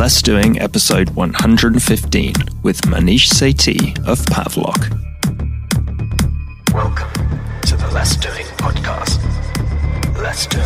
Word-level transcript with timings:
Less 0.00 0.22
Doing 0.22 0.58
episode 0.58 1.10
115 1.10 2.32
with 2.62 2.80
Maneesh 2.86 3.28
Sethi 3.28 3.98
of 4.08 4.18
Pavlok. 4.20 4.88
Welcome 6.72 7.12
to 7.66 7.76
the 7.76 7.86
Less 7.92 8.16
Doing 8.16 8.46
podcast. 8.56 9.20
Less 10.16 10.46
doing, 10.46 10.64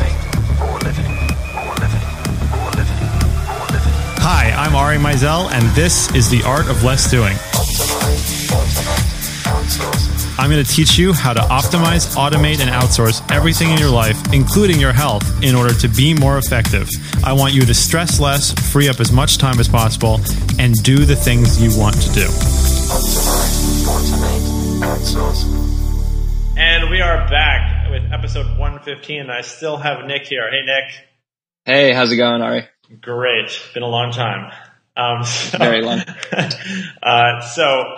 more 0.61 0.79
living, 0.79 1.17
more 1.53 1.75
living, 1.75 2.07
more 2.53 2.71
living, 2.79 3.03
more 3.51 3.67
living. 3.75 3.95
Hi, 4.23 4.55
I'm 4.57 4.77
Ari 4.77 4.99
Meisel, 4.99 5.51
and 5.51 5.67
this 5.75 6.15
is 6.15 6.31
The 6.31 6.45
Art 6.45 6.71
of 6.71 6.85
Less 6.85 7.11
Doing. 7.11 7.35
Optimize, 10.45 10.45
automate, 10.45 10.45
outsource. 10.45 10.45
I'm 10.45 10.51
going 10.51 10.65
to 10.65 10.71
teach 10.71 10.99
you 10.99 11.13
how 11.13 11.33
to 11.33 11.41
optimize, 11.41 12.17
automate, 12.17 12.61
and 12.61 12.71
outsource 12.71 13.33
everything 13.33 13.71
in 13.71 13.79
your 13.79 13.91
life, 13.91 14.33
including 14.33 14.79
your 14.79 14.93
health, 14.93 15.43
in 15.43 15.55
order 15.55 15.75
to 15.75 15.89
be 15.89 16.15
more 16.15 16.39
effective. 16.39 16.89
I 17.25 17.33
want 17.33 17.55
you 17.55 17.63
to 17.63 17.75
stress 17.75 18.21
less, 18.21 18.53
free 18.73 18.89
up 18.89 19.01
as 19.01 19.11
much 19.11 19.39
time 19.39 19.59
as 19.59 19.69
possible, 19.69 20.21
and 20.59 20.81
do 20.83 21.05
the 21.05 21.17
things 21.17 21.63
you 21.63 21.71
want 21.81 21.95
to 21.97 22.13
do. 22.13 22.27
Optimize, 22.27 23.87
automate, 23.87 24.81
outsource. 24.83 26.59
And 26.59 26.91
we 26.91 27.01
are 27.01 27.29
back 27.29 27.91
with 27.91 28.13
episode 28.13 28.47
115. 28.47 29.31
I 29.31 29.41
still 29.41 29.77
have 29.77 30.07
Nick 30.07 30.27
here. 30.27 30.51
Hey, 30.51 30.63
Nick. 30.67 31.07
Hey, 31.65 31.93
how's 31.93 32.13
it 32.13 32.17
going, 32.17 32.43
Ari? 32.43 32.69
Great. 33.01 33.61
Been 33.73 33.83
a 33.83 33.89
long 33.89 34.13
time. 34.13 34.53
Um, 34.97 35.25
so, 35.25 35.59
Very 35.59 35.83
long. 35.83 36.03
uh, 37.03 37.41
so 37.41 37.97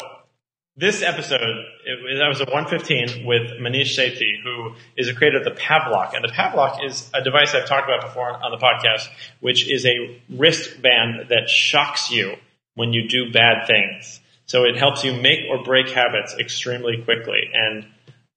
this 0.76 1.02
episode, 1.02 1.64
it, 1.84 2.02
was- 2.02 2.20
episode 2.20 2.52
115 2.52 3.26
with 3.26 3.52
Maneesh 3.60 3.96
Sethi, 3.96 4.42
who 4.42 4.74
is 4.96 5.08
a 5.08 5.14
creator 5.14 5.38
of 5.38 5.44
the 5.44 5.50
Pavlok. 5.50 6.14
And 6.14 6.22
the 6.22 6.28
Pavlok 6.28 6.84
is 6.84 7.10
a 7.14 7.22
device 7.22 7.54
I've 7.54 7.66
talked 7.66 7.88
about 7.88 8.02
before 8.02 8.32
on 8.32 8.50
the 8.50 8.58
podcast, 8.58 9.08
which 9.40 9.70
is 9.70 9.86
a 9.86 10.20
wristband 10.28 11.28
that 11.30 11.48
shocks 11.48 12.10
you 12.10 12.36
when 12.74 12.92
you 12.92 13.08
do 13.08 13.32
bad 13.32 13.66
things. 13.66 14.20
So 14.44 14.64
it 14.64 14.76
helps 14.76 15.02
you 15.02 15.14
make 15.14 15.40
or 15.50 15.64
break 15.64 15.88
habits 15.88 16.34
extremely 16.38 17.02
quickly. 17.02 17.50
And 17.52 17.86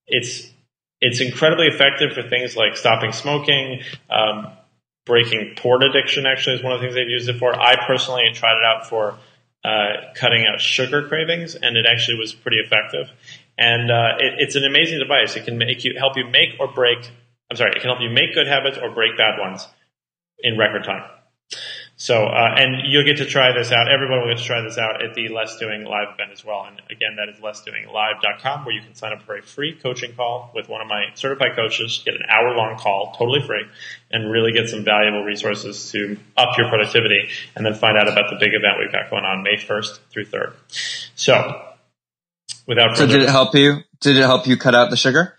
it's, 0.06 0.50
it's 1.00 1.20
incredibly 1.20 1.66
effective 1.66 2.14
for 2.14 2.22
things 2.22 2.56
like 2.56 2.76
stopping 2.76 3.12
smoking, 3.12 3.82
um, 4.08 4.48
breaking 5.06 5.54
porn 5.56 5.82
addiction 5.82 6.24
actually 6.26 6.56
is 6.56 6.62
one 6.62 6.72
of 6.72 6.80
the 6.80 6.86
things 6.86 6.94
they've 6.94 7.08
used 7.08 7.28
it 7.28 7.38
for. 7.38 7.54
I 7.54 7.86
personally 7.86 8.22
tried 8.32 8.56
it 8.56 8.64
out 8.64 8.88
for 8.88 9.16
uh, 9.64 10.12
cutting 10.14 10.46
out 10.50 10.60
sugar 10.60 11.06
cravings, 11.06 11.54
and 11.54 11.76
it 11.76 11.86
actually 11.86 12.18
was 12.18 12.32
pretty 12.32 12.58
effective. 12.58 13.10
And 13.58 13.90
uh, 13.90 14.16
it, 14.18 14.34
it's 14.38 14.56
an 14.56 14.64
amazing 14.64 14.98
device. 14.98 15.36
It 15.36 15.44
can 15.44 15.58
make 15.58 15.84
you 15.84 15.94
help 15.98 16.16
you 16.16 16.26
make 16.26 16.50
or 16.58 16.68
break. 16.68 17.10
I'm 17.50 17.56
sorry, 17.56 17.72
it 17.72 17.80
can 17.80 17.90
help 17.90 18.00
you 18.00 18.10
make 18.10 18.34
good 18.34 18.46
habits 18.46 18.78
or 18.78 18.90
break 18.90 19.16
bad 19.16 19.38
ones 19.38 19.66
in 20.38 20.56
record 20.56 20.84
time. 20.84 21.02
So, 22.00 22.24
uh, 22.24 22.54
and 22.56 22.76
you'll 22.88 23.04
get 23.04 23.18
to 23.18 23.26
try 23.26 23.52
this 23.52 23.70
out. 23.72 23.92
Everyone 23.92 24.20
will 24.20 24.32
get 24.32 24.38
to 24.38 24.44
try 24.44 24.62
this 24.62 24.78
out 24.78 25.04
at 25.04 25.12
the 25.12 25.28
Less 25.28 25.58
Doing 25.58 25.84
Live 25.84 26.14
event 26.14 26.32
as 26.32 26.42
well. 26.42 26.64
And 26.66 26.80
again, 26.90 27.16
that 27.18 27.28
is 27.28 27.42
lessdoinglive.com 27.42 28.64
where 28.64 28.74
you 28.74 28.80
can 28.80 28.94
sign 28.94 29.12
up 29.12 29.20
for 29.24 29.36
a 29.36 29.42
free 29.42 29.74
coaching 29.74 30.14
call 30.14 30.50
with 30.54 30.66
one 30.66 30.80
of 30.80 30.88
my 30.88 31.08
certified 31.12 31.54
coaches, 31.54 32.00
get 32.02 32.14
an 32.14 32.22
hour 32.26 32.56
long 32.56 32.78
call, 32.78 33.14
totally 33.18 33.42
free, 33.46 33.66
and 34.10 34.32
really 34.32 34.50
get 34.52 34.70
some 34.70 34.82
valuable 34.82 35.24
resources 35.24 35.92
to 35.92 36.16
up 36.38 36.56
your 36.56 36.70
productivity 36.70 37.28
and 37.54 37.66
then 37.66 37.74
find 37.74 37.98
out 37.98 38.08
about 38.08 38.30
the 38.30 38.36
big 38.40 38.54
event 38.54 38.78
we've 38.80 38.90
got 38.90 39.10
going 39.10 39.26
on 39.26 39.42
May 39.42 39.56
1st 39.56 39.98
through 40.08 40.24
3rd. 40.24 40.54
So, 41.16 41.36
without 42.66 42.96
So 42.96 43.06
did 43.06 43.20
it 43.20 43.28
help 43.28 43.54
you? 43.54 43.80
Did 44.00 44.16
it 44.16 44.22
help 44.22 44.46
you 44.46 44.56
cut 44.56 44.74
out 44.74 44.88
the 44.88 44.96
sugar? 44.96 45.36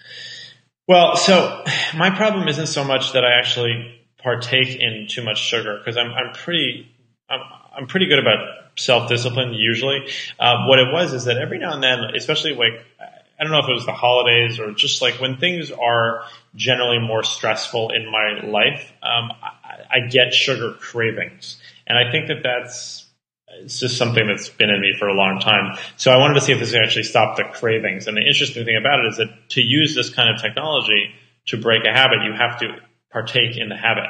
Well, 0.88 1.16
so 1.16 1.64
my 1.98 2.12
problem 2.12 2.48
isn't 2.48 2.68
so 2.68 2.84
much 2.84 3.14
that 3.14 3.26
I 3.26 3.40
actually 3.40 4.01
partake 4.24 4.80
in 4.80 5.08
too 5.10 5.24
much 5.24 5.40
sugar 5.40 5.78
because 5.78 5.98
I'm 5.98 6.12
I'm 6.12 6.34
pretty 6.34 6.88
I'm 7.30 7.40
I'm 7.76 7.88
pretty 7.88 8.08
good 8.08 8.20
about 8.20 8.40
self 8.78 9.10
discipline 9.10 9.54
usually. 9.54 10.08
Uh, 10.40 10.66
what 10.66 10.80
it 10.80 10.92
was 10.92 11.14
is 11.14 11.26
that 11.26 11.38
every 11.38 11.60
now 11.60 11.74
and 11.74 11.84
then, 11.84 12.00
especially 12.16 12.54
like 12.54 12.86
I 13.00 13.44
don't 13.44 13.52
know 13.52 13.60
if 13.60 13.70
it 13.70 13.74
was 13.74 13.86
the 13.86 13.94
holidays 13.94 14.60
or 14.60 14.72
just 14.72 15.02
like 15.02 15.20
when 15.20 15.38
things 15.38 15.72
are 15.72 16.26
generally 16.56 17.00
more 17.00 17.24
stressful 17.24 17.92
in 17.92 18.06
my 18.12 18.46
life, 18.46 18.92
um, 19.02 19.32
I, 19.42 19.98
I 19.98 20.08
get 20.08 20.34
sugar 20.34 20.74
cravings, 20.80 21.60
and 21.88 21.98
I 21.98 22.12
think 22.12 22.28
that 22.28 22.44
that's 22.44 23.08
it's 23.54 23.80
just 23.80 23.98
something 23.98 24.28
that's 24.28 24.50
been 24.50 24.70
in 24.70 24.80
me 24.80 24.94
for 24.98 25.08
a 25.08 25.14
long 25.14 25.40
time. 25.40 25.78
So 25.98 26.12
I 26.12 26.18
wanted 26.18 26.36
to 26.36 26.42
see 26.42 26.54
if 26.54 26.60
this 26.60 26.72
could 26.72 26.84
actually 26.84 27.04
stop 27.04 27.36
the 27.36 27.44
cravings. 27.44 28.08
And 28.08 28.16
the 28.16 28.22
interesting 28.22 28.64
thing 28.64 28.78
about 28.78 29.00
it 29.00 29.10
is 29.10 29.18
that 29.18 29.50
to 29.50 29.62
use 29.62 29.94
this 29.94 30.10
kind 30.10 30.34
of 30.34 30.42
technology 30.42 31.12
to 31.48 31.58
break 31.58 31.84
a 31.84 31.92
habit, 31.92 32.20
you 32.24 32.32
have 32.34 32.60
to 32.60 32.78
partake 33.12 33.58
in 33.58 33.70
the 33.70 33.78
habit. 33.78 34.10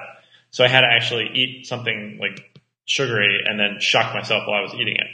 So 0.51 0.63
I 0.63 0.67
had 0.67 0.81
to 0.81 0.87
actually 0.87 1.29
eat 1.33 1.67
something 1.67 2.17
like 2.21 2.59
sugary 2.85 3.39
and 3.47 3.59
then 3.59 3.79
shock 3.79 4.13
myself 4.13 4.47
while 4.47 4.59
I 4.59 4.61
was 4.61 4.73
eating 4.73 4.95
it. 4.95 5.07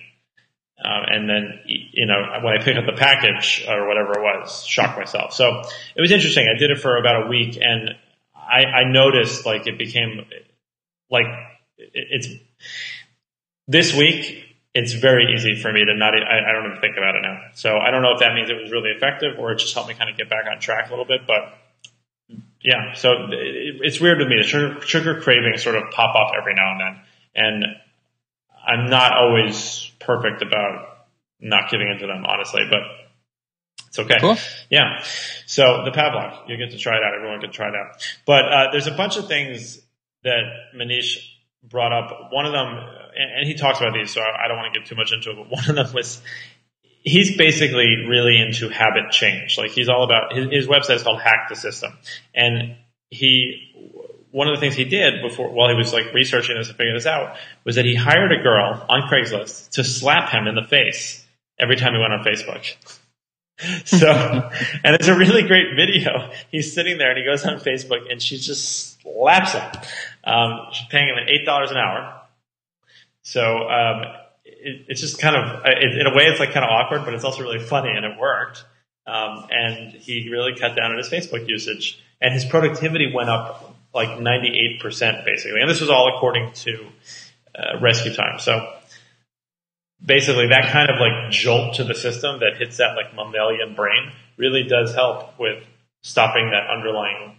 Um, 0.84 1.03
and 1.08 1.30
then, 1.30 1.59
you 1.66 2.06
know, 2.06 2.40
when 2.44 2.53
I 2.53 2.64
picked 2.64 2.78
up 2.78 2.86
the 2.86 2.98
package 2.98 3.66
or 3.68 3.88
whatever 3.88 4.12
it 4.12 4.22
was, 4.22 4.64
shock 4.66 4.98
myself. 4.98 5.34
So 5.34 5.62
it 5.96 6.02
was 6.02 6.12
interesting. 6.12 6.48
I 6.48 6.58
did 6.58 6.70
it 6.70 6.80
for 6.80 6.98
about 6.98 7.25
a 7.25 7.28
week 7.28 7.58
and 7.59 7.96
I, 8.36 8.64
I 8.64 8.84
noticed 8.92 9.46
like 9.46 9.66
it 9.66 9.78
became 9.78 10.25
like 11.09 11.25
it, 11.78 11.92
it's 11.94 12.28
this 13.68 13.94
week, 13.96 14.44
it's 14.74 14.94
very 14.94 15.34
easy 15.34 15.59
for 15.59 15.74
me 15.74 15.84
to 15.84 15.96
not, 15.96 16.14
I, 16.14 16.50
I 16.50 16.54
don't 16.54 16.68
even 16.68 16.80
think 16.80 16.96
about 16.96 17.16
it 17.16 17.22
now. 17.24 17.40
So 17.56 17.78
I 17.78 17.90
don't 17.90 18.04
know 18.04 18.14
if 18.14 18.19
that 18.19 18.36
means 18.36 18.50
it 18.50 18.62
was 18.62 18.72
really 18.72 18.92
effective 18.92 19.40
or 19.40 19.52
it 19.52 19.58
just 19.58 19.74
helped 19.74 19.90
me 19.90 19.96
kind 19.96 20.09
of 20.09 20.18
get 20.18 20.30
back 20.30 20.46
on 20.50 20.59
track 20.59 20.88
a 20.88 20.90
little 20.92 21.06
bit, 21.06 21.22
but 21.25 21.58
yeah, 22.67 22.95
so 22.95 23.11
it, 23.31 23.78
it's 23.79 24.01
weird 24.01 24.19
with 24.19 24.28
me. 24.28 24.35
The 24.41 24.44
sugar, 24.44 24.81
sugar 24.81 25.22
cravings 25.22 25.63
sort 25.63 25.78
of 25.78 25.83
pop 25.91 26.16
up 26.17 26.33
every 26.38 26.53
now 26.53 26.72
and 26.73 26.81
then. 26.81 27.01
And 27.33 27.66
I'm 28.67 28.89
not 28.89 29.13
always 29.13 29.89
perfect 30.01 30.41
about 30.41 31.06
not 31.39 31.72
giving 31.72 31.89
into 31.89 32.07
them, 32.07 32.25
honestly, 32.25 32.63
but 32.69 32.81
it's 33.88 34.00
okay. 34.00 34.19
Cool. 34.19 34.35
Yeah. 34.69 35.01
So 35.45 35.85
the 35.85 35.91
Pavlok, 35.91 36.50
you 36.50 36.57
get 36.57 36.72
to 36.72 36.77
try 36.77 36.97
it 36.97 37.03
out. 37.03 37.13
Everyone 37.16 37.39
can 37.39 37.53
try 37.53 37.69
it 37.69 37.73
out. 37.73 38.06
But 38.25 38.51
uh, 38.51 38.72
there's 38.73 38.88
a 38.88 38.91
bunch 38.91 39.16
of 39.16 39.29
things 39.29 39.79
that 40.23 40.41
Maneesh 40.75 41.19
brought 41.63 41.94
up. 41.94 42.33
One 42.33 42.45
of 42.45 42.51
them, 42.51 42.67
and, 43.16 43.47
he 43.47 43.53
talks 43.53 43.79
about 43.79 43.94
these, 43.94 44.11
so 44.11 44.19
I 44.19 44.50
don't 44.50 44.57
want 44.57 44.73
to 44.73 44.79
get 44.81 44.89
too 44.89 44.95
much 44.95 45.13
into 45.13 45.31
it. 45.31 45.38
But 45.38 45.50
one 45.51 45.69
of 45.69 45.75
them 45.77 45.95
was 45.95 46.22
he's 47.07 47.38
basically 47.38 48.06
really 48.07 48.40
into 48.40 48.69
habit 48.69 49.12
change. 49.12 49.57
Like 49.57 49.72
he's 49.72 49.90
all 49.90 50.03
about 50.03 50.35
his, 50.35 50.51
his 50.51 50.68
website 50.68 50.95
is 50.95 51.03
called 51.03 51.22
Hack 51.22 51.47
the 51.50 51.56
System, 51.56 51.94
and 52.35 52.75
he 53.09 53.63
one 54.31 54.47
of 54.47 54.56
the 54.56 54.59
things 54.59 54.75
he 54.75 54.84
did 54.84 55.22
before 55.22 55.50
while 55.50 55.69
he 55.69 55.75
was 55.75 55.94
like 55.94 56.13
researching 56.13 56.57
this 56.57 56.68
and 56.68 56.78
figuring 56.78 56.95
this 56.95 57.06
out 57.06 57.38
was 57.63 57.75
that 57.75 57.85
he 57.85 57.95
hired 57.95 58.31
a 58.31 58.44
girl 58.44 58.85
on 58.90 59.09
Craigslist 59.09 59.69
to 59.72 59.84
slap 59.84 60.29
him 60.29 60.47
in 60.47 60.56
the 60.56 60.63
face 60.63 61.25
every 61.57 61.78
time 61.78 61.94
he 61.94 62.00
went 62.00 62.13
on 62.13 62.23
Facebook. 62.23 62.75
So, 63.85 64.07
and 64.12 64.95
it's 64.95 65.07
a 65.07 65.18
really 65.18 65.41
great 65.41 65.75
video. 65.75 66.29
He's 66.51 66.75
sitting 66.75 67.00
there 67.00 67.09
and 67.09 67.18
he 67.18 67.25
goes 67.25 67.44
on 67.44 67.56
Facebook 67.56 68.12
and 68.12 68.22
she 68.22 68.38
just 68.38 69.01
slaps 69.01 69.53
him. 69.53 69.63
Um, 70.24 70.68
she's 70.74 70.88
paying 70.89 71.07
him 71.07 71.16
eight 71.28 71.44
dollars 71.44 71.72
an 71.72 71.78
hour. 71.78 72.22
So 73.24 73.68
um, 73.68 74.03
it, 74.67 74.85
it's 74.89 75.01
just 75.01 75.19
kind 75.19 75.35
of, 75.35 75.63
it, 75.66 75.97
in 75.97 76.07
a 76.07 76.16
way, 76.16 76.25
it's 76.25 76.39
like 76.39 76.51
kind 76.51 76.66
of 76.66 76.69
awkward, 76.69 77.05
but 77.05 77.13
it's 77.13 77.23
also 77.23 77.41
really 77.41 77.59
funny, 77.59 77.89
and 77.89 78.05
it 78.05 78.19
worked. 78.19 78.66
Um, 79.05 79.47
and 79.50 79.94
he 79.94 80.29
really 80.29 80.53
cut 80.59 80.75
down 80.75 80.91
on 80.91 80.97
his 80.97 81.09
Facebook 81.09 81.47
usage, 81.47 82.03
and 82.22 82.33
his 82.33 82.44
productivity 82.44 83.11
went 83.13 83.29
up 83.29 83.73
like 83.94 84.09
98% 84.09 84.79
basically. 85.25 85.61
And 85.61 85.69
this 85.69 85.81
was 85.81 85.89
all 85.89 86.16
according 86.16 86.51
to 86.53 86.88
uh, 87.56 87.79
Rescue 87.81 88.13
Time. 88.13 88.39
So 88.39 88.73
basically, 90.03 90.47
that 90.50 90.72
kind 90.72 90.89
of 90.89 91.00
like 91.00 91.31
jolt 91.31 91.75
to 91.75 91.83
the 91.83 91.95
system 91.95 92.39
that 92.41 92.57
hits 92.57 92.77
that 92.77 92.95
like 92.95 93.16
mammalian 93.16 93.75
brain 93.75 94.11
really 94.38 94.63
does 94.63 94.94
help 94.94 95.39
with 95.39 95.63
stopping 96.03 96.51
that 96.51 96.69
underlying 96.69 97.38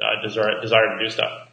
uh, 0.00 0.22
desire 0.22 0.60
desire 0.60 0.96
to 0.96 1.04
do 1.04 1.10
stuff. 1.10 1.48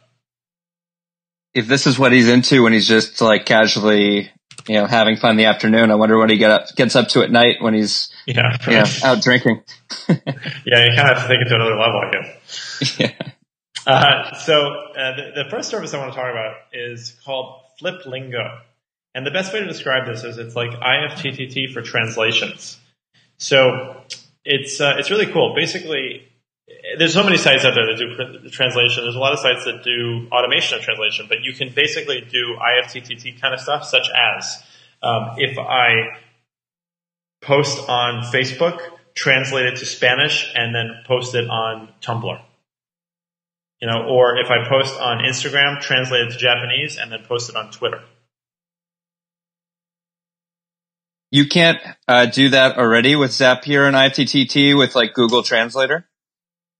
If 1.54 1.66
this 1.66 1.86
is 1.86 1.98
what 1.98 2.12
he's 2.12 2.28
into 2.28 2.62
when 2.62 2.72
he's 2.72 2.88
just 2.88 3.20
like 3.20 3.46
casually, 3.46 4.30
you 4.68 4.76
know, 4.76 4.86
having 4.86 5.16
fun 5.16 5.32
in 5.32 5.36
the 5.36 5.44
afternoon, 5.46 5.90
I 5.90 5.94
wonder 5.94 6.18
what 6.18 6.30
he 6.30 6.36
get 6.38 6.50
up, 6.50 6.66
gets 6.76 6.96
up 6.96 7.08
to 7.08 7.22
at 7.22 7.30
night 7.30 7.56
when 7.60 7.74
he's, 7.74 8.10
Yeah, 8.26 8.56
you 8.66 8.72
know, 8.72 8.84
out 9.04 9.22
drinking. 9.22 9.62
yeah, 10.08 10.16
you 10.24 10.92
kind 10.96 11.10
of 11.10 11.18
have 11.18 11.22
to 11.22 11.28
take 11.28 11.40
it 11.44 11.48
to 11.48 11.54
another 11.54 11.76
level, 11.76 12.00
I 12.00 12.10
guess. 12.12 12.98
yeah. 12.98 13.12
Uh, 13.86 14.34
so 14.36 14.54
uh, 14.96 15.16
the, 15.16 15.42
the 15.44 15.50
first 15.50 15.68
service 15.68 15.92
I 15.92 15.98
want 15.98 16.12
to 16.12 16.16
talk 16.18 16.30
about 16.30 16.56
is 16.72 17.16
called 17.24 17.60
Flip 17.78 18.06
Lingo, 18.06 18.60
and 19.14 19.26
the 19.26 19.30
best 19.30 19.52
way 19.52 19.60
to 19.60 19.66
describe 19.66 20.06
this 20.06 20.24
is 20.24 20.38
it's 20.38 20.56
like 20.56 20.70
IFTTT 20.70 21.72
for 21.72 21.82
translations. 21.82 22.78
So 23.36 24.00
it's 24.44 24.80
uh, 24.80 24.94
it's 24.98 25.10
really 25.10 25.26
cool. 25.26 25.54
Basically, 25.54 26.26
there's 26.98 27.12
so 27.12 27.22
many 27.22 27.36
sites 27.36 27.64
out 27.64 27.74
there 27.74 27.86
that 27.86 28.42
do 28.42 28.48
translation. 28.50 29.04
There's 29.04 29.16
a 29.16 29.18
lot 29.18 29.32
of 29.32 29.38
sites 29.38 29.64
that 29.64 29.82
do 29.84 30.28
automation 30.32 30.78
of 30.78 30.84
translation, 30.84 31.26
but 31.28 31.38
you 31.42 31.52
can 31.52 31.72
basically 31.74 32.22
do 32.22 32.56
IFTTT 32.56 33.40
kind 33.40 33.52
of 33.52 33.60
stuff, 33.60 33.84
such 33.84 34.08
as 34.08 34.62
um, 35.02 35.34
if 35.36 35.58
I 35.58 36.18
post 37.42 37.88
on 37.88 38.22
Facebook, 38.32 38.80
translate 39.14 39.66
it 39.66 39.76
to 39.76 39.86
Spanish, 39.86 40.50
and 40.54 40.74
then 40.74 41.02
post 41.06 41.34
it 41.34 41.48
on 41.48 41.92
Tumblr. 42.00 42.40
You 43.80 43.88
know, 43.88 44.06
or 44.08 44.38
if 44.38 44.50
I 44.50 44.66
post 44.66 44.98
on 44.98 45.18
Instagram, 45.18 45.80
translate 45.80 46.28
it 46.28 46.32
to 46.32 46.38
Japanese, 46.38 46.96
and 46.96 47.12
then 47.12 47.20
post 47.28 47.50
it 47.50 47.56
on 47.56 47.70
Twitter. 47.70 48.00
You 51.30 51.46
can't 51.46 51.78
uh, 52.08 52.26
do 52.26 52.50
that 52.50 52.78
already 52.78 53.16
with 53.16 53.32
Zapier 53.32 53.86
and 53.86 53.96
IFTTT 53.96 54.78
with 54.78 54.94
like 54.94 55.12
Google 55.12 55.42
Translator. 55.42 56.06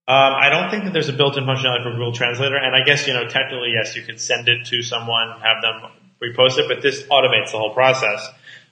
Um, 0.07 0.33
I 0.35 0.49
don't 0.49 0.69
think 0.69 0.83
that 0.83 0.93
there's 0.93 1.09
a 1.09 1.13
built-in 1.13 1.45
functionality 1.45 1.83
for 1.83 1.91
Google 1.91 2.11
Translator, 2.11 2.57
and 2.57 2.75
I 2.75 2.83
guess 2.85 3.07
you 3.07 3.13
know 3.13 3.27
technically 3.27 3.73
yes, 3.73 3.95
you 3.95 4.03
could 4.03 4.19
send 4.19 4.47
it 4.47 4.65
to 4.67 4.83
someone, 4.83 5.39
have 5.41 5.61
them 5.63 5.91
repost 6.21 6.59
it, 6.59 6.67
but 6.67 6.83
this 6.83 7.03
automates 7.03 7.51
the 7.51 7.57
whole 7.57 7.73
process. 7.73 8.27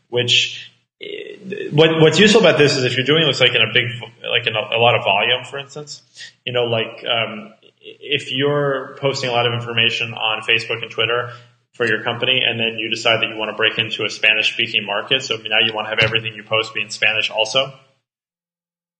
Which 0.09 0.71
eh, 1.01 1.69
what, 1.71 1.99
what's 1.99 2.19
useful 2.19 2.41
about 2.41 2.59
this 2.59 2.77
is 2.77 2.83
if 2.83 2.97
you're 2.97 3.05
doing 3.05 3.25
this 3.25 3.39
like 3.39 3.55
in 3.55 3.61
a 3.61 3.73
big, 3.73 3.85
like 4.29 4.45
in 4.45 4.55
a, 4.55 4.77
a 4.77 4.79
lot 4.79 4.95
of 4.95 5.03
volume, 5.03 5.43
for 5.43 5.57
instance, 5.57 6.03
you 6.45 6.53
know, 6.53 6.65
like 6.65 7.03
um, 7.03 7.53
if 7.81 8.31
you're 8.31 8.95
posting 8.99 9.29
a 9.29 9.33
lot 9.33 9.47
of 9.47 9.53
information 9.53 10.13
on 10.13 10.43
Facebook 10.43 10.83
and 10.83 10.91
Twitter, 10.91 11.31
for 11.73 11.87
your 11.87 12.03
company 12.03 12.41
and 12.45 12.59
then 12.59 12.77
you 12.77 12.89
decide 12.89 13.21
that 13.21 13.29
you 13.29 13.35
want 13.35 13.49
to 13.49 13.57
break 13.57 13.79
into 13.79 14.05
a 14.05 14.09
Spanish 14.09 14.53
speaking 14.53 14.85
market. 14.85 15.23
So 15.23 15.37
now 15.37 15.57
you 15.65 15.73
want 15.73 15.87
to 15.87 15.89
have 15.89 15.99
everything 16.03 16.35
you 16.35 16.43
post 16.43 16.73
be 16.73 16.81
in 16.81 16.89
Spanish 16.89 17.31
also. 17.31 17.73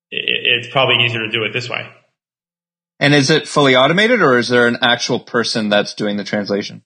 It's 0.10 0.68
probably 0.70 1.06
easier 1.06 1.22
to 1.22 1.30
do 1.30 1.44
it 1.44 1.54
this 1.54 1.70
way. 1.70 1.88
And 3.04 3.14
is 3.14 3.30
it 3.30 3.50
fully 3.50 3.76
automated 3.76 4.22
or 4.22 4.38
is 4.38 4.48
there 4.48 4.66
an 4.66 4.78
actual 4.82 5.20
person 5.20 5.68
that's 5.68 5.94
doing 5.94 6.16
the 6.16 6.24
translation? 6.24 6.84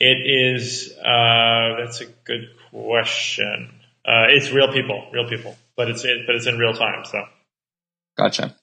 It 0.00 0.16
is, 0.26 0.94
uh, 0.98 1.76
that's 1.78 2.00
a 2.00 2.06
good 2.24 2.48
question. 2.70 3.70
Uh, 4.02 4.28
it's 4.30 4.50
real 4.50 4.72
people, 4.72 5.06
real 5.12 5.28
people, 5.28 5.54
but 5.76 5.90
it's, 5.90 6.06
it, 6.06 6.22
but 6.26 6.36
it's 6.36 6.46
in 6.46 6.56
real 6.56 6.72
time. 6.72 7.04
So. 7.04 7.22
Gotcha. 8.16 8.56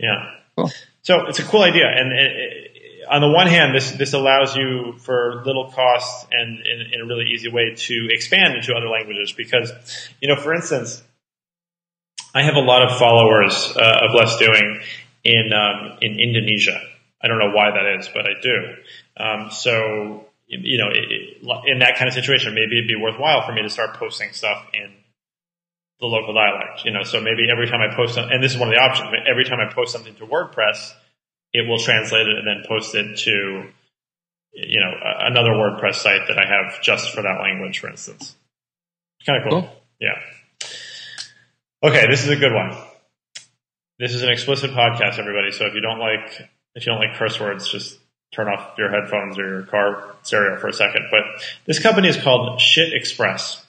Yeah. 0.00 0.32
Cool. 0.56 0.72
So 1.02 1.26
it's 1.26 1.38
a 1.38 1.44
cool 1.44 1.62
idea. 1.62 1.86
And 1.86 2.12
it, 2.12 3.06
on 3.08 3.20
the 3.20 3.30
one 3.30 3.46
hand, 3.46 3.72
this 3.72 3.92
this 3.92 4.12
allows 4.12 4.56
you 4.56 4.94
for 4.98 5.44
little 5.46 5.70
cost 5.70 6.26
and 6.32 6.58
in, 6.58 6.94
in, 6.94 7.00
a 7.00 7.06
really 7.06 7.26
easy 7.32 7.48
way 7.48 7.74
to 7.76 8.08
expand 8.10 8.54
into 8.56 8.74
other 8.74 8.88
languages. 8.88 9.30
Because, 9.30 9.70
you 10.20 10.28
know, 10.28 10.40
for 10.40 10.52
instance, 10.52 11.00
I 12.34 12.42
have 12.42 12.56
a 12.56 12.60
lot 12.60 12.82
of 12.82 12.98
followers 12.98 13.72
uh, 13.76 14.00
of 14.02 14.14
Less 14.14 14.36
Doing 14.38 14.80
in 15.24 15.52
um, 15.52 15.98
in 16.00 16.18
Indonesia. 16.18 16.80
I 17.22 17.28
don't 17.28 17.38
know 17.38 17.50
why 17.50 17.70
that 17.70 17.98
is, 17.98 18.08
but 18.08 18.26
I 18.26 18.40
do. 18.40 18.74
Um, 19.16 19.50
so, 19.50 20.26
you 20.46 20.78
know, 20.78 20.88
it, 20.92 21.42
in 21.66 21.80
that 21.80 21.96
kind 21.96 22.06
of 22.06 22.14
situation, 22.14 22.54
maybe 22.54 22.78
it'd 22.78 22.86
be 22.86 22.94
worthwhile 22.94 23.44
for 23.44 23.52
me 23.52 23.62
to 23.62 23.70
start 23.70 23.94
posting 23.94 24.32
stuff 24.32 24.66
in 24.72 24.94
the 25.98 26.06
local 26.06 26.32
dialect. 26.32 26.84
You 26.84 26.92
know, 26.92 27.02
so 27.02 27.20
maybe 27.20 27.50
every 27.50 27.66
time 27.66 27.80
I 27.80 27.94
post, 27.94 28.16
and 28.16 28.42
this 28.42 28.52
is 28.52 28.58
one 28.58 28.68
of 28.68 28.74
the 28.74 28.80
options. 28.80 29.10
Every 29.28 29.44
time 29.44 29.58
I 29.58 29.72
post 29.72 29.92
something 29.92 30.14
to 30.16 30.26
WordPress 30.26 30.94
it 31.52 31.66
will 31.66 31.78
translate 31.78 32.26
it 32.26 32.38
and 32.38 32.46
then 32.46 32.64
post 32.66 32.94
it 32.94 33.16
to, 33.18 33.64
you 34.52 34.80
know, 34.80 34.92
another 35.20 35.50
WordPress 35.50 35.96
site 35.96 36.26
that 36.28 36.38
I 36.38 36.46
have 36.46 36.82
just 36.82 37.14
for 37.14 37.22
that 37.22 37.40
language, 37.40 37.78
for 37.78 37.88
instance. 37.88 38.36
Kind 39.24 39.42
of 39.42 39.50
cool. 39.50 39.62
cool. 39.62 39.72
Yeah. 40.00 40.18
Okay, 41.82 42.06
this 42.08 42.24
is 42.24 42.28
a 42.28 42.36
good 42.36 42.52
one. 42.52 42.76
This 43.98 44.14
is 44.14 44.22
an 44.22 44.30
explicit 44.30 44.70
podcast, 44.70 45.18
everybody. 45.18 45.50
So 45.50 45.66
if 45.66 45.74
you 45.74 45.80
don't 45.80 45.98
like 45.98 46.40
if 46.74 46.86
you 46.86 46.92
don't 46.92 47.00
like 47.00 47.16
curse 47.16 47.40
words, 47.40 47.68
just 47.68 47.98
turn 48.32 48.46
off 48.46 48.78
your 48.78 48.90
headphones 48.90 49.38
or 49.38 49.48
your 49.48 49.62
car 49.62 50.14
stereo 50.22 50.58
for 50.60 50.68
a 50.68 50.72
second. 50.72 51.06
But 51.10 51.22
this 51.66 51.80
company 51.80 52.08
is 52.08 52.16
called 52.16 52.60
Shit 52.60 52.92
Express. 52.92 53.64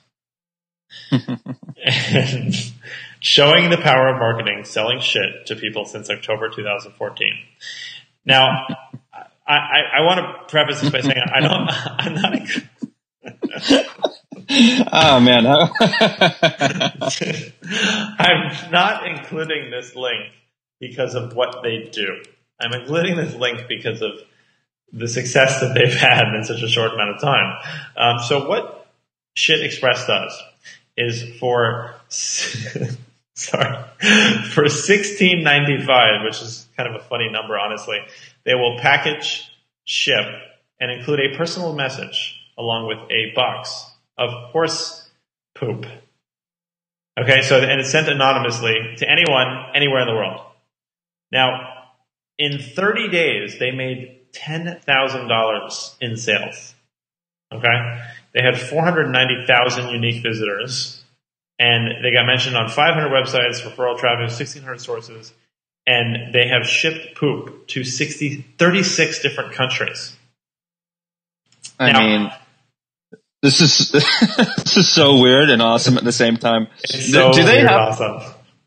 and 1.11 2.55
showing 3.19 3.69
the 3.69 3.77
power 3.77 4.09
of 4.09 4.19
marketing, 4.19 4.65
selling 4.65 4.99
shit 4.99 5.47
to 5.47 5.55
people 5.55 5.85
since 5.85 6.09
October 6.09 6.49
2014. 6.49 7.33
Now, 8.25 8.67
I, 9.47 9.53
I, 9.53 9.79
I 9.97 10.01
want 10.01 10.19
to 10.19 10.51
preface 10.51 10.81
this 10.81 10.91
by 10.91 11.01
saying 11.01 11.23
I 11.33 11.39
don't, 11.39 11.69
I'm 11.85 12.13
not. 12.13 12.47
Oh 14.91 15.19
man, 15.19 15.45
I'm 18.19 18.71
not 18.71 19.07
including 19.07 19.69
this 19.71 19.95
link 19.95 20.31
because 20.79 21.15
of 21.15 21.35
what 21.35 21.61
they 21.63 21.89
do. 21.91 22.23
I'm 22.59 22.73
including 22.73 23.15
this 23.15 23.35
link 23.35 23.67
because 23.67 24.01
of 24.01 24.11
the 24.91 25.07
success 25.07 25.61
that 25.61 25.75
they've 25.75 25.93
had 25.93 26.33
in 26.35 26.43
such 26.43 26.61
a 26.63 26.67
short 26.67 26.93
amount 26.93 27.11
of 27.11 27.21
time. 27.21 27.57
Um, 27.95 28.19
so 28.19 28.47
what 28.47 28.87
Shit 29.33 29.63
Express 29.63 30.07
does 30.07 30.37
is 30.97 31.37
for 31.37 31.95
sorry 32.09 33.83
for 34.51 34.67
sixteen 34.67 35.43
ninety 35.43 35.77
five, 35.85 36.23
which 36.23 36.41
is 36.41 36.67
kind 36.75 36.89
of 36.89 36.95
a 36.99 37.03
funny 37.05 37.29
number, 37.29 37.57
honestly. 37.57 37.99
They 38.45 38.55
will 38.55 38.79
package, 38.79 39.49
ship, 39.85 40.25
and 40.79 40.91
include 40.91 41.19
a 41.19 41.37
personal 41.37 41.75
message 41.75 42.38
along 42.59 42.87
with 42.87 42.99
a 43.09 43.33
box 43.35 43.89
of 44.17 44.29
horse 44.51 45.09
poop. 45.55 45.85
Okay, 47.19 47.41
so 47.41 47.57
and 47.57 47.79
it's 47.79 47.89
sent 47.89 48.07
anonymously 48.07 48.95
to 48.97 49.09
anyone 49.09 49.71
anywhere 49.73 50.01
in 50.01 50.07
the 50.07 50.13
world. 50.13 50.41
Now, 51.31 51.87
in 52.37 52.59
30 52.59 53.09
days, 53.09 53.59
they 53.59 53.71
made 53.71 54.19
$10,000 54.33 55.95
in 56.01 56.17
sales. 56.17 56.75
Okay? 57.51 58.01
They 58.33 58.41
had 58.41 58.59
490,000 58.59 59.89
unique 59.89 60.21
visitors, 60.23 61.03
and 61.57 62.03
they 62.03 62.11
got 62.11 62.25
mentioned 62.25 62.55
on 62.55 62.69
500 62.69 63.09
websites, 63.09 63.61
referral 63.61 63.97
traffic, 63.97 64.29
1,600 64.29 64.79
sources, 64.79 65.33
and 65.85 66.33
they 66.33 66.47
have 66.47 66.65
shipped 66.67 67.17
poop 67.17 67.67
to 67.67 67.83
60, 67.83 68.45
36 68.57 69.21
different 69.21 69.53
countries. 69.53 70.15
I 71.79 71.91
now, 71.91 71.99
mean, 71.99 72.31
this 73.41 73.61
is 73.61 73.91
this 73.91 74.77
is 74.77 74.89
so 74.89 75.19
weird 75.19 75.49
and 75.49 75.61
awesome 75.61 75.97
at 75.97 76.03
the 76.03 76.11
same 76.11 76.37
time. 76.37 76.67
So 76.85 77.31
Do 77.31 77.43
they 77.43 77.61
have 77.61 77.99
awesome. 77.99 78.21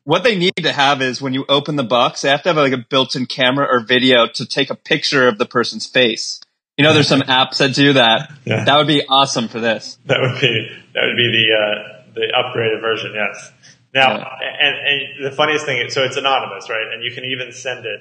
what 0.04 0.24
they 0.24 0.36
need 0.36 0.56
to 0.56 0.72
have 0.72 1.02
is 1.02 1.20
when 1.20 1.34
you 1.34 1.44
open 1.48 1.76
the 1.76 1.84
box, 1.84 2.22
they 2.22 2.30
have 2.30 2.42
to 2.42 2.50
have 2.50 2.56
like 2.56 2.72
a 2.72 2.78
built-in 2.78 3.26
camera 3.26 3.66
or 3.70 3.80
video 3.80 4.26
to 4.26 4.46
take 4.46 4.70
a 4.70 4.74
picture 4.74 5.28
of 5.28 5.38
the 5.38 5.46
person's 5.46 5.86
face. 5.86 6.40
You 6.78 6.84
know, 6.84 6.94
there's 6.94 7.08
some 7.08 7.20
apps 7.22 7.58
that 7.58 7.74
do 7.74 7.92
that. 7.92 8.32
Yeah. 8.44 8.64
That 8.64 8.76
would 8.78 8.86
be 8.86 9.02
awesome 9.06 9.48
for 9.48 9.60
this. 9.60 9.98
That 10.06 10.20
would 10.20 10.40
be 10.40 10.68
that 10.94 11.02
would 11.04 11.16
be 11.16 11.30
the 11.30 11.54
uh, 11.54 12.02
the 12.14 12.32
upgraded 12.34 12.80
version. 12.80 13.12
Yes. 13.14 13.52
Now, 13.94 14.16
yeah. 14.16 14.26
and, 14.58 14.76
and 14.86 15.26
the 15.26 15.30
funniest 15.30 15.66
thing 15.66 15.84
is, 15.84 15.92
so 15.92 16.02
it's 16.02 16.16
anonymous, 16.16 16.70
right? 16.70 16.92
And 16.94 17.04
you 17.04 17.12
can 17.12 17.24
even 17.26 17.52
send 17.52 17.84
it, 17.84 18.00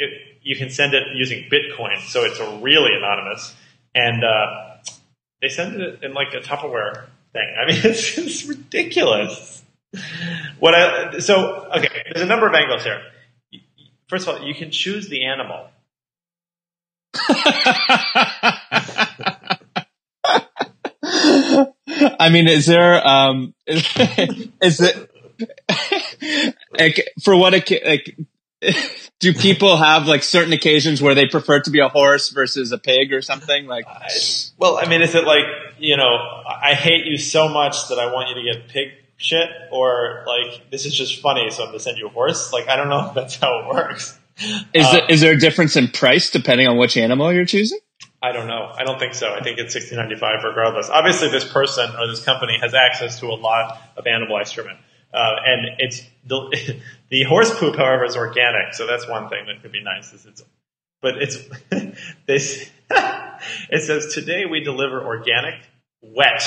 it 0.00 0.10
you 0.42 0.56
can 0.56 0.70
send 0.70 0.92
it 0.94 1.04
using 1.14 1.48
Bitcoin, 1.48 1.98
so 2.00 2.24
it's 2.24 2.40
really 2.40 2.90
anonymous. 2.96 3.54
And 3.94 4.24
uh, 4.24 4.73
they 5.44 5.50
send 5.50 5.80
it 5.80 6.02
in 6.02 6.14
like 6.14 6.32
a 6.32 6.40
Tupperware 6.40 7.04
thing. 7.32 7.54
I 7.60 7.66
mean, 7.70 7.80
it's, 7.84 8.16
it's 8.16 8.46
ridiculous. 8.46 9.62
What 10.58 10.74
I 10.74 11.18
so 11.18 11.68
okay, 11.76 12.02
there's 12.12 12.24
a 12.24 12.28
number 12.28 12.48
of 12.48 12.54
angles 12.54 12.82
here. 12.82 13.00
First 14.08 14.26
of 14.26 14.34
all, 14.34 14.46
you 14.46 14.54
can 14.54 14.70
choose 14.70 15.08
the 15.08 15.24
animal. 15.24 15.68
I 22.18 22.28
mean, 22.30 22.48
is 22.48 22.66
there 22.66 23.06
um 23.06 23.54
is, 23.66 23.86
is 24.62 24.80
it 24.80 25.10
like 26.78 27.08
for 27.22 27.36
what 27.36 27.54
it 27.54 27.70
like 27.86 28.16
do 29.20 29.32
people 29.32 29.76
have 29.76 30.06
like 30.06 30.22
certain 30.22 30.52
occasions 30.52 31.00
where 31.00 31.14
they 31.14 31.26
prefer 31.26 31.60
to 31.60 31.70
be 31.70 31.80
a 31.80 31.88
horse 31.88 32.30
versus 32.30 32.72
a 32.72 32.78
pig 32.78 33.12
or 33.12 33.22
something 33.22 33.66
like 33.66 33.86
I, 33.86 34.08
well 34.58 34.78
i 34.78 34.88
mean 34.88 35.02
is 35.02 35.14
it 35.14 35.24
like 35.24 35.44
you 35.78 35.96
know 35.96 36.16
i 36.46 36.74
hate 36.74 37.06
you 37.06 37.16
so 37.16 37.48
much 37.48 37.88
that 37.88 37.98
i 37.98 38.12
want 38.12 38.28
you 38.28 38.42
to 38.42 38.52
get 38.52 38.68
pig 38.68 38.88
shit 39.16 39.48
or 39.70 40.24
like 40.26 40.70
this 40.70 40.86
is 40.86 40.94
just 40.94 41.20
funny 41.20 41.50
so 41.50 41.62
i'm 41.62 41.68
gonna 41.68 41.80
send 41.80 41.98
you 41.98 42.06
a 42.06 42.10
horse 42.10 42.52
like 42.52 42.68
i 42.68 42.76
don't 42.76 42.88
know 42.88 43.06
if 43.08 43.14
that's 43.14 43.36
how 43.36 43.60
it 43.60 43.66
works 43.74 44.18
is, 44.74 44.84
uh, 44.86 45.06
there 45.20 45.32
a 45.32 45.38
difference 45.38 45.76
in 45.76 45.88
price 45.88 46.30
depending 46.30 46.66
on 46.66 46.76
which 46.76 46.96
animal 46.96 47.32
you're 47.32 47.44
choosing 47.44 47.78
I 48.22 48.32
don't 48.32 48.46
know. 48.46 48.72
I 48.74 48.84
don't 48.84 48.98
think 48.98 49.12
so. 49.12 49.34
I 49.34 49.42
think 49.42 49.58
it's 49.58 49.74
1695 49.74 50.44
regardless. 50.44 50.88
Obviously, 50.88 51.28
this 51.28 51.44
person 51.44 51.90
or 51.94 52.06
this 52.06 52.24
company 52.24 52.56
has 52.58 52.72
access 52.72 53.20
to 53.20 53.26
a 53.26 53.36
lot 53.36 53.78
of 53.98 54.06
animal 54.06 54.38
excrement. 54.38 54.78
Uh, 55.12 55.36
and 55.44 55.76
it's 55.78 56.02
the, 56.26 56.80
the 57.10 57.22
horse 57.24 57.56
poop, 57.58 57.76
however, 57.76 58.04
is 58.04 58.16
organic. 58.16 58.74
So 58.74 58.86
that's 58.86 59.08
one 59.08 59.28
thing 59.28 59.46
that 59.46 59.62
could 59.62 59.72
be 59.72 59.82
nice. 59.82 60.12
Is 60.12 60.26
it's, 60.26 60.42
but 61.00 61.20
it's 61.20 61.38
this. 62.26 62.70
it 63.70 63.82
says 63.82 64.14
today 64.14 64.44
we 64.46 64.60
deliver 64.60 65.04
organic, 65.04 65.54
wet 66.02 66.42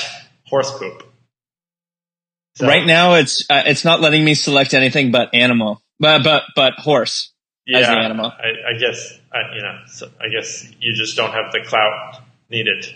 horse 0.45 0.71
poop. 0.77 1.03
So, 2.55 2.67
right 2.67 2.85
now, 2.85 3.15
it's 3.15 3.45
uh, 3.49 3.63
it's 3.65 3.85
not 3.85 4.01
letting 4.01 4.23
me 4.25 4.33
select 4.33 4.73
anything 4.73 5.11
but 5.11 5.29
animal, 5.33 5.81
but 5.99 6.23
but 6.23 6.43
but 6.55 6.73
horse 6.73 7.31
yeah, 7.67 7.79
as 7.79 7.87
the 7.87 7.93
animal. 7.93 8.31
I, 8.31 8.73
I 8.73 8.79
guess 8.79 9.19
I, 9.31 9.55
you 9.55 9.61
know. 9.61 9.79
So 9.87 10.09
I 10.19 10.29
guess 10.29 10.67
you 10.79 10.93
just 10.95 11.15
don't 11.15 11.31
have 11.31 11.51
the 11.51 11.61
clout 11.63 12.21
needed. 12.49 12.87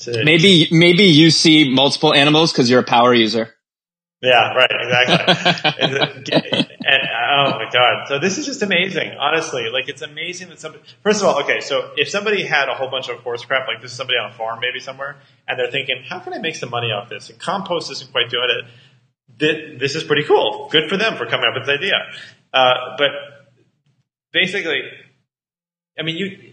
To, 0.00 0.24
maybe 0.24 0.68
maybe 0.70 1.04
you 1.04 1.30
see 1.30 1.70
multiple 1.74 2.14
animals 2.14 2.52
because 2.52 2.70
you're 2.70 2.80
a 2.80 2.84
power 2.84 3.12
user. 3.12 3.54
Yeah, 4.22 4.52
right, 4.52 4.70
exactly. 4.70 5.74
and, 5.80 7.08
oh 7.30 7.50
my 7.52 7.70
god! 7.72 8.06
So 8.06 8.18
this 8.18 8.36
is 8.36 8.44
just 8.44 8.62
amazing. 8.62 9.12
Honestly, 9.18 9.70
like 9.72 9.88
it's 9.88 10.02
amazing 10.02 10.50
that 10.50 10.60
somebody. 10.60 10.84
First 11.02 11.22
of 11.22 11.28
all, 11.28 11.42
okay, 11.42 11.60
so 11.60 11.92
if 11.96 12.10
somebody 12.10 12.44
had 12.44 12.68
a 12.68 12.74
whole 12.74 12.90
bunch 12.90 13.08
of 13.08 13.20
horse 13.20 13.44
crap, 13.46 13.66
like 13.66 13.80
this 13.80 13.92
is 13.92 13.96
somebody 13.96 14.18
on 14.18 14.30
a 14.30 14.34
farm 14.34 14.60
maybe 14.60 14.78
somewhere, 14.78 15.16
and 15.48 15.58
they're 15.58 15.70
thinking, 15.70 16.02
how 16.06 16.18
can 16.18 16.34
I 16.34 16.38
make 16.38 16.54
some 16.54 16.68
money 16.68 16.88
off 16.88 17.08
this? 17.08 17.30
And 17.30 17.38
compost 17.38 17.90
isn't 17.90 18.12
quite 18.12 18.28
doing 18.28 18.48
it. 19.38 19.78
This 19.78 19.94
is 19.94 20.04
pretty 20.04 20.24
cool. 20.24 20.68
Good 20.70 20.90
for 20.90 20.98
them 20.98 21.16
for 21.16 21.24
coming 21.24 21.46
up 21.48 21.54
with 21.54 21.64
this 21.64 21.78
idea. 21.78 21.94
Uh, 22.52 22.96
but 22.98 23.10
basically, 24.34 24.82
I 25.98 26.02
mean, 26.02 26.16
you. 26.16 26.52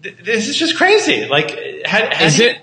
This 0.00 0.48
is 0.48 0.56
just 0.56 0.76
crazy. 0.76 1.26
Like, 1.26 1.84
how, 1.84 2.08
how 2.12 2.24
is 2.24 2.38
you, 2.38 2.48
it 2.48 2.58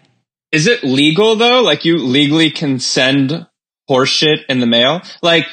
is 0.52 0.68
it 0.68 0.84
legal 0.84 1.36
though? 1.38 1.62
Like 1.62 1.86
you 1.86 1.98
legally 1.98 2.52
can 2.52 2.80
send 2.80 3.46
horseshit 3.90 4.46
in 4.50 4.60
the 4.60 4.66
mail. 4.66 5.02
Like 5.22 5.48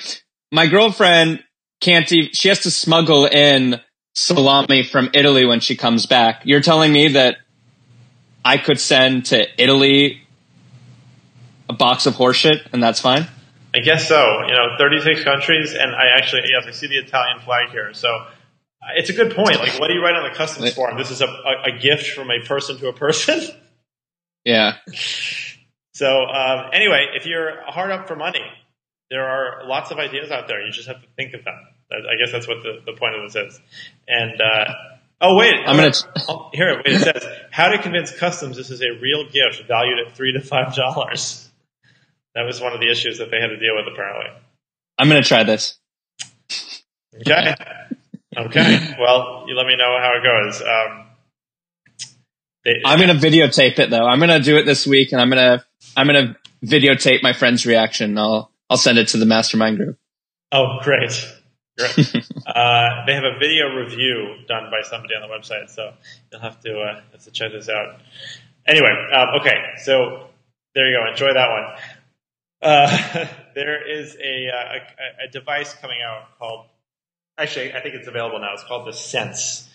my 0.50 0.66
girlfriend 0.66 1.42
can't 1.80 2.10
even, 2.12 2.30
she 2.32 2.48
has 2.48 2.60
to 2.60 2.70
smuggle 2.70 3.26
in 3.26 3.80
salami 4.14 4.82
from 4.82 5.10
Italy 5.14 5.46
when 5.46 5.60
she 5.60 5.76
comes 5.76 6.06
back. 6.06 6.42
You're 6.44 6.60
telling 6.60 6.92
me 6.92 7.08
that 7.08 7.36
I 8.44 8.58
could 8.58 8.80
send 8.80 9.26
to 9.26 9.46
Italy 9.62 10.22
a 11.68 11.72
box 11.72 12.06
of 12.06 12.14
horseshit 12.14 12.66
and 12.72 12.82
that's 12.82 13.00
fine? 13.00 13.26
I 13.74 13.80
guess 13.80 14.06
so. 14.06 14.42
You 14.46 14.52
know, 14.52 14.76
36 14.78 15.24
countries, 15.24 15.72
and 15.72 15.94
I 15.94 16.18
actually, 16.18 16.42
yes, 16.50 16.66
I 16.66 16.72
see 16.72 16.88
the 16.88 16.98
Italian 16.98 17.40
flag 17.40 17.70
here. 17.70 17.94
So 17.94 18.08
uh, 18.08 18.26
it's 18.96 19.08
a 19.08 19.14
good 19.14 19.34
point. 19.34 19.56
Like, 19.56 19.80
what 19.80 19.88
do 19.88 19.94
you 19.94 20.02
write 20.02 20.14
on 20.14 20.30
the 20.30 20.36
customs 20.36 20.74
form? 20.74 20.98
This 20.98 21.10
is 21.10 21.22
a, 21.22 21.26
a, 21.26 21.74
a 21.74 21.78
gift 21.78 22.10
from 22.10 22.30
a 22.30 22.44
person 22.46 22.76
to 22.78 22.88
a 22.88 22.92
person. 22.92 23.40
Yeah. 24.44 24.76
So 25.92 26.25
um, 26.25 26.70
anyway, 26.72 27.08
if 27.14 27.26
you're 27.26 27.62
hard 27.66 27.90
up 27.90 28.08
for 28.08 28.16
money, 28.16 28.44
there 29.11 29.25
are 29.25 29.66
lots 29.66 29.90
of 29.90 29.99
ideas 29.99 30.30
out 30.30 30.49
there. 30.49 30.64
You 30.64 30.72
just 30.72 30.88
have 30.88 31.00
to 31.02 31.08
think 31.16 31.34
of 31.34 31.44
them. 31.44 31.54
I 31.92 32.16
guess 32.18 32.32
that's 32.32 32.49
what 32.49 32.62
the, 32.62 32.80
the 32.87 32.99
point 32.99 33.14
of 33.14 33.30
this 33.30 33.37
is. 33.37 33.61
And 34.08 34.40
uh, 34.40 34.72
oh 35.20 35.37
wait, 35.37 35.54
I'm 35.66 35.76
gonna 35.76 35.92
oh, 36.28 36.49
here. 36.54 36.76
Wait, 36.76 36.87
it 36.87 37.00
says 37.00 37.26
how 37.50 37.68
to 37.68 37.78
convince 37.78 38.16
customs 38.16 38.56
this 38.56 38.70
is 38.70 38.80
a 38.80 38.90
real 39.02 39.28
gift 39.30 39.68
valued 39.68 39.99
at 40.06 40.16
three 40.16 40.32
to 40.32 40.40
five 40.40 40.75
dollars. 40.75 41.50
That 42.34 42.46
was 42.46 42.61
one 42.61 42.72
of 42.72 42.80
the 42.80 42.90
issues 42.90 43.18
that 43.18 43.30
they 43.30 43.38
had 43.38 43.49
to 43.49 43.58
deal 43.58 43.76
with 43.76 43.92
apparently. 43.92 44.30
I'm 44.99 45.08
gonna 45.08 45.22
try 45.22 45.44
this. 45.44 45.78
Okay. 47.14 47.54
okay. 48.38 48.96
Well, 48.99 49.44
you 49.46 49.54
let 49.54 49.66
me 49.66 49.76
know 49.76 49.99
how 50.00 50.14
it 50.16 50.22
goes. 50.25 50.62
Um, 50.62 51.06
they, 52.64 52.80
I'm 52.87 52.99
gonna 52.99 53.14
videotape 53.18 53.78
it 53.78 53.90
though. 53.90 54.06
I'm 54.06 54.20
gonna 54.20 54.40
do 54.40 54.56
it 54.56 54.64
this 54.64 54.87
week, 54.87 55.12
and 55.12 55.20
I'm 55.20 55.28
gonna 55.28 55.62
I'm 55.96 56.06
gonna 56.06 56.37
videotape 56.64 57.22
my 57.22 57.32
friend's 57.32 57.66
reaction. 57.66 58.18
I'll 58.18 58.50
I'll 58.70 58.76
send 58.76 58.99
it 58.99 59.08
to 59.08 59.18
the 59.18 59.26
mastermind 59.26 59.78
group. 59.78 59.99
Oh, 60.50 60.78
great, 60.82 61.12
great. 61.78 61.99
uh, 62.46 62.88
they 63.06 63.14
have 63.14 63.25
a 63.25 63.38
video 63.38 63.75
review 63.75 64.37
done 64.46 64.70
by 64.70 64.82
somebody 64.82 65.14
on 65.14 65.22
the 65.22 65.34
website, 65.34 65.70
so 65.70 65.92
you'll 66.30 66.40
have 66.40 66.61
to 66.61 66.80
uh, 66.80 67.00
have 67.12 67.25
to 67.25 67.30
check 67.30 67.52
this 67.52 67.68
out. 67.68 68.00
Anyway, 68.66 68.90
um, 69.14 69.40
okay, 69.40 69.56
so 69.82 70.28
there 70.75 70.90
you 70.90 70.96
go. 70.96 71.11
Enjoy 71.11 71.32
that 71.34 71.49
one. 71.50 71.64
Uh, 72.62 73.26
there 73.54 73.90
is 73.90 74.14
a, 74.16 74.49
uh, 74.49 74.78
a, 74.78 75.28
a 75.28 75.30
device 75.30 75.75
coming 75.75 75.99
out 76.04 76.38
called. 76.38 76.66
Actually, 77.37 77.72
I 77.75 77.80
think 77.80 77.94
it's 77.94 78.08
available 78.08 78.38
now. 78.38 78.52
It's 78.52 78.64
called 78.64 78.87
the 78.87 78.92
Sense. 78.92 79.68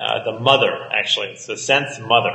Uh, 0.00 0.24
the 0.24 0.40
mother, 0.40 0.88
actually. 0.90 1.26
It's 1.26 1.44
the 1.44 1.58
Sense 1.58 1.98
Mother. 1.98 2.30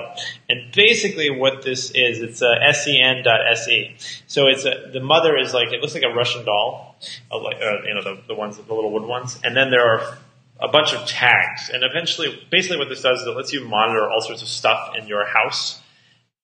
And 0.47 0.71
basically 0.71 1.31
what 1.31 1.63
this 1.63 1.89
is, 1.89 2.21
it's 2.21 2.43
a 2.43 2.53
sen.se. 2.71 3.95
So 4.27 4.45
it's 4.45 4.65
a, 4.65 4.91
the 4.93 4.99
mother 4.99 5.35
is 5.35 5.51
like, 5.51 5.73
it 5.73 5.81
looks 5.81 5.95
like 5.95 6.03
a 6.03 6.13
Russian 6.13 6.45
doll, 6.45 6.95
uh, 7.31 7.39
you 7.87 7.95
know, 7.95 8.03
the, 8.03 8.21
the 8.27 8.35
ones, 8.35 8.57
the 8.57 8.71
little 8.71 8.91
wooden 8.91 9.07
ones. 9.07 9.39
And 9.43 9.57
then 9.57 9.71
there 9.71 9.81
are 9.81 10.17
a 10.61 10.67
bunch 10.67 10.93
of 10.93 11.07
tags. 11.07 11.71
And 11.73 11.83
eventually, 11.83 12.39
basically 12.51 12.77
what 12.77 12.87
this 12.87 13.01
does 13.01 13.21
is 13.21 13.27
it 13.27 13.31
lets 13.31 13.51
you 13.51 13.65
monitor 13.65 14.07
all 14.11 14.21
sorts 14.21 14.43
of 14.43 14.47
stuff 14.47 14.93
in 14.95 15.07
your 15.07 15.25
house. 15.25 15.81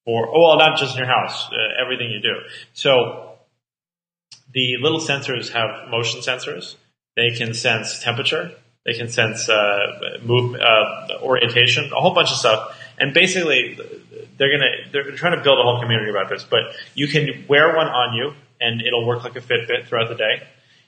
Or, 0.07 0.27
oh, 0.27 0.41
well, 0.41 0.57
not 0.57 0.79
just 0.79 0.93
in 0.93 1.05
your 1.05 1.07
house, 1.07 1.45
uh, 1.51 1.83
everything 1.83 2.09
you 2.09 2.21
do. 2.21 2.33
So 2.73 3.35
the 4.51 4.77
little 4.81 4.99
sensors 4.99 5.51
have 5.51 5.87
motion 5.87 6.21
sensors. 6.21 6.77
They 7.15 7.29
can 7.37 7.53
sense 7.53 8.01
temperature. 8.01 8.53
They 8.85 8.93
can 8.93 9.09
sense 9.09 9.47
uh, 9.47 10.17
move 10.23 10.55
uh, 10.55 11.19
orientation, 11.21 11.91
a 11.91 12.01
whole 12.01 12.15
bunch 12.15 12.31
of 12.31 12.37
stuff. 12.37 12.77
And 12.97 13.13
basically, 13.13 13.77
they're 14.37 14.51
gonna 14.51 14.91
they're 14.91 15.11
trying 15.11 15.37
to 15.37 15.43
build 15.43 15.59
a 15.59 15.63
whole 15.63 15.79
community 15.79 16.09
about 16.09 16.29
this. 16.29 16.43
But 16.43 16.61
you 16.95 17.07
can 17.07 17.45
wear 17.47 17.75
one 17.75 17.87
on 17.87 18.15
you, 18.15 18.33
and 18.59 18.81
it'll 18.81 19.05
work 19.05 19.23
like 19.23 19.35
a 19.35 19.41
Fitbit 19.41 19.87
throughout 19.87 20.09
the 20.09 20.15
day. 20.15 20.43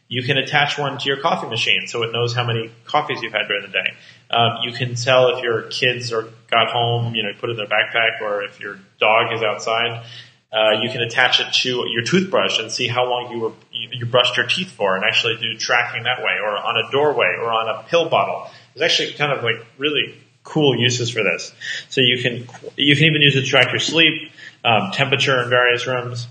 You 0.08 0.22
can 0.22 0.38
attach 0.38 0.78
one 0.78 0.98
to 1.00 1.06
your 1.06 1.18
coffee 1.22 1.48
machine, 1.48 1.88
so 1.88 2.04
it 2.04 2.12
knows 2.12 2.36
how 2.36 2.46
many 2.46 2.72
coffees 2.86 3.22
you've 3.22 3.34
had 3.34 3.48
during 3.48 3.64
the 3.64 3.72
day. 3.72 3.94
Um, 4.30 4.58
you 4.64 4.74
can 4.74 4.96
tell 4.96 5.38
if 5.38 5.44
your 5.44 5.64
kids 5.64 6.12
are 6.12 6.28
got 6.50 6.72
home, 6.72 7.16
you 7.16 7.24
know, 7.24 7.32
put 7.40 7.50
in 7.50 7.56
their 7.56 7.68
backpack, 7.68 8.22
or 8.22 8.44
if 8.44 8.60
your 8.60 8.80
dog 9.00 9.34
is 9.34 9.42
outside. 9.42 10.06
Uh, 10.54 10.82
you 10.84 10.90
can 10.90 11.02
attach 11.02 11.40
it 11.40 11.52
to 11.52 11.84
your 11.90 12.04
toothbrush 12.04 12.60
and 12.60 12.72
see 12.72 12.88
how 12.88 13.06
long 13.06 13.32
you 13.32 13.40
were 13.40 13.52
you, 13.72 14.06
brushed 14.06 14.38
your 14.38 14.46
teeth 14.46 14.72
for, 14.72 14.96
and 14.96 15.04
actually 15.04 15.36
do 15.38 15.58
tracking 15.58 16.04
that 16.04 16.20
way, 16.20 16.34
or 16.44 16.56
on 16.56 16.78
a 16.78 16.92
doorway, 16.92 17.36
or 17.40 17.52
on 17.52 17.68
a 17.70 17.84
pill 17.90 18.08
bottle. 18.08 18.52
There's 18.76 18.92
actually 18.92 19.14
kind 19.14 19.32
of 19.32 19.44
like 19.44 19.66
really 19.80 20.16
cool 20.44 20.78
uses 20.80 21.10
for 21.10 21.24
this. 21.24 21.52
So 21.90 22.02
you 22.02 22.22
can 22.22 22.48
you 22.78 22.96
can 22.96 23.06
even 23.06 23.22
use 23.22 23.36
it 23.36 23.42
to 23.42 23.48
track 23.48 23.72
your 23.72 23.80
sleep, 23.80 24.32
um, 24.64 24.92
temperature 24.92 25.42
in 25.42 25.50
various 25.50 25.88
rooms. 25.88 26.28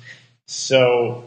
So 0.47 1.25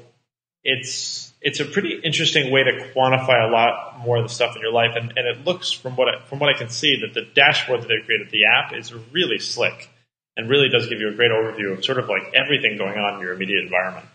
it's 0.63 1.33
it's 1.41 1.59
a 1.59 1.65
pretty 1.65 1.99
interesting 2.03 2.51
way 2.51 2.63
to 2.63 2.91
quantify 2.95 3.47
a 3.47 3.51
lot 3.51 3.99
more 3.99 4.17
of 4.17 4.23
the 4.23 4.29
stuff 4.29 4.55
in 4.55 4.61
your 4.61 4.71
life, 4.71 4.95
and, 4.95 5.13
and 5.17 5.27
it 5.27 5.45
looks 5.45 5.71
from 5.71 5.95
what 5.95 6.07
I, 6.07 6.25
from 6.27 6.39
what 6.39 6.53
I 6.53 6.57
can 6.57 6.69
see 6.69 7.01
that 7.01 7.13
the 7.13 7.27
dashboard 7.35 7.81
that 7.81 7.87
they 7.87 7.99
created, 8.05 8.31
the 8.31 8.45
app, 8.45 8.73
is 8.73 8.93
really 9.11 9.37
slick 9.37 9.89
and 10.37 10.49
really 10.49 10.69
does 10.69 10.87
give 10.87 10.99
you 10.99 11.09
a 11.09 11.13
great 11.13 11.31
overview 11.31 11.77
of 11.77 11.85
sort 11.85 11.97
of 11.97 12.09
like 12.09 12.33
everything 12.33 12.77
going 12.77 12.97
on 12.97 13.15
in 13.15 13.19
your 13.21 13.33
immediate 13.33 13.63
environment. 13.63 14.05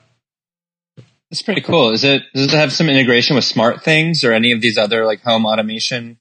It's 1.31 1.43
pretty 1.43 1.61
cool. 1.61 1.91
Is 1.91 2.03
it 2.03 2.23
does 2.35 2.53
it 2.53 2.57
have 2.57 2.73
some 2.73 2.89
integration 2.89 3.37
with 3.37 3.45
smart 3.45 3.85
things 3.85 4.25
or 4.25 4.33
any 4.33 4.53
of 4.53 4.61
these 4.61 4.77
other 4.77 5.07
like 5.07 5.23
home 5.23 5.47
automation 5.47 6.19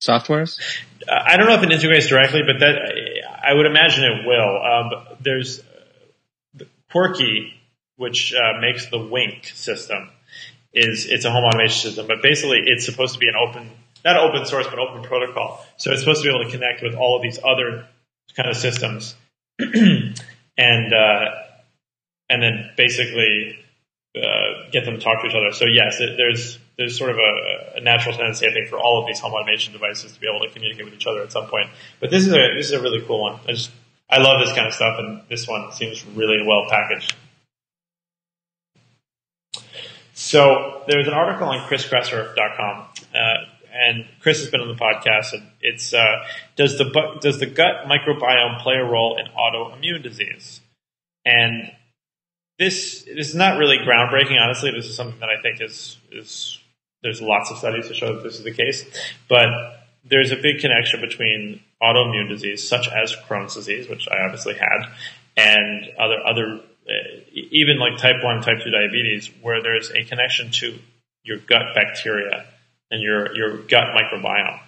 softwares? 0.00 0.60
I 1.08 1.36
don't 1.36 1.46
know 1.46 1.54
if 1.54 1.62
it 1.62 1.72
integrates 1.72 2.08
directly, 2.08 2.42
but 2.46 2.60
that 2.60 2.74
I 3.42 3.54
would 3.54 3.66
imagine 3.66 4.04
it 4.04 4.26
will. 4.26 4.62
Um, 4.62 5.16
there's 5.20 5.62
Quirky, 6.90 7.54
which 7.96 8.34
uh, 8.34 8.60
makes 8.60 8.90
the 8.90 8.98
Wink 8.98 9.46
system. 9.46 10.10
Is 10.74 11.06
it's 11.06 11.24
a 11.24 11.30
home 11.30 11.44
automation 11.44 11.80
system, 11.80 12.06
but 12.06 12.22
basically 12.22 12.60
it's 12.66 12.84
supposed 12.84 13.14
to 13.14 13.18
be 13.18 13.28
an 13.28 13.34
open, 13.36 13.70
not 14.04 14.16
open 14.16 14.46
source, 14.46 14.66
but 14.68 14.78
open 14.78 15.02
protocol. 15.02 15.64
So 15.76 15.92
it's 15.92 16.00
supposed 16.00 16.22
to 16.22 16.28
be 16.28 16.34
able 16.34 16.44
to 16.44 16.50
connect 16.50 16.82
with 16.82 16.94
all 16.94 17.16
of 17.16 17.22
these 17.22 17.38
other 17.42 17.86
kind 18.34 18.48
of 18.48 18.56
systems 18.56 19.14
and 20.58 20.94
uh, 20.94 21.24
and 22.28 22.42
then 22.42 22.70
basically 22.76 23.58
uh, 24.16 24.70
get 24.70 24.84
them 24.84 24.94
to 24.96 25.00
talk 25.00 25.22
to 25.22 25.28
each 25.28 25.34
other. 25.34 25.52
So 25.52 25.66
yes, 25.66 26.00
it, 26.00 26.16
there's 26.16 26.58
there's 26.76 26.98
sort 26.98 27.10
of 27.10 27.16
a, 27.18 27.78
a, 27.78 27.80
natural 27.80 28.14
tendency, 28.14 28.46
I 28.46 28.52
think, 28.52 28.68
for 28.68 28.78
all 28.78 29.00
of 29.00 29.06
these 29.06 29.20
home 29.20 29.32
automation 29.32 29.72
devices 29.72 30.12
to 30.12 30.20
be 30.20 30.26
able 30.26 30.46
to 30.46 30.52
communicate 30.52 30.84
with 30.84 30.94
each 30.94 31.06
other 31.06 31.22
at 31.22 31.32
some 31.32 31.46
point. 31.46 31.68
But 32.00 32.10
this 32.10 32.26
is 32.26 32.32
a 32.32 32.54
this 32.56 32.66
is 32.66 32.72
a 32.72 32.82
really 32.82 33.02
cool 33.06 33.22
one. 33.22 33.40
I 33.46 33.52
just 33.52 33.70
I 34.10 34.18
love 34.18 34.44
this 34.44 34.54
kind 34.54 34.66
of 34.66 34.74
stuff, 34.74 34.98
and 34.98 35.22
this 35.28 35.48
one 35.48 35.72
seems 35.72 36.04
really 36.06 36.44
well 36.46 36.66
packaged. 36.68 37.14
So 40.14 40.82
there's 40.86 41.08
an 41.08 41.14
article 41.14 41.48
on 41.48 41.66
chriskresser.com. 41.68 42.84
Uh, 43.14 43.18
and 43.72 44.04
Chris 44.20 44.40
has 44.40 44.50
been 44.50 44.60
on 44.60 44.68
the 44.68 44.74
podcast, 44.74 45.32
and 45.32 45.42
it's 45.60 45.92
uh, 45.94 46.24
does 46.56 46.78
the 46.78 47.18
does 47.20 47.38
the 47.38 47.46
gut 47.46 47.86
microbiome 47.86 48.60
play 48.62 48.74
a 48.74 48.84
role 48.84 49.18
in 49.18 49.26
autoimmune 49.32 50.02
disease? 50.02 50.60
And 51.24 51.72
this, 52.58 53.04
this 53.04 53.28
is 53.28 53.34
not 53.34 53.58
really 53.58 53.78
groundbreaking. 53.78 54.40
Honestly, 54.40 54.70
this 54.70 54.86
is 54.86 54.96
something 54.96 55.20
that 55.20 55.28
I 55.28 55.40
think 55.40 55.60
is 55.60 55.98
is 56.10 56.58
there's 57.02 57.20
lots 57.20 57.50
of 57.50 57.58
studies 57.58 57.88
to 57.88 57.94
show 57.94 58.14
that 58.14 58.22
this 58.22 58.36
is 58.36 58.44
the 58.44 58.52
case, 58.52 58.84
but 59.28 59.48
there's 60.04 60.30
a 60.30 60.36
big 60.36 60.60
connection 60.60 61.00
between 61.00 61.60
autoimmune 61.82 62.28
disease, 62.28 62.66
such 62.66 62.88
as 62.88 63.14
Crohn's 63.28 63.54
disease, 63.54 63.88
which 63.88 64.08
I 64.08 64.24
obviously 64.24 64.54
had, 64.54 64.86
and 65.36 65.88
other 65.98 66.18
other 66.26 66.60
uh, 66.86 67.20
even 67.32 67.78
like 67.78 67.98
type 67.98 68.22
one, 68.22 68.42
type 68.42 68.58
two 68.62 68.70
diabetes, 68.70 69.30
where 69.40 69.62
there's 69.62 69.90
a 69.90 70.04
connection 70.04 70.50
to 70.52 70.78
your 71.24 71.38
gut 71.38 71.74
bacteria 71.74 72.46
and 72.92 73.02
your 73.02 73.34
your 73.34 73.56
gut 73.56 73.88
microbiome. 73.96 74.60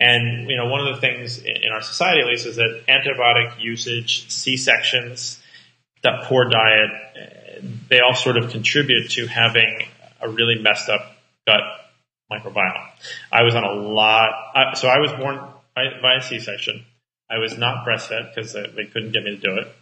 And 0.00 0.48
you 0.48 0.56
know, 0.56 0.68
one 0.68 0.86
of 0.86 0.94
the 0.94 1.00
things 1.00 1.38
in 1.38 1.70
our 1.72 1.82
society, 1.82 2.20
at 2.20 2.26
least, 2.26 2.46
is 2.46 2.56
that 2.56 2.84
antibiotic 2.88 3.60
usage, 3.60 4.30
C 4.30 4.56
sections, 4.56 5.42
that 6.02 6.24
poor 6.24 6.48
diet, 6.48 6.90
they 7.90 8.00
all 8.00 8.14
sort 8.14 8.38
of 8.38 8.50
contribute 8.50 9.10
to 9.10 9.26
having 9.26 9.86
a 10.20 10.28
really 10.28 10.62
messed 10.62 10.88
up 10.88 11.16
gut 11.46 11.62
microbiome. 12.32 12.88
I 13.30 13.42
was 13.42 13.54
on 13.54 13.64
a 13.64 13.72
lot, 13.72 14.76
so 14.76 14.88
I 14.88 14.98
was 14.98 15.12
born 15.12 15.40
by, 15.74 15.84
by 16.00 16.16
a 16.18 16.22
C 16.22 16.38
section. 16.38 16.84
I 17.28 17.38
was 17.38 17.56
not 17.56 17.86
breastfed 17.86 18.34
because 18.34 18.52
they 18.52 18.84
couldn't 18.84 19.12
get 19.12 19.24
me 19.24 19.30
to 19.30 19.40
do 19.40 19.56
it. 19.56 19.74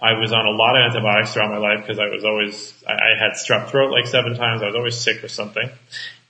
I 0.00 0.18
was 0.18 0.32
on 0.32 0.44
a 0.44 0.50
lot 0.50 0.76
of 0.76 0.90
antibiotics 0.90 1.32
throughout 1.32 1.50
my 1.50 1.58
life 1.58 1.80
because 1.80 1.98
I 1.98 2.08
was 2.08 2.24
always, 2.24 2.74
I, 2.86 2.92
I 2.92 3.18
had 3.18 3.32
strep 3.32 3.68
throat 3.68 3.92
like 3.92 4.06
seven 4.06 4.34
times. 4.34 4.62
I 4.62 4.66
was 4.66 4.74
always 4.74 4.98
sick 4.98 5.22
with 5.22 5.30
something. 5.30 5.70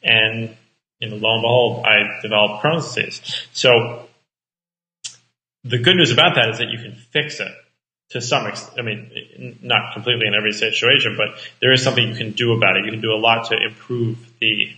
And, 0.03 0.57
know, 1.01 1.17
lo 1.17 1.35
and 1.35 1.43
behold, 1.43 1.85
I 1.87 2.21
developed 2.23 2.63
Crohn's 2.63 2.95
disease. 2.95 3.47
So 3.53 4.09
the 5.65 5.79
good 5.79 5.97
news 5.97 6.11
about 6.11 6.35
that 6.35 6.49
is 6.51 6.59
that 6.59 6.69
you 6.71 6.79
can 6.79 6.95
fix 6.95 7.41
it 7.41 7.53
to 8.11 8.21
some 8.21 8.47
extent. 8.47 8.79
I 8.79 8.83
mean, 8.83 9.59
not 9.63 9.93
completely 9.93 10.27
in 10.27 10.35
every 10.35 10.53
situation, 10.53 11.17
but 11.17 11.39
there 11.61 11.73
is 11.73 11.83
something 11.83 12.09
you 12.09 12.15
can 12.15 12.33
do 12.33 12.53
about 12.53 12.77
it. 12.77 12.85
You 12.85 12.91
can 12.91 13.01
do 13.01 13.13
a 13.13 13.21
lot 13.21 13.51
to 13.51 13.57
improve 13.57 14.19
the, 14.41 14.71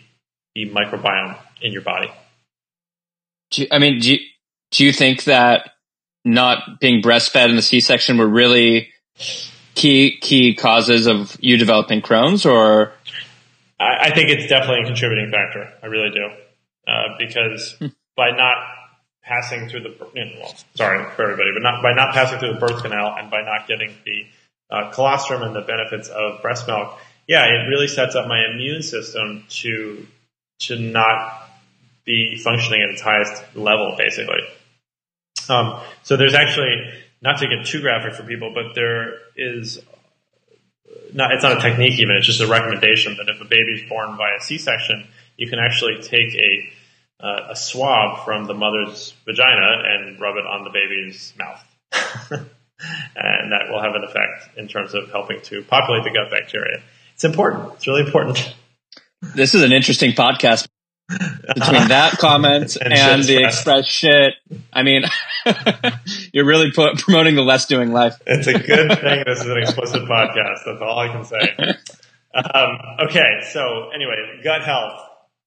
the 0.54 0.68
microbiome 0.70 1.36
in 1.62 1.72
your 1.72 1.82
body. 1.82 2.10
You, 3.54 3.66
I 3.70 3.78
mean, 3.78 4.00
do 4.00 4.12
you, 4.12 4.18
do 4.72 4.84
you 4.84 4.92
think 4.92 5.24
that 5.24 5.70
not 6.24 6.80
being 6.80 7.02
breastfed 7.02 7.48
in 7.48 7.56
the 7.56 7.62
C-section 7.62 8.18
were 8.18 8.28
really 8.28 8.90
key 9.74 10.18
key 10.20 10.54
causes 10.54 11.06
of 11.06 11.36
you 11.40 11.56
developing 11.56 12.02
Crohn's, 12.02 12.44
or? 12.44 12.92
I, 13.80 14.08
I 14.08 14.14
think 14.14 14.28
it's 14.28 14.46
definitely 14.48 14.82
a 14.82 14.86
contributing 14.86 15.32
factor. 15.32 15.72
I 15.82 15.86
really 15.86 16.10
do, 16.10 16.28
uh, 16.86 17.16
because 17.18 17.72
hmm. 17.78 17.86
by 18.16 18.30
not 18.30 18.56
passing 19.22 19.68
through 19.68 19.80
the 19.80 19.96
well, 20.00 20.54
sorry 20.74 21.04
for 21.16 21.22
everybody, 21.22 21.50
but 21.54 21.62
not 21.62 21.82
by 21.82 21.92
not 21.94 22.14
passing 22.14 22.38
through 22.38 22.54
the 22.54 22.60
birth 22.60 22.82
canal 22.82 23.16
and 23.18 23.30
by 23.30 23.42
not 23.42 23.66
getting 23.66 23.92
the 24.04 24.26
uh, 24.70 24.90
colostrum 24.90 25.42
and 25.42 25.54
the 25.54 25.62
benefits 25.62 26.08
of 26.08 26.42
breast 26.42 26.66
milk, 26.66 26.98
yeah, 27.26 27.44
it 27.44 27.68
really 27.68 27.88
sets 27.88 28.14
up 28.14 28.28
my 28.28 28.44
immune 28.52 28.82
system 28.82 29.44
to 29.48 30.06
to 30.60 30.78
not 30.78 31.48
be 32.04 32.36
functioning 32.36 32.82
at 32.82 32.90
its 32.90 33.00
highest 33.00 33.42
level, 33.54 33.94
basically. 33.96 34.40
Um, 35.48 35.80
so 36.02 36.16
there's 36.16 36.34
actually, 36.34 36.92
not 37.22 37.38
to 37.38 37.48
get 37.48 37.66
too 37.66 37.80
graphic 37.80 38.14
for 38.14 38.22
people, 38.24 38.52
but 38.54 38.74
there 38.74 39.14
is 39.36 39.80
not, 41.14 41.32
it's 41.32 41.42
not 41.42 41.58
a 41.58 41.60
technique 41.60 41.98
even, 41.98 42.16
it's 42.16 42.26
just 42.26 42.40
a 42.40 42.46
recommendation 42.46 43.16
that 43.16 43.28
if 43.28 43.40
a 43.40 43.44
baby 43.44 43.72
is 43.72 43.88
born 43.88 44.16
via 44.16 44.40
C-section, 44.40 45.06
you 45.36 45.48
can 45.48 45.58
actually 45.58 46.02
take 46.02 46.34
a, 46.34 47.24
uh, 47.24 47.48
a 47.50 47.56
swab 47.56 48.24
from 48.24 48.44
the 48.46 48.54
mother's 48.54 49.14
vagina 49.24 49.82
and 49.84 50.20
rub 50.20 50.36
it 50.36 50.46
on 50.46 50.64
the 50.64 50.70
baby's 50.70 51.32
mouth. 51.38 51.64
and 53.16 53.52
that 53.52 53.70
will 53.70 53.82
have 53.82 53.94
an 53.94 54.04
effect 54.04 54.56
in 54.56 54.68
terms 54.68 54.94
of 54.94 55.10
helping 55.10 55.40
to 55.42 55.62
populate 55.62 56.04
the 56.04 56.10
gut 56.10 56.30
bacteria. 56.30 56.80
It's 57.14 57.24
important. 57.24 57.74
It's 57.74 57.86
really 57.86 58.04
important. 58.06 58.54
This 59.34 59.54
is 59.54 59.62
an 59.62 59.72
interesting 59.72 60.12
podcast 60.12 60.66
between 61.08 61.88
that 61.88 62.16
comment 62.18 62.76
and, 62.80 62.92
and 62.92 63.24
the 63.24 63.42
express 63.44 63.86
shit. 63.86 64.34
I 64.72 64.82
mean, 64.82 65.02
you're 66.32 66.46
really 66.46 66.70
promoting 66.72 67.34
the 67.34 67.42
less 67.42 67.66
doing 67.66 67.92
life. 67.92 68.16
It's 68.26 68.46
a 68.46 68.52
good 68.52 68.98
thing 69.00 69.24
this 69.26 69.40
is 69.40 69.46
an 69.46 69.58
explicit 69.58 70.02
podcast. 70.02 70.64
That's 70.66 70.80
all 70.80 70.98
I 70.98 71.08
can 71.08 71.24
say. 71.24 71.56
Um, 72.32 72.78
okay, 73.08 73.40
so 73.50 73.90
anyway, 73.94 74.40
gut 74.44 74.62
health. 74.62 75.00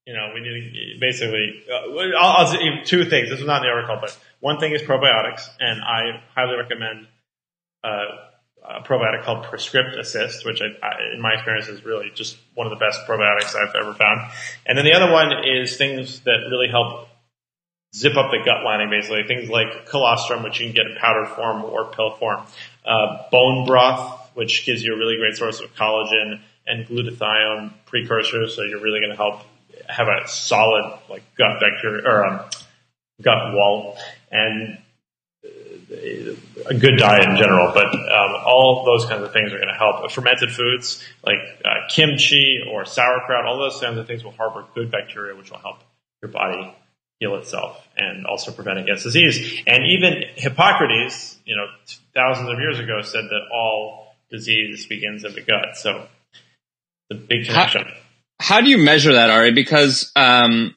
You 0.06 0.14
know, 0.14 0.32
we 0.34 0.42
need 0.42 1.00
basically. 1.00 1.64
Uh, 1.72 2.18
I'll, 2.20 2.48
I'll 2.48 2.84
two 2.84 3.06
things. 3.06 3.30
This 3.30 3.40
is 3.40 3.46
not 3.46 3.64
in 3.64 3.64
the 3.64 3.70
article, 3.70 4.00
but 4.02 4.18
one 4.42 4.60
thing 4.60 4.74
is 4.74 4.82
probiotics, 4.82 5.48
and 5.60 5.82
I 5.82 6.22
highly 6.36 6.58
recommend. 6.58 7.08
Uh, 7.84 8.30
a 8.66 8.82
probiotic 8.82 9.24
called 9.24 9.44
Prescript 9.44 9.96
Assist, 9.98 10.46
which 10.46 10.62
I, 10.62 10.68
I, 10.86 11.14
in 11.14 11.22
my 11.22 11.34
experience 11.34 11.68
is 11.68 11.84
really 11.84 12.12
just 12.16 12.38
one 12.56 12.66
of 12.66 12.72
the 12.72 12.78
best 12.78 13.02
probiotics 13.08 13.56
I've 13.56 13.76
ever 13.76 13.94
found. 13.94 14.32
And 14.66 14.78
then 14.78 14.86
the 14.86 14.94
other 14.94 15.12
one 15.12 15.34
is 15.46 15.76
things 15.76 16.22
that 16.22 16.48
really 16.50 16.70
help 16.70 17.10
zip 17.96 18.16
up 18.16 18.32
the 18.32 18.40
gut 18.44 18.64
lining, 18.64 18.90
basically. 18.90 19.24
Things 19.24 19.50
like 19.50 19.86
colostrum, 19.86 20.44
which 20.44 20.60
you 20.60 20.68
can 20.68 20.76
get 20.76 20.88
in 20.88 20.98
powder 20.98 21.26
form 21.26 21.64
or 21.64 21.86
pill 21.92 22.12
form. 22.12 22.44
Uh, 22.86 23.24
bone 23.32 23.66
broth, 23.66 24.32
which 24.34 24.66
gives 24.66 24.84
you 24.84 24.94
a 24.94 24.98
really 24.98 25.18
great 25.18 25.36
source 25.36 25.60
of 25.60 25.74
collagen 25.76 26.42
and 26.66 26.88
glutathione 26.88 27.74
precursors. 27.86 28.56
So 28.56 28.64
you're 28.64 28.82
really 28.82 29.00
going 29.00 29.12
to 29.12 29.18
help 29.18 29.42
have 29.88 30.08
a 30.08 30.28
solid 30.28 31.00
like 31.10 31.24
gut 31.36 31.60
bacteria 31.60 32.04
or 32.06 32.26
um, 32.26 32.40
gut 33.22 33.54
wall. 33.54 33.98
And 34.32 34.80
a 36.66 36.74
good 36.74 36.98
diet 36.98 37.30
in 37.30 37.36
general, 37.36 37.72
but 37.74 37.86
um, 37.86 38.42
all 38.46 38.84
those 38.86 39.08
kinds 39.08 39.22
of 39.24 39.34
things 39.34 39.52
are 39.52 39.58
going 39.58 39.68
to 39.68 39.76
help. 39.76 40.10
Fermented 40.12 40.52
foods 40.52 41.04
like 41.24 41.38
uh, 41.64 41.88
kimchi 41.90 42.60
or 42.72 42.86
sauerkraut, 42.86 43.46
all 43.46 43.60
those 43.60 43.80
kinds 43.80 43.98
of 43.98 44.08
things 44.08 44.24
will 44.24 44.32
harbor 44.32 44.66
good 44.74 44.90
bacteria, 44.90 45.36
which 45.36 45.52
will 45.52 45.60
help 45.60 45.80
your 46.22 46.32
body 46.32 46.74
heal 47.24 47.36
itself 47.36 47.88
and 47.96 48.26
also 48.26 48.52
prevent 48.52 48.80
against 48.80 49.04
disease. 49.04 49.64
And 49.66 49.84
even 49.98 50.24
Hippocrates, 50.36 51.40
you 51.46 51.56
know, 51.56 51.68
thousands 52.14 52.50
of 52.50 52.60
years 52.60 52.80
ago, 52.80 53.02
said 53.02 53.24
that 53.24 53.42
all 53.54 54.16
disease 54.30 54.86
begins 54.88 55.24
in 55.24 55.34
the 55.34 55.42
gut. 55.42 55.76
So 55.76 56.08
the 57.10 57.16
big 57.16 57.46
connection. 57.46 57.86
How, 58.40 58.56
how 58.56 58.62
do 58.62 58.70
you 58.70 58.78
measure 58.78 59.14
that, 59.14 59.30
Ari? 59.30 59.54
Because 59.54 60.12
um, 60.16 60.76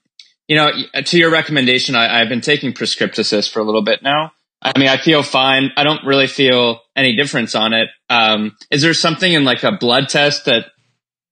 you 0.49 0.57
know, 0.57 0.71
to 1.05 1.19
your 1.19 1.31
recommendation, 1.31 1.95
I, 1.95 2.21
I've 2.21 2.29
been 2.29 2.41
taking 2.41 2.73
Prescript 2.73 3.19
Assist 3.19 3.53
for 3.53 3.61
a 3.61 3.65
little 3.65 3.83
bit 3.83 4.03
now. 4.03 4.33
I 4.63 4.79
mean, 4.79 4.89
I 4.89 4.97
feel 4.97 5.23
fine. 5.23 5.71
I 5.77 5.85
don't 5.85 6.05
really 6.05 6.27
feel 6.27 6.81
any 6.95 7.17
difference 7.17 7.55
on 7.55 7.73
it. 7.73 7.89
Um, 8.09 8.57
is 8.71 8.83
there 8.83 8.95
something 8.95 9.31
in 9.31 9.45
like 9.45 9.65
a 9.65 9.73
blood 9.73 10.09
test 10.09 10.47
that 10.47 10.67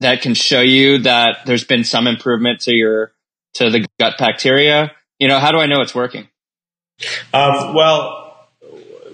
that 0.00 0.22
can 0.22 0.34
show 0.34 0.60
you 0.60 0.98
that 0.98 1.38
there's 1.46 1.64
been 1.64 1.84
some 1.84 2.06
improvement 2.06 2.60
to 2.62 2.74
your 2.74 3.12
to 3.54 3.70
the 3.70 3.86
gut 3.98 4.18
bacteria? 4.18 4.92
You 5.18 5.28
know, 5.28 5.38
how 5.38 5.52
do 5.52 5.58
I 5.58 5.66
know 5.66 5.80
it's 5.80 5.94
working? 5.94 6.28
Um, 7.32 7.74
well, 7.74 8.48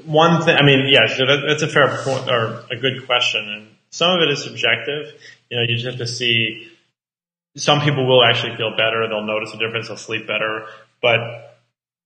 one 0.05 0.43
thing. 0.43 0.57
I 0.57 0.63
mean, 0.63 0.89
yeah, 0.91 1.07
that's 1.49 1.63
a 1.63 1.69
fair 1.69 1.89
point 2.03 2.31
or 2.31 2.65
a 2.71 2.77
good 2.77 3.07
question, 3.07 3.49
and 3.49 3.69
some 3.91 4.11
of 4.11 4.23
it 4.23 4.31
is 4.31 4.43
subjective. 4.43 5.13
You 5.51 5.59
know, 5.59 5.63
you 5.69 5.75
just 5.77 5.87
have 5.87 5.99
to 5.99 6.07
see. 6.07 6.69
Some 7.57 7.81
people 7.81 8.07
will 8.07 8.25
actually 8.25 8.57
feel 8.57 8.71
better; 8.77 9.07
they'll 9.09 9.25
notice 9.25 9.53
a 9.53 9.59
difference, 9.59 9.89
they'll 9.89 9.97
sleep 9.97 10.27
better, 10.27 10.67
but 11.03 11.59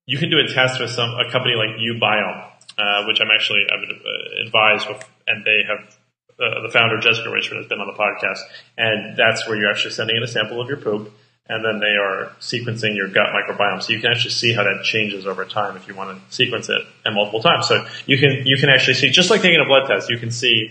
you 0.06 0.18
can 0.18 0.30
do 0.30 0.38
a 0.38 0.52
test 0.52 0.80
with 0.80 0.90
some 0.90 1.10
a 1.10 1.30
company 1.30 1.54
like 1.54 1.76
uBiome, 1.76 2.50
uh, 2.78 3.04
which 3.06 3.20
I'm 3.20 3.30
actually 3.30 3.64
I 3.70 3.76
would 3.76 3.90
uh, 3.90 4.46
advise 4.46 4.86
with, 4.88 5.08
and 5.26 5.44
they 5.44 5.62
have 5.68 5.96
uh, 6.38 6.62
the 6.62 6.70
founder 6.70 6.98
Jessica 6.98 7.30
Richman 7.30 7.58
has 7.58 7.68
been 7.68 7.80
on 7.80 7.86
the 7.86 7.98
podcast, 7.98 8.40
and 8.76 9.16
that's 9.16 9.46
where 9.48 9.56
you're 9.56 9.70
actually 9.70 9.92
sending 9.92 10.16
in 10.16 10.22
a 10.22 10.28
sample 10.28 10.60
of 10.60 10.68
your 10.68 10.78
poop, 10.78 11.12
and 11.46 11.64
then 11.64 11.80
they 11.80 11.96
are 11.96 12.32
sequencing 12.40 12.96
your 12.96 13.08
gut 13.08 13.28
microbiome, 13.34 13.82
so 13.82 13.92
you 13.92 14.00
can 14.00 14.10
actually 14.10 14.30
see 14.30 14.54
how 14.54 14.64
that 14.64 14.82
changes 14.82 15.26
over 15.26 15.44
time 15.44 15.76
if 15.76 15.86
you 15.86 15.94
want 15.94 16.16
to 16.16 16.22
sequence 16.34 16.70
it 16.70 16.80
and 17.04 17.14
multiple 17.14 17.42
times. 17.42 17.68
So 17.68 17.86
you 18.06 18.16
can 18.18 18.46
you 18.46 18.56
can 18.56 18.70
actually 18.70 18.94
see 18.94 19.10
just 19.10 19.28
like 19.30 19.42
taking 19.42 19.60
a 19.60 19.66
blood 19.66 19.86
test, 19.86 20.08
you 20.08 20.16
can 20.18 20.30
see 20.30 20.70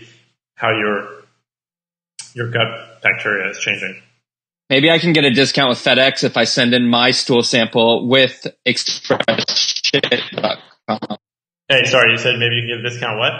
how 0.56 0.70
your 0.70 1.22
your 2.34 2.50
gut 2.50 3.00
bacteria 3.02 3.48
is 3.50 3.58
changing. 3.58 4.02
Maybe 4.70 4.90
I 4.90 4.98
can 4.98 5.12
get 5.12 5.24
a 5.24 5.30
discount 5.30 5.68
with 5.68 5.78
FedEx 5.78 6.24
if 6.24 6.36
I 6.36 6.42
send 6.44 6.74
in 6.74 6.88
my 6.88 7.12
stool 7.12 7.42
sample 7.42 8.08
with 8.08 8.46
expressshit.com. 8.66 11.18
Hey, 11.68 11.84
sorry, 11.84 12.12
you 12.12 12.18
said 12.18 12.38
maybe 12.38 12.54
you 12.56 12.62
can 12.62 12.70
get 12.76 12.84
a 12.84 12.90
discount 12.90 13.18
what? 13.18 13.32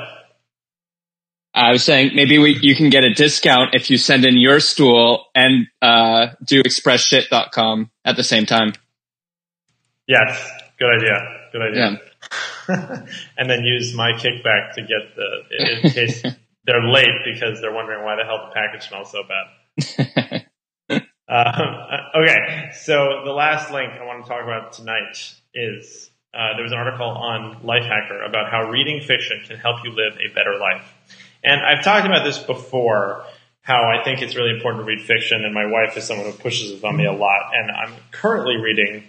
I 1.55 1.71
was 1.71 1.85
saying 1.85 2.12
maybe 2.14 2.38
we, 2.38 2.59
you 2.61 2.75
can 2.75 2.90
get 2.90 3.05
a 3.05 3.14
discount 3.14 3.75
if 3.75 3.88
you 3.88 3.97
send 3.97 4.25
in 4.25 4.37
your 4.37 4.59
stool 4.59 5.27
and 5.35 5.67
uh, 5.81 6.29
do 6.45 6.62
expressshit.com 6.62 7.90
at 8.05 8.17
the 8.17 8.25
same 8.25 8.45
time. 8.45 8.73
Yes, 10.09 10.51
good 10.79 10.90
idea. 10.97 11.38
Good 11.53 11.62
idea. 11.62 12.01
Yeah. 12.69 13.07
and 13.38 13.49
then 13.49 13.62
use 13.62 13.95
my 13.95 14.12
kickback 14.12 14.73
to 14.75 14.83
get 14.83 15.14
the 15.14 15.85
in 15.85 15.90
case 15.90 16.23
they're 16.67 16.88
late 16.90 17.25
because 17.33 17.61
they're 17.61 17.73
wondering 17.73 18.05
why 18.05 18.17
the 18.17 18.25
hell 18.25 18.49
the 18.49 18.55
package 18.55 18.88
smells 18.88 19.12
so 19.12 19.23
bad. 19.23 20.47
Uh, 21.27 22.21
okay, 22.21 22.71
so 22.75 23.23
the 23.25 23.33
last 23.33 23.73
link 23.73 23.90
I 23.99 24.05
want 24.05 24.23
to 24.23 24.29
talk 24.29 24.45
about 24.45 24.75
tonight 24.75 25.17
is 25.55 26.11
uh, 26.35 26.55
there 26.55 26.62
was 26.62 26.73
an 26.73 26.79
article 26.79 27.09
on 27.09 27.62
Lifehacker 27.62 28.29
about 28.29 28.51
how 28.51 28.69
reading 28.69 29.01
fiction 29.01 29.40
can 29.47 29.57
help 29.57 29.79
you 29.85 29.90
live 29.90 30.19
a 30.19 30.33
better 30.35 30.59
life. 30.61 30.93
And 31.44 31.61
I've 31.61 31.85
talked 31.85 32.07
about 32.07 32.24
this 32.24 32.38
before, 32.38 33.24
how 33.61 33.88
I 33.88 34.02
think 34.02 34.22
it's 34.22 34.35
really 34.35 34.50
important 34.50 34.85
to 34.85 34.87
read 34.87 35.02
fiction, 35.02 35.44
and 35.44 35.54
my 35.54 35.66
wife 35.66 35.96
is 35.96 36.04
someone 36.04 36.26
who 36.26 36.33
pushes 36.33 36.72
it 36.72 36.85
on 36.85 36.96
me 36.96 37.04
a 37.07 37.12
lot. 37.12 37.52
And 37.54 37.70
I'm 37.70 37.94
currently 38.11 38.57
reading 38.57 39.04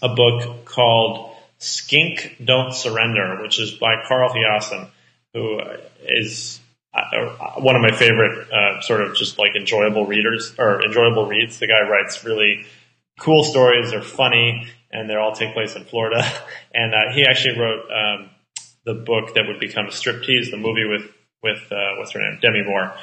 a 0.00 0.08
book 0.08 0.64
called 0.64 1.36
Skink 1.58 2.36
Don't 2.42 2.74
Surrender, 2.74 3.40
which 3.42 3.60
is 3.60 3.72
by 3.72 4.02
Carl 4.06 4.30
Hiaasen, 4.30 4.88
who 5.34 5.60
is 6.04 6.60
uh, 6.94 7.54
one 7.58 7.76
of 7.76 7.82
my 7.82 7.92
favorite 7.92 8.50
uh, 8.50 8.80
sort 8.80 9.00
of 9.02 9.14
just 9.14 9.38
like 9.38 9.54
enjoyable 9.54 10.06
readers 10.06 10.54
or 10.58 10.82
enjoyable 10.84 11.26
reads. 11.26 11.58
The 11.58 11.66
guy 11.66 11.88
writes 11.88 12.24
really 12.24 12.66
cool 13.18 13.44
stories. 13.44 13.90
They're 13.90 14.02
funny 14.02 14.66
and 14.90 15.08
they 15.08 15.14
all 15.14 15.32
take 15.32 15.54
place 15.54 15.76
in 15.76 15.84
Florida. 15.84 16.24
And 16.74 16.94
uh, 16.94 17.12
he 17.12 17.26
actually 17.26 17.58
wrote 17.60 17.84
um, 17.90 18.30
the 18.84 18.94
book 18.94 19.34
that 19.34 19.44
would 19.46 19.60
become 19.60 19.86
Striptease, 19.86 20.50
the 20.50 20.56
movie 20.56 20.84
with 20.84 21.10
with 21.42 21.72
uh, 21.72 21.96
what's 21.98 22.12
her 22.12 22.20
name, 22.20 22.38
Demi 22.40 22.62
Moore. 22.64 22.94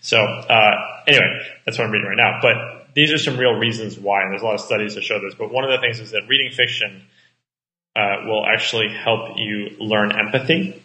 So 0.00 0.18
uh, 0.18 1.02
anyway, 1.06 1.46
that's 1.64 1.78
what 1.78 1.86
I'm 1.86 1.92
reading 1.92 2.08
right 2.08 2.16
now. 2.16 2.40
But 2.42 2.88
these 2.94 3.12
are 3.12 3.18
some 3.18 3.36
real 3.36 3.54
reasons 3.54 3.98
why, 3.98 4.22
and 4.22 4.32
there's 4.32 4.42
a 4.42 4.44
lot 4.44 4.54
of 4.54 4.60
studies 4.60 4.94
that 4.96 5.04
show 5.04 5.20
this. 5.20 5.34
But 5.34 5.52
one 5.52 5.64
of 5.64 5.70
the 5.70 5.78
things 5.78 6.00
is 6.00 6.10
that 6.10 6.22
reading 6.28 6.52
fiction 6.52 7.02
uh, 7.96 8.24
will 8.26 8.44
actually 8.46 8.88
help 8.88 9.36
you 9.36 9.76
learn 9.78 10.12
empathy, 10.12 10.82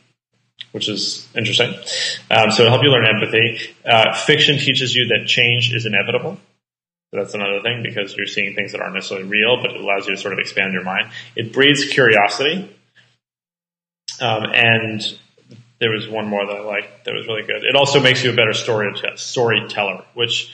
which 0.71 0.87
is 0.87 1.27
interesting. 1.35 1.73
Um, 2.29 2.51
so 2.51 2.63
it'll 2.63 2.73
help 2.73 2.83
you 2.83 2.91
learn 2.91 3.07
empathy. 3.07 3.73
Uh, 3.85 4.13
fiction 4.15 4.57
teaches 4.57 4.95
you 4.95 5.07
that 5.07 5.27
change 5.27 5.73
is 5.73 5.85
inevitable. 5.85 6.37
So 7.11 7.17
that's 7.17 7.33
another 7.33 7.61
thing 7.63 7.81
because 7.81 8.15
you're 8.15 8.27
seeing 8.27 8.53
things 8.53 8.73
that 8.73 8.81
aren't 8.81 8.93
necessarily 8.93 9.27
real, 9.27 9.59
but 9.61 9.71
it 9.71 9.81
allows 9.81 10.07
you 10.07 10.15
to 10.15 10.21
sort 10.21 10.33
of 10.33 10.39
expand 10.39 10.73
your 10.73 10.83
mind. 10.83 11.09
It 11.35 11.53
breeds 11.53 11.89
curiosity. 11.89 12.75
Um, 14.21 14.43
and 14.53 15.01
there 15.79 15.91
was 15.91 16.07
one 16.07 16.27
more 16.27 16.45
that 16.45 16.55
I 16.55 16.61
liked 16.61 17.05
that 17.05 17.13
was 17.13 17.25
really 17.27 17.43
good. 17.43 17.63
It 17.63 17.75
also 17.75 18.01
makes 18.01 18.23
you 18.23 18.31
a 18.31 18.35
better 18.35 18.53
story 18.53 18.91
storyteller, 19.15 20.03
which 20.13 20.51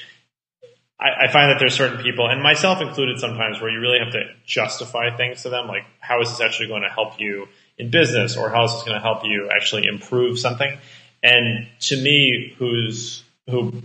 I, 0.99 1.25
I, 1.25 1.31
find 1.31 1.51
that 1.51 1.57
there's 1.59 1.73
certain 1.73 2.01
people, 2.01 2.27
and 2.27 2.41
myself 2.41 2.81
included, 2.81 3.19
sometimes 3.19 3.59
where 3.59 3.69
you 3.69 3.79
really 3.79 3.99
have 3.99 4.13
to 4.13 4.23
justify 4.45 5.15
things 5.15 5.43
to 5.43 5.49
them, 5.49 5.67
like 5.67 5.83
how 5.99 6.21
is 6.21 6.29
this 6.29 6.41
actually 6.41 6.67
going 6.67 6.83
to 6.83 6.89
help 6.89 7.19
you 7.19 7.47
in 7.77 7.89
business, 7.89 8.37
or 8.37 8.49
how 8.49 8.63
is 8.65 8.73
this 8.73 8.83
going 8.83 8.95
to 8.95 9.01
help 9.01 9.25
you 9.25 9.49
actually 9.53 9.87
improve 9.87 10.39
something? 10.39 10.77
And 11.21 11.67
to 11.81 12.01
me, 12.01 12.55
who's 12.57 13.23
who, 13.49 13.81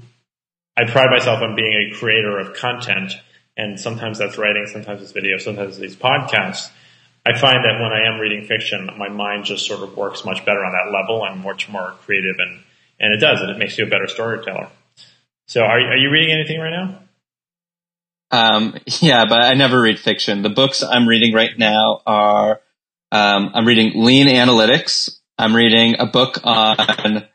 I 0.77 0.85
pride 0.85 1.11
myself 1.11 1.43
on 1.43 1.57
being 1.57 1.90
a 1.90 1.97
creator 1.97 2.38
of 2.38 2.55
content, 2.55 3.12
and 3.57 3.81
sometimes 3.81 4.19
that's 4.19 4.38
writing, 4.38 4.66
sometimes 4.66 5.03
it's 5.03 5.12
video, 5.12 5.38
sometimes 5.38 5.79
it's 5.79 5.97
podcasts. 5.97 6.71
I 7.26 7.38
find 7.38 7.64
that 7.64 7.80
when 7.80 7.92
I 7.92 8.09
am 8.09 8.18
reading 8.18 8.44
fiction, 8.46 8.88
my 8.96 9.09
mind 9.09 9.44
just 9.44 9.66
sort 9.66 9.83
of 9.83 9.96
works 9.96 10.24
much 10.24 10.44
better 10.44 10.64
on 10.64 10.72
that 10.72 10.90
level. 10.96 11.22
I'm 11.22 11.42
much 11.42 11.68
more 11.68 11.94
creative, 12.02 12.37
and 12.38 12.61
and 12.98 13.14
it 13.14 13.18
does, 13.18 13.40
and 13.40 13.50
it 13.50 13.59
makes 13.59 13.76
you 13.78 13.87
a 13.87 13.90
better 13.90 14.06
storyteller. 14.06 14.68
So, 15.46 15.62
are 15.62 15.78
are 15.78 15.96
you 15.96 16.11
reading 16.11 16.33
anything 16.33 16.61
right 16.61 16.70
now? 16.70 17.00
Um, 18.30 18.76
yeah, 19.00 19.26
but 19.26 19.40
I 19.40 19.54
never 19.54 19.80
read 19.80 19.98
fiction. 19.98 20.42
The 20.42 20.50
books 20.50 20.83
I'm 20.83 21.06
reading 21.06 21.35
right 21.35 21.56
now 21.59 22.00
are 22.06 22.61
um, 23.12 23.50
I'm 23.54 23.66
reading 23.66 23.92
Lean 23.96 24.26
Analytics. 24.26 25.18
I'm 25.37 25.54
reading 25.54 25.96
a 25.98 26.06
book 26.06 26.38
on 26.44 27.26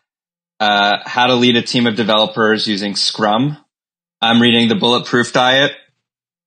uh, 0.59 0.97
how 1.05 1.27
to 1.27 1.35
lead 1.35 1.57
a 1.57 1.61
team 1.61 1.85
of 1.85 1.95
developers 1.95 2.67
using 2.67 2.95
Scrum. 2.95 3.57
I'm 4.21 4.41
reading 4.41 4.69
The 4.69 4.75
Bulletproof 4.75 5.33
Diet. 5.33 5.73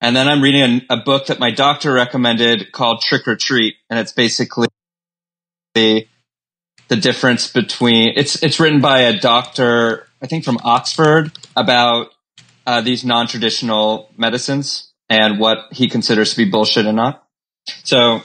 And 0.01 0.15
then 0.15 0.29
I'm 0.29 0.43
reading 0.43 0.83
a, 0.89 0.95
a 0.95 0.97
book 0.97 1.27
that 1.27 1.39
my 1.39 1.51
doctor 1.51 1.93
recommended 1.93 2.71
called 2.73 3.03
Trick 3.03 3.27
or 3.27 3.37
Treat. 3.37 3.75
And 3.91 3.99
it's 3.99 4.13
basically 4.13 4.69
the, 5.75 6.07
the 6.89 6.97
difference 6.97 7.51
between, 7.51 8.13
it's, 8.17 8.43
it's 8.43 8.61
written 8.61 8.81
by 8.81 9.01
a 9.01 9.19
doctor, 9.19 10.07
I 10.23 10.27
think 10.27 10.45
from 10.45 10.59
Oxford 10.63 11.33
about 11.57 12.13
uh, 12.67 12.81
these 12.81 13.05
non-traditional 13.05 14.13
medicines 14.17 14.93
and 15.09 15.41
what 15.41 15.67
he 15.73 15.89
considers 15.89 16.31
to 16.31 16.37
be 16.37 16.51
bullshit 16.51 16.87
and 16.87 16.97
not. 16.97 17.27
So, 17.83 18.23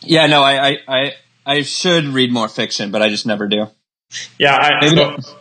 yeah, 0.00 0.26
no, 0.26 0.42
I, 0.42 0.68
I, 0.68 0.78
I, 0.88 1.12
I 1.44 1.62
should 1.62 2.04
read 2.06 2.32
more 2.32 2.48
fiction, 2.48 2.90
but 2.90 3.02
I 3.02 3.08
just 3.08 3.26
never 3.26 3.46
do. 3.46 3.66
Yeah, 4.38 4.56
I, 4.56 4.70
maybe, 4.80 4.96
so, 4.96 5.36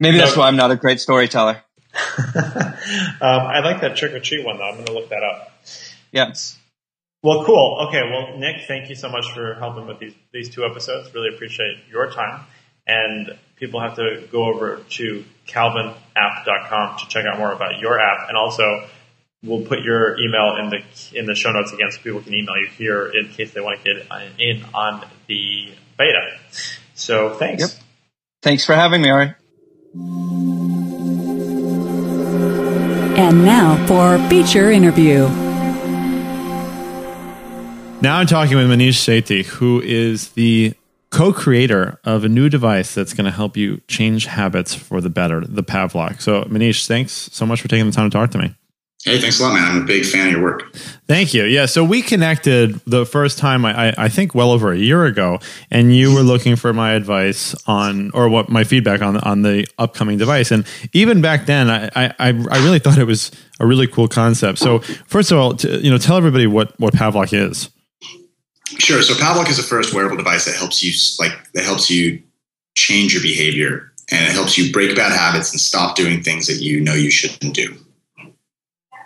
maybe 0.00 0.18
no, 0.18 0.24
that's 0.24 0.36
why 0.36 0.48
I'm 0.48 0.56
not 0.56 0.70
a 0.70 0.76
great 0.76 1.00
storyteller. 1.00 1.62
um, 1.94 3.20
I 3.20 3.60
like 3.60 3.80
that 3.80 3.96
trick 3.96 4.12
or 4.12 4.20
treat 4.20 4.44
one 4.44 4.58
though. 4.58 4.64
I'm 4.64 4.74
going 4.74 4.86
to 4.86 4.92
look 4.92 5.08
that 5.10 5.22
up. 5.22 5.52
Yes. 6.12 6.58
Well, 7.22 7.44
cool. 7.44 7.86
Okay. 7.88 8.02
Well, 8.10 8.38
Nick, 8.38 8.66
thank 8.68 8.88
you 8.88 8.94
so 8.94 9.08
much 9.08 9.32
for 9.32 9.54
helping 9.54 9.86
with 9.86 9.98
these 9.98 10.14
these 10.32 10.50
two 10.50 10.64
episodes. 10.64 11.12
Really 11.14 11.34
appreciate 11.34 11.78
your 11.90 12.10
time. 12.10 12.44
And 12.86 13.36
people 13.56 13.80
have 13.80 13.96
to 13.96 14.26
go 14.30 14.44
over 14.44 14.82
to 14.88 15.24
calvinapp.com 15.46 16.98
to 16.98 17.08
check 17.08 17.26
out 17.26 17.38
more 17.38 17.52
about 17.52 17.80
your 17.80 18.00
app. 18.00 18.28
And 18.28 18.36
also, 18.36 18.88
we'll 19.42 19.66
put 19.66 19.80
your 19.80 20.18
email 20.18 20.56
in 20.56 20.70
the 20.70 21.18
in 21.18 21.26
the 21.26 21.34
show 21.34 21.52
notes 21.52 21.72
again, 21.72 21.90
so 21.90 22.00
people 22.00 22.20
can 22.22 22.34
email 22.34 22.56
you 22.56 22.68
here 22.68 23.06
in 23.08 23.28
case 23.28 23.52
they 23.52 23.60
want 23.60 23.82
to 23.82 23.94
get 23.94 24.06
in 24.38 24.64
on 24.72 25.04
the 25.26 25.72
beta. 25.98 26.38
So 26.94 27.34
thanks. 27.34 27.62
Yep. 27.62 27.70
Thanks 28.42 28.64
for 28.64 28.74
having 28.74 29.02
me, 29.02 29.10
Ari. 29.10 29.34
And 33.18 33.44
now 33.44 33.84
for 33.88 34.16
feature 34.28 34.70
interview. 34.70 35.28
Now 38.00 38.18
I'm 38.18 38.28
talking 38.28 38.56
with 38.56 38.68
Maneesh 38.68 38.94
Sethi, 38.94 39.44
who 39.44 39.80
is 39.80 40.30
the 40.30 40.74
co-creator 41.10 41.98
of 42.04 42.22
a 42.22 42.28
new 42.28 42.48
device 42.48 42.94
that's 42.94 43.14
going 43.14 43.24
to 43.24 43.32
help 43.32 43.56
you 43.56 43.80
change 43.88 44.26
habits 44.26 44.72
for 44.72 45.00
the 45.00 45.10
better, 45.10 45.40
the 45.40 45.64
Pavlok. 45.64 46.20
So 46.20 46.44
Maneesh, 46.44 46.86
thanks 46.86 47.12
so 47.32 47.44
much 47.44 47.60
for 47.60 47.66
taking 47.66 47.86
the 47.86 47.92
time 47.92 48.08
to 48.08 48.16
talk 48.16 48.30
to 48.30 48.38
me. 48.38 48.54
Hey, 49.04 49.20
thanks 49.20 49.38
a 49.38 49.44
lot, 49.44 49.54
man. 49.54 49.64
I'm 49.64 49.82
a 49.82 49.86
big 49.86 50.04
fan 50.04 50.26
of 50.26 50.32
your 50.32 50.42
work. 50.42 50.74
Thank 51.06 51.32
you. 51.32 51.44
Yeah, 51.44 51.66
so 51.66 51.84
we 51.84 52.02
connected 52.02 52.80
the 52.84 53.06
first 53.06 53.38
time 53.38 53.64
I, 53.64 53.94
I 53.96 54.08
think 54.08 54.34
well 54.34 54.50
over 54.50 54.72
a 54.72 54.76
year 54.76 55.04
ago, 55.04 55.38
and 55.70 55.94
you 55.94 56.12
were 56.12 56.22
looking 56.22 56.56
for 56.56 56.72
my 56.72 56.94
advice 56.94 57.54
on 57.68 58.10
or 58.10 58.28
what 58.28 58.48
my 58.48 58.64
feedback 58.64 59.00
on 59.00 59.16
on 59.18 59.42
the 59.42 59.66
upcoming 59.78 60.18
device. 60.18 60.50
And 60.50 60.66
even 60.92 61.20
back 61.20 61.46
then, 61.46 61.70
I 61.70 61.88
I, 61.94 62.12
I 62.18 62.64
really 62.64 62.80
thought 62.80 62.98
it 62.98 63.04
was 63.04 63.30
a 63.60 63.66
really 63.66 63.86
cool 63.86 64.08
concept. 64.08 64.58
So 64.58 64.80
first 65.06 65.30
of 65.30 65.38
all, 65.38 65.54
to, 65.54 65.80
you 65.80 65.90
know, 65.90 65.98
tell 65.98 66.16
everybody 66.16 66.48
what 66.48 66.78
what 66.80 66.92
Pavlok 66.92 67.32
is. 67.32 67.70
Sure. 68.78 69.00
So 69.02 69.14
Pavlok 69.14 69.48
is 69.48 69.56
the 69.56 69.62
first 69.62 69.94
wearable 69.94 70.16
device 70.16 70.44
that 70.46 70.56
helps 70.56 70.82
you 70.82 70.92
like 71.24 71.52
that 71.52 71.64
helps 71.64 71.88
you 71.88 72.20
change 72.74 73.14
your 73.14 73.22
behavior 73.22 73.92
and 74.10 74.26
it 74.26 74.32
helps 74.32 74.58
you 74.58 74.72
break 74.72 74.96
bad 74.96 75.12
habits 75.12 75.52
and 75.52 75.60
stop 75.60 75.96
doing 75.96 76.22
things 76.22 76.48
that 76.48 76.56
you 76.56 76.80
know 76.80 76.94
you 76.94 77.10
shouldn't 77.10 77.54
do. 77.54 77.76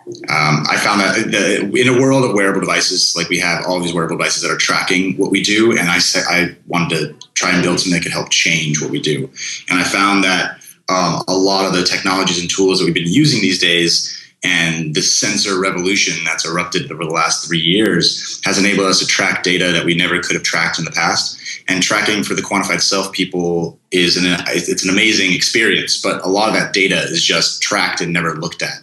Um, 0.07 0.65
I 0.69 0.77
found 0.79 1.01
that 1.01 1.31
the, 1.31 1.81
in 1.81 1.89
a 1.89 2.01
world 2.01 2.25
of 2.25 2.35
wearable 2.35 2.61
devices, 2.61 3.15
like 3.17 3.29
we 3.29 3.39
have 3.39 3.65
all 3.67 3.81
these 3.81 3.95
wearable 3.95 4.17
devices 4.17 4.43
that 4.43 4.51
are 4.51 4.57
tracking 4.57 5.17
what 5.17 5.31
we 5.31 5.43
do, 5.43 5.73
and 5.73 5.89
I 5.89 5.99
said 5.99 6.25
I 6.29 6.57
wanted 6.67 6.99
to 6.99 7.29
try 7.35 7.53
and 7.53 7.63
build 7.63 7.81
something 7.81 7.93
that 7.93 8.03
could 8.03 8.13
help 8.13 8.31
change 8.31 8.81
what 8.81 8.91
we 8.91 9.01
do. 9.01 9.31
And 9.69 9.79
I 9.79 9.85
found 9.85 10.25
that 10.25 10.61
um, 10.89 11.23
a 11.29 11.35
lot 11.35 11.67
of 11.67 11.73
the 11.73 11.85
technologies 11.85 12.41
and 12.41 12.51
tools 12.51 12.79
that 12.79 12.85
we've 12.85 12.95
been 12.95 13.07
using 13.07 13.41
these 13.41 13.61
days 13.61 14.19
and 14.45 14.95
the 14.95 15.03
sensor 15.03 15.61
revolution 15.61 16.15
that's 16.25 16.45
erupted 16.45 16.91
over 16.91 17.05
the 17.05 17.11
last 17.11 17.47
three 17.47 17.61
years 17.61 18.41
has 18.45 18.59
enabled 18.59 18.89
us 18.89 18.99
to 18.99 19.07
track 19.07 19.43
data 19.45 19.71
that 19.71 19.85
we 19.85 19.95
never 19.95 20.21
could 20.21 20.35
have 20.35 20.43
tracked 20.43 20.79
in 20.79 20.85
the 20.85 20.91
past. 20.91 21.39
And 21.69 21.81
tracking 21.81 22.25
for 22.25 22.35
the 22.35 22.43
quantified 22.43 22.81
self 22.81 23.13
people 23.13 23.79
is 23.93 24.17
an 24.17 24.25
it's 24.49 24.85
an 24.85 24.91
amazing 24.91 25.33
experience, 25.33 26.01
but 26.01 26.25
a 26.25 26.29
lot 26.29 26.49
of 26.49 26.55
that 26.55 26.73
data 26.73 26.97
is 26.97 27.23
just 27.23 27.63
tracked 27.63 28.01
and 28.01 28.13
never 28.13 28.35
looked 28.35 28.63
at. 28.63 28.83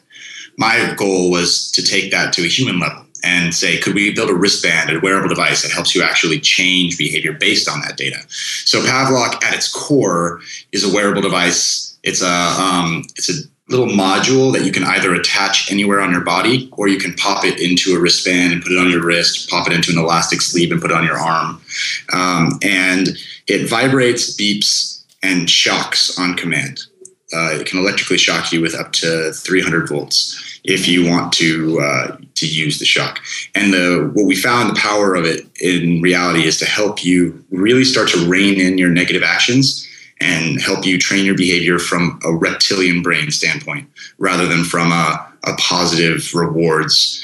My 0.60 0.94
goal 0.98 1.32
was 1.32 1.72
to 1.72 1.82
take 1.82 2.12
that 2.12 2.34
to 2.34 2.44
a 2.44 2.48
human 2.48 2.80
level 2.80 3.06
and 3.24 3.56
say, 3.56 3.80
could 3.80 3.96
we 3.96 4.14
build 4.14 4.30
a 4.30 4.36
wristband, 4.36 4.90
a 4.90 5.00
wearable 5.00 5.30
device 5.30 5.62
that 5.62 5.72
helps 5.72 5.96
you 5.96 6.04
actually 6.04 6.38
change 6.40 6.98
behavior 6.98 7.32
based 7.32 7.70
on 7.70 7.80
that 7.82 7.96
data? 7.96 8.18
So 8.66 8.82
Pavlok, 8.82 9.42
at 9.42 9.54
its 9.54 9.72
core, 9.72 10.42
is 10.74 10.84
a 10.84 10.94
wearable 10.94 11.22
device. 11.22 11.98
It's 12.04 12.22
a 12.22 12.28
um, 12.28 13.04
it's 13.16 13.30
a 13.30 13.42
little 13.70 13.88
module 13.88 14.52
that 14.52 14.66
you 14.66 14.72
can 14.74 14.84
either 14.84 15.14
attach 15.14 15.72
anywhere 15.72 16.02
on 16.02 16.12
your 16.12 16.22
body 16.22 16.70
or 16.74 16.90
you 16.90 16.98
can 16.98 17.14
pop 17.14 17.46
it 17.46 17.60
into 17.62 17.96
a 17.96 18.00
wristband 18.00 18.52
and 18.52 18.62
put 18.62 18.74
it 18.74 18.80
on 18.80 18.90
your 18.90 19.06
wrist, 19.06 19.50
pop 19.50 19.66
it 19.68 19.74
into 19.74 19.94
an 19.94 19.98
elastic 19.98 20.42
sleeve 20.42 20.72
and 20.72 20.82
put 20.82 20.92
it 20.92 20.98
on 20.98 21.06
your 21.06 21.20
arm. 21.20 21.62
Um, 22.12 22.60
and 22.64 23.10
it 23.48 23.70
vibrates, 23.70 24.36
beeps, 24.36 25.06
and 25.24 25.50
shocks 25.50 26.20
on 26.20 26.36
command. 26.36 26.82
Uh, 27.34 27.52
it 27.60 27.68
can 27.68 27.80
electrically 27.80 28.18
shock 28.18 28.52
you 28.52 28.62
with 28.62 28.74
up 28.74 28.92
to 28.92 29.32
300 29.32 29.88
volts 29.88 30.60
if 30.64 30.88
you 30.88 31.08
want 31.08 31.32
to 31.34 31.80
uh, 31.80 32.18
to 32.36 32.48
use 32.48 32.80
the 32.80 32.86
shock. 32.86 33.20
And 33.56 33.74
the 33.74 34.10
what 34.14 34.26
we 34.26 34.36
found 34.36 34.70
the 34.70 34.80
power 34.80 35.16
of 35.16 35.26
it 35.26 35.46
in 35.62 36.02
reality 36.02 36.46
is 36.46 36.58
to 36.60 36.66
help 36.66 37.04
you 37.04 37.44
really 37.52 37.84
start 37.84 38.10
to 38.10 38.30
rein 38.30 38.60
in 38.60 38.78
your 38.78 38.90
negative 38.90 39.24
actions 39.24 39.88
and 40.22 40.62
help 40.62 40.86
you 40.86 40.98
train 40.98 41.26
your 41.26 41.38
behavior 41.38 41.80
from 41.80 42.20
a 42.26 42.34
reptilian 42.34 43.02
brain 43.02 43.32
standpoint 43.32 43.90
rather 44.18 44.48
than 44.48 44.64
from 44.64 44.92
a, 44.92 45.34
a 45.46 45.54
positive 45.58 46.34
rewards 46.34 47.24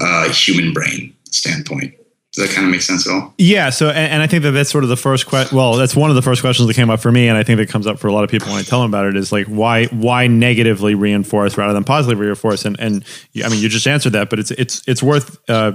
uh, 0.00 0.28
human 0.30 0.72
brain 0.72 1.14
standpoint. 1.24 1.94
Does 2.32 2.46
that 2.46 2.54
kind 2.54 2.64
of 2.64 2.70
make 2.70 2.82
sense 2.82 3.08
at 3.08 3.12
all? 3.12 3.34
Yeah. 3.38 3.70
So, 3.70 3.88
and, 3.88 4.12
and 4.12 4.22
I 4.22 4.28
think 4.28 4.44
that 4.44 4.52
that's 4.52 4.70
sort 4.70 4.84
of 4.84 4.90
the 4.90 4.96
first 4.96 5.26
question. 5.26 5.56
Well, 5.56 5.74
that's 5.74 5.96
one 5.96 6.10
of 6.10 6.16
the 6.16 6.22
first 6.22 6.42
questions 6.42 6.68
that 6.68 6.74
came 6.74 6.88
up 6.88 7.00
for 7.00 7.10
me, 7.10 7.26
and 7.26 7.36
I 7.36 7.42
think 7.42 7.58
that 7.58 7.68
comes 7.68 7.88
up 7.88 7.98
for 7.98 8.06
a 8.06 8.12
lot 8.12 8.22
of 8.22 8.30
people 8.30 8.48
when 8.48 8.58
I 8.58 8.62
tell 8.62 8.80
them 8.80 8.90
about 8.90 9.06
it. 9.06 9.16
Is 9.16 9.32
like 9.32 9.46
why 9.46 9.86
why 9.86 10.28
negatively 10.28 10.94
reinforce 10.94 11.58
rather 11.58 11.72
than 11.72 11.82
positively 11.82 12.26
reinforce? 12.26 12.64
And 12.64 12.78
and 12.78 13.04
I 13.44 13.48
mean, 13.48 13.60
you 13.60 13.68
just 13.68 13.86
answered 13.88 14.12
that, 14.12 14.30
but 14.30 14.38
it's 14.38 14.52
it's 14.52 14.86
it's 14.86 15.02
worth 15.02 15.38
uh, 15.50 15.72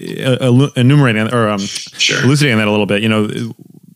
enumerating 0.00 1.32
or 1.34 1.48
um, 1.48 1.58
sure. 1.60 2.24
elucidating 2.24 2.56
that 2.56 2.68
a 2.68 2.70
little 2.70 2.86
bit. 2.86 3.02
You 3.02 3.10
know, 3.10 3.26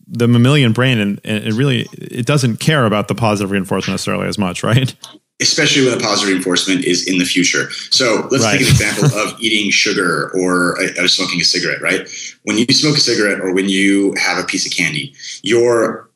the 0.07 0.27
mammalian 0.27 0.73
brain, 0.73 0.99
and, 0.99 1.19
and 1.23 1.43
it 1.43 1.53
really 1.53 1.87
it 1.93 2.27
doesn't 2.27 2.57
care 2.57 2.85
about 2.85 3.07
the 3.07 3.15
positive 3.15 3.49
reinforcement 3.49 3.93
necessarily 3.95 4.27
as 4.27 4.37
much, 4.37 4.61
right? 4.63 4.93
Especially 5.41 5.85
when 5.85 5.97
the 5.97 6.03
positive 6.03 6.29
reinforcement 6.29 6.85
is 6.85 7.07
in 7.07 7.17
the 7.17 7.25
future. 7.25 7.69
So 7.89 8.27
let's 8.31 8.43
right. 8.43 8.59
take 8.59 8.61
an 8.61 8.67
example 8.67 9.05
of 9.17 9.39
eating 9.39 9.71
sugar 9.71 10.31
or 10.35 10.79
uh, 10.81 11.07
smoking 11.07 11.41
a 11.41 11.43
cigarette, 11.43 11.81
right? 11.81 12.07
When 12.43 12.57
you 12.57 12.65
smoke 12.67 12.97
a 12.97 13.01
cigarette 13.01 13.41
or 13.41 13.53
when 13.53 13.67
you 13.67 14.13
have 14.13 14.37
a 14.37 14.47
piece 14.47 14.65
of 14.65 14.71
candy, 14.71 15.13
your 15.41 16.09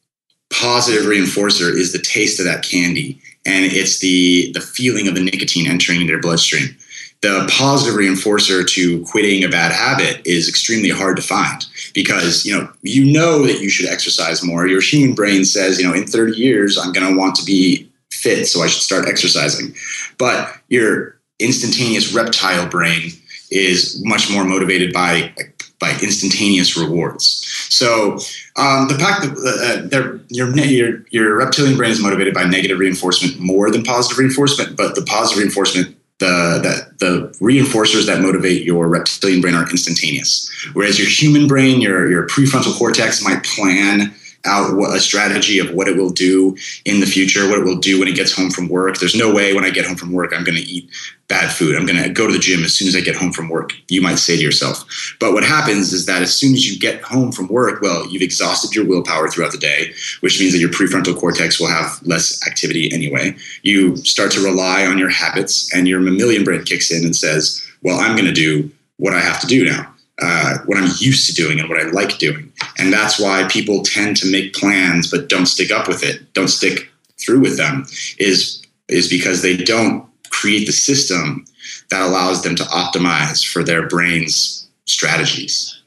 positive 0.50 1.04
reinforcer 1.04 1.74
is 1.74 1.92
the 1.92 2.00
taste 2.00 2.40
of 2.40 2.46
that 2.46 2.64
candy 2.64 3.20
and 3.46 3.66
it's 3.66 4.00
the 4.00 4.52
the 4.54 4.62
feeling 4.62 5.08
of 5.08 5.16
the 5.16 5.22
nicotine 5.22 5.68
entering 5.68 6.06
their 6.06 6.20
bloodstream. 6.20 6.76
the 7.22 7.50
positive 7.52 8.00
reinforcer 8.00 8.66
to 8.68 9.04
quitting 9.06 9.44
a 9.44 9.50
bad 9.50 9.72
habit 9.72 10.22
is 10.26 10.48
extremely 10.48 10.90
hard 10.90 11.18
to 11.18 11.24
find 11.24 11.66
because 11.94 12.46
you 12.46 12.56
know 12.56 12.72
you 12.82 13.04
know 13.04 13.46
that 13.46 13.60
you 13.60 13.70
should 13.70 13.90
exercise 13.90 14.44
more 14.44 14.68
your 14.68 14.82
human 14.82 15.16
brain 15.16 15.44
says 15.44 15.80
you 15.80 15.86
know 15.86 15.94
in 15.94 16.06
30 16.06 16.38
years 16.38 16.78
i'm 16.78 16.94
going 16.94 17.12
to 17.12 17.20
want 17.20 17.36
to 17.36 17.44
be 17.44 17.87
fit 18.12 18.46
so 18.46 18.62
i 18.62 18.67
should 18.67 18.82
start 18.82 19.08
exercising 19.08 19.74
but 20.17 20.54
your 20.70 21.17
instantaneous 21.39 22.13
reptile 22.13 22.67
brain 22.67 23.12
is 23.52 24.02
much 24.04 24.32
more 24.32 24.43
motivated 24.43 24.91
by 24.93 25.34
by 25.80 25.91
instantaneous 26.02 26.76
rewards. 26.76 27.46
So 27.70 28.13
um, 28.56 28.88
the 28.88 28.98
fact 28.98 29.22
that 29.22 29.89
uh, 29.93 30.26
your, 30.30 30.58
your 30.58 31.06
your 31.12 31.38
reptilian 31.38 31.78
brain 31.78 31.91
is 31.91 32.02
motivated 32.02 32.34
by 32.34 32.46
negative 32.46 32.80
reinforcement 32.80 33.39
more 33.39 33.70
than 33.70 33.84
positive 33.84 34.17
reinforcement, 34.17 34.76
but 34.76 34.96
the 34.96 35.04
positive 35.04 35.43
reinforcement 35.43 35.96
the 36.20 36.60
that 36.63 36.98
the 36.98 37.28
reinforcers 37.39 38.08
that 38.08 38.22
motivate 38.22 38.63
your 38.63 38.88
reptilian 38.88 39.39
brain 39.39 39.54
are 39.54 39.70
instantaneous, 39.70 40.50
whereas 40.74 40.98
your 40.98 41.08
human 41.08 41.48
brain, 41.48 41.80
your 41.80 42.10
your 42.10 42.28
prefrontal 42.28 42.76
cortex 42.78 43.24
might 43.24 43.43
plan 43.43 44.13
out 44.45 44.78
a 44.93 45.00
strategy 45.00 45.60
of 45.60 45.71
what 45.73 45.88
it 45.88 45.97
will 45.97 46.10
do 46.10 46.56
in 46.86 47.00
the 47.00 47.06
future, 47.06 47.50
what 47.50 47.60
it 47.60 47.65
will 47.65 47.78
do 47.78 48.00
when 48.00 48.08
it 48.08 48.15
gets 48.15 48.32
home 48.32 48.50
from 48.50 48.69
work. 48.69 48.97
There's 48.97 49.15
no 49.15 49.34
way 49.34 49.54
when 49.54 49.65
I 49.65 49.69
get 49.69 49.86
home 49.86 49.97
from 49.97 50.12
work, 50.12 50.34
I'm 50.34 50.43
going 50.43 50.58
to 50.58 50.63
eat 50.63 50.89
bad 51.28 51.52
food. 51.52 51.76
I'm 51.76 51.86
going 51.86 52.02
to 52.02 52.10
go 52.10 52.26
to 52.26 52.32
the 52.32 52.39
gym 52.39 52.63
as 52.63 52.73
soon 52.73 52.88
as 52.88 52.95
I 52.95 53.02
get 53.02 53.15
home 53.15 53.34
from 53.34 53.50
work, 53.50 53.73
you 53.89 54.02
might 54.02 54.15
say 54.15 54.38
to 54.38 54.41
yourself. 54.41 54.86
But 55.19 55.34
what 55.34 55.43
happens 55.43 55.91
is 55.91 56.06
that 56.06 56.21
as 56.21 56.34
soon 56.34 56.54
as 56.54 56.69
you 56.69 56.80
get 56.80 57.02
home 57.02 57.32
from 57.32 57.47
work, 57.50 57.82
well, 57.82 58.08
you've 58.08 58.21
exhausted 58.21 58.73
your 58.73 58.86
willpower 58.86 59.30
throughout 59.30 59.52
the 59.52 59.58
day, 59.58 59.93
which 60.21 60.39
means 60.39 60.54
that 60.54 60.60
your 60.60 60.69
prefrontal 60.69 61.19
cortex 61.19 61.60
will 61.60 61.67
have 61.67 62.00
less 62.04 62.45
activity 62.47 62.91
anyway. 62.93 63.36
You 63.63 63.97
start 63.97 64.32
to 64.32 64.43
rely 64.43 64.86
on 64.86 64.97
your 64.97 65.10
habits, 65.10 65.73
and 65.76 65.88
your 65.88 66.00
mammalian 66.00 66.43
brain 66.43 66.63
kicks 66.63 66.91
in 66.91 67.04
and 67.04 67.15
says, 67.15 67.62
well, 67.84 68.00
I'm 68.00 68.15
going 68.15 68.28
to 68.28 68.34
do 68.34 68.71
what 68.95 69.13
I 69.13 69.19
have 69.19 69.41
to 69.41 69.47
do 69.47 69.65
now 69.65 69.93
uh, 70.22 70.58
what 70.66 70.78
I'm 70.78 70.90
used 70.98 71.28
to 71.28 71.34
doing 71.34 71.60
and 71.60 71.70
what 71.70 71.80
I 71.80 71.90
like 71.90 72.18
doing. 72.18 72.52
And 72.78 72.92
that's 72.92 73.20
why 73.20 73.48
people 73.50 73.84
tend 73.84 74.18
to 74.18 74.32
make 74.32 74.54
plans 74.54 75.10
but 75.10 75.30
don't 75.30 75.46
stick 75.46 75.72
up 75.72 75.88
with 75.88 76.04
it, 76.04 76.34
don't 76.34 76.48
stick 76.48 76.90
through 77.20 77.42
with 77.42 77.58
them, 77.58 77.86
is 78.18 78.64
is 78.88 79.10
because 79.10 79.42
they 79.42 79.58
don't 79.58 80.08
create 80.30 80.66
the 80.66 80.72
system 80.72 81.46
that 81.90 82.02
allows 82.02 82.44
them 82.44 82.56
to 82.56 82.64
optimize 82.64 83.46
for 83.46 83.64
their 83.64 83.88
brain's 83.88 84.68
strategies. 84.86 85.82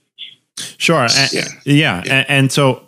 Sure. 0.76 1.02
And, 1.02 1.32
yeah. 1.32 1.48
yeah. 1.64 1.74
yeah. 1.74 2.02
And, 2.04 2.26
and, 2.28 2.52
so 2.52 2.84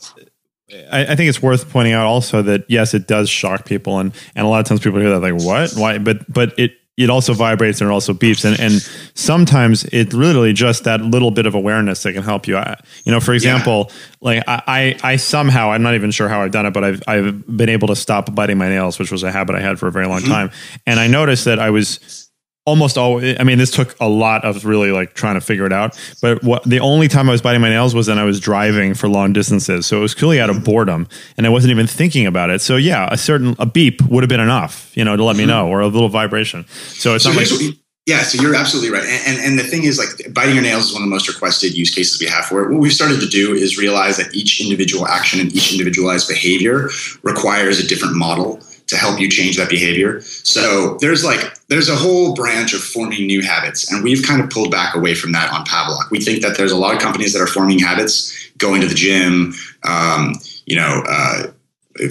I, 0.90 1.06
I, 1.06 1.16
think 1.16 1.28
it's 1.28 1.40
worth 1.40 1.70
pointing 1.70 1.94
out 1.94 2.06
also 2.06 2.42
that 2.42 2.64
yes, 2.68 2.94
it 2.94 3.06
does 3.06 3.30
shock 3.30 3.64
people, 3.64 3.98
and 3.98 4.12
and 4.34 4.46
a 4.46 4.48
lot 4.48 4.60
of 4.60 4.66
times 4.66 4.80
people 4.80 5.00
hear 5.00 5.10
that 5.10 5.20
like 5.20 5.42
what, 5.42 5.72
why, 5.72 5.98
but 5.98 6.30
but 6.30 6.58
it 6.58 6.72
it 6.98 7.08
also 7.08 7.32
vibrates 7.32 7.80
and 7.80 7.88
it 7.88 7.92
also 7.92 8.12
beeps 8.12 8.44
and, 8.44 8.58
and 8.60 8.82
sometimes 9.14 9.84
it's 9.84 10.12
literally 10.12 10.52
just 10.52 10.84
that 10.84 11.00
little 11.00 11.30
bit 11.30 11.46
of 11.46 11.54
awareness 11.54 12.02
that 12.02 12.12
can 12.12 12.22
help 12.22 12.46
you 12.46 12.60
you 13.04 13.12
know 13.12 13.20
for 13.20 13.32
example 13.32 13.86
yeah. 13.88 13.96
like 14.20 14.44
I, 14.46 14.98
I 15.02 15.16
somehow 15.16 15.70
i'm 15.70 15.82
not 15.82 15.94
even 15.94 16.10
sure 16.10 16.28
how 16.28 16.42
i've 16.42 16.50
done 16.50 16.66
it 16.66 16.72
but 16.72 16.84
i've, 16.84 17.02
I've 17.06 17.56
been 17.56 17.70
able 17.70 17.88
to 17.88 17.96
stop 17.96 18.34
biting 18.34 18.58
my 18.58 18.68
nails 18.68 18.98
which 18.98 19.10
was 19.10 19.22
a 19.22 19.32
habit 19.32 19.56
i 19.56 19.60
had 19.60 19.78
for 19.78 19.88
a 19.88 19.92
very 19.92 20.06
long 20.06 20.20
mm-hmm. 20.20 20.32
time 20.32 20.50
and 20.86 21.00
i 21.00 21.06
noticed 21.06 21.46
that 21.46 21.58
i 21.58 21.70
was 21.70 22.21
almost 22.64 22.96
always 22.96 23.36
i 23.40 23.42
mean 23.42 23.58
this 23.58 23.70
took 23.70 23.96
a 24.00 24.08
lot 24.08 24.44
of 24.44 24.64
really 24.64 24.92
like 24.92 25.14
trying 25.14 25.34
to 25.34 25.40
figure 25.40 25.66
it 25.66 25.72
out 25.72 25.98
but 26.20 26.42
what 26.44 26.62
the 26.64 26.78
only 26.78 27.08
time 27.08 27.28
i 27.28 27.32
was 27.32 27.42
biting 27.42 27.60
my 27.60 27.68
nails 27.68 27.94
was 27.94 28.08
when 28.08 28.18
i 28.18 28.24
was 28.24 28.38
driving 28.38 28.94
for 28.94 29.08
long 29.08 29.32
distances 29.32 29.84
so 29.84 29.96
it 29.98 30.00
was 30.00 30.14
clearly 30.14 30.40
out 30.40 30.48
of 30.48 30.62
boredom 30.62 31.08
and 31.36 31.44
i 31.44 31.48
wasn't 31.48 31.70
even 31.70 31.86
thinking 31.86 32.24
about 32.24 32.50
it 32.50 32.60
so 32.60 32.76
yeah 32.76 33.08
a 33.10 33.18
certain 33.18 33.56
a 33.58 33.66
beep 33.66 34.00
would 34.02 34.22
have 34.22 34.28
been 34.28 34.40
enough 34.40 34.96
you 34.96 35.04
know 35.04 35.16
to 35.16 35.24
let 35.24 35.34
me 35.34 35.42
mm-hmm. 35.42 35.50
know 35.50 35.68
or 35.68 35.80
a 35.80 35.88
little 35.88 36.08
vibration 36.08 36.64
so 36.68 37.14
it's 37.14 37.24
so 37.24 37.32
not 37.32 37.38
like 37.38 37.76
yeah, 38.04 38.22
so 38.22 38.42
you're 38.42 38.56
absolutely 38.56 38.90
right. 38.90 39.04
And, 39.04 39.38
and, 39.38 39.46
and 39.46 39.58
the 39.58 39.62
thing 39.62 39.84
is, 39.84 39.96
like, 39.96 40.34
biting 40.34 40.54
your 40.54 40.64
nails 40.64 40.86
is 40.86 40.92
one 40.92 41.02
of 41.02 41.06
the 41.06 41.14
most 41.14 41.28
requested 41.28 41.72
use 41.72 41.94
cases 41.94 42.20
we 42.20 42.26
have 42.26 42.44
for 42.44 42.64
it. 42.64 42.72
What 42.72 42.80
we've 42.80 42.92
started 42.92 43.20
to 43.20 43.28
do 43.28 43.54
is 43.54 43.78
realize 43.78 44.16
that 44.16 44.34
each 44.34 44.60
individual 44.60 45.06
action 45.06 45.38
and 45.38 45.52
each 45.52 45.70
individualized 45.70 46.26
behavior 46.26 46.90
requires 47.22 47.78
a 47.78 47.86
different 47.86 48.16
model 48.16 48.60
to 48.92 48.98
help 48.98 49.18
you 49.18 49.28
change 49.28 49.56
that 49.56 49.70
behavior. 49.70 50.20
So 50.20 50.98
there's 51.00 51.24
like 51.24 51.40
there's 51.68 51.88
a 51.88 51.96
whole 51.96 52.34
branch 52.34 52.74
of 52.74 52.80
forming 52.80 53.26
new 53.26 53.40
habits, 53.42 53.90
and 53.90 54.04
we've 54.04 54.22
kind 54.22 54.42
of 54.42 54.50
pulled 54.50 54.70
back 54.70 54.94
away 54.94 55.14
from 55.14 55.32
that 55.32 55.50
on 55.50 55.64
Pavlok. 55.64 56.10
We 56.10 56.20
think 56.20 56.42
that 56.42 56.58
there's 56.58 56.72
a 56.72 56.76
lot 56.76 56.94
of 56.94 57.00
companies 57.00 57.32
that 57.32 57.40
are 57.40 57.46
forming 57.46 57.78
habits, 57.78 58.50
going 58.58 58.82
to 58.82 58.86
the 58.86 58.94
gym, 58.94 59.54
um, 59.84 60.34
you 60.66 60.76
know, 60.76 61.02
uh, 61.08 61.52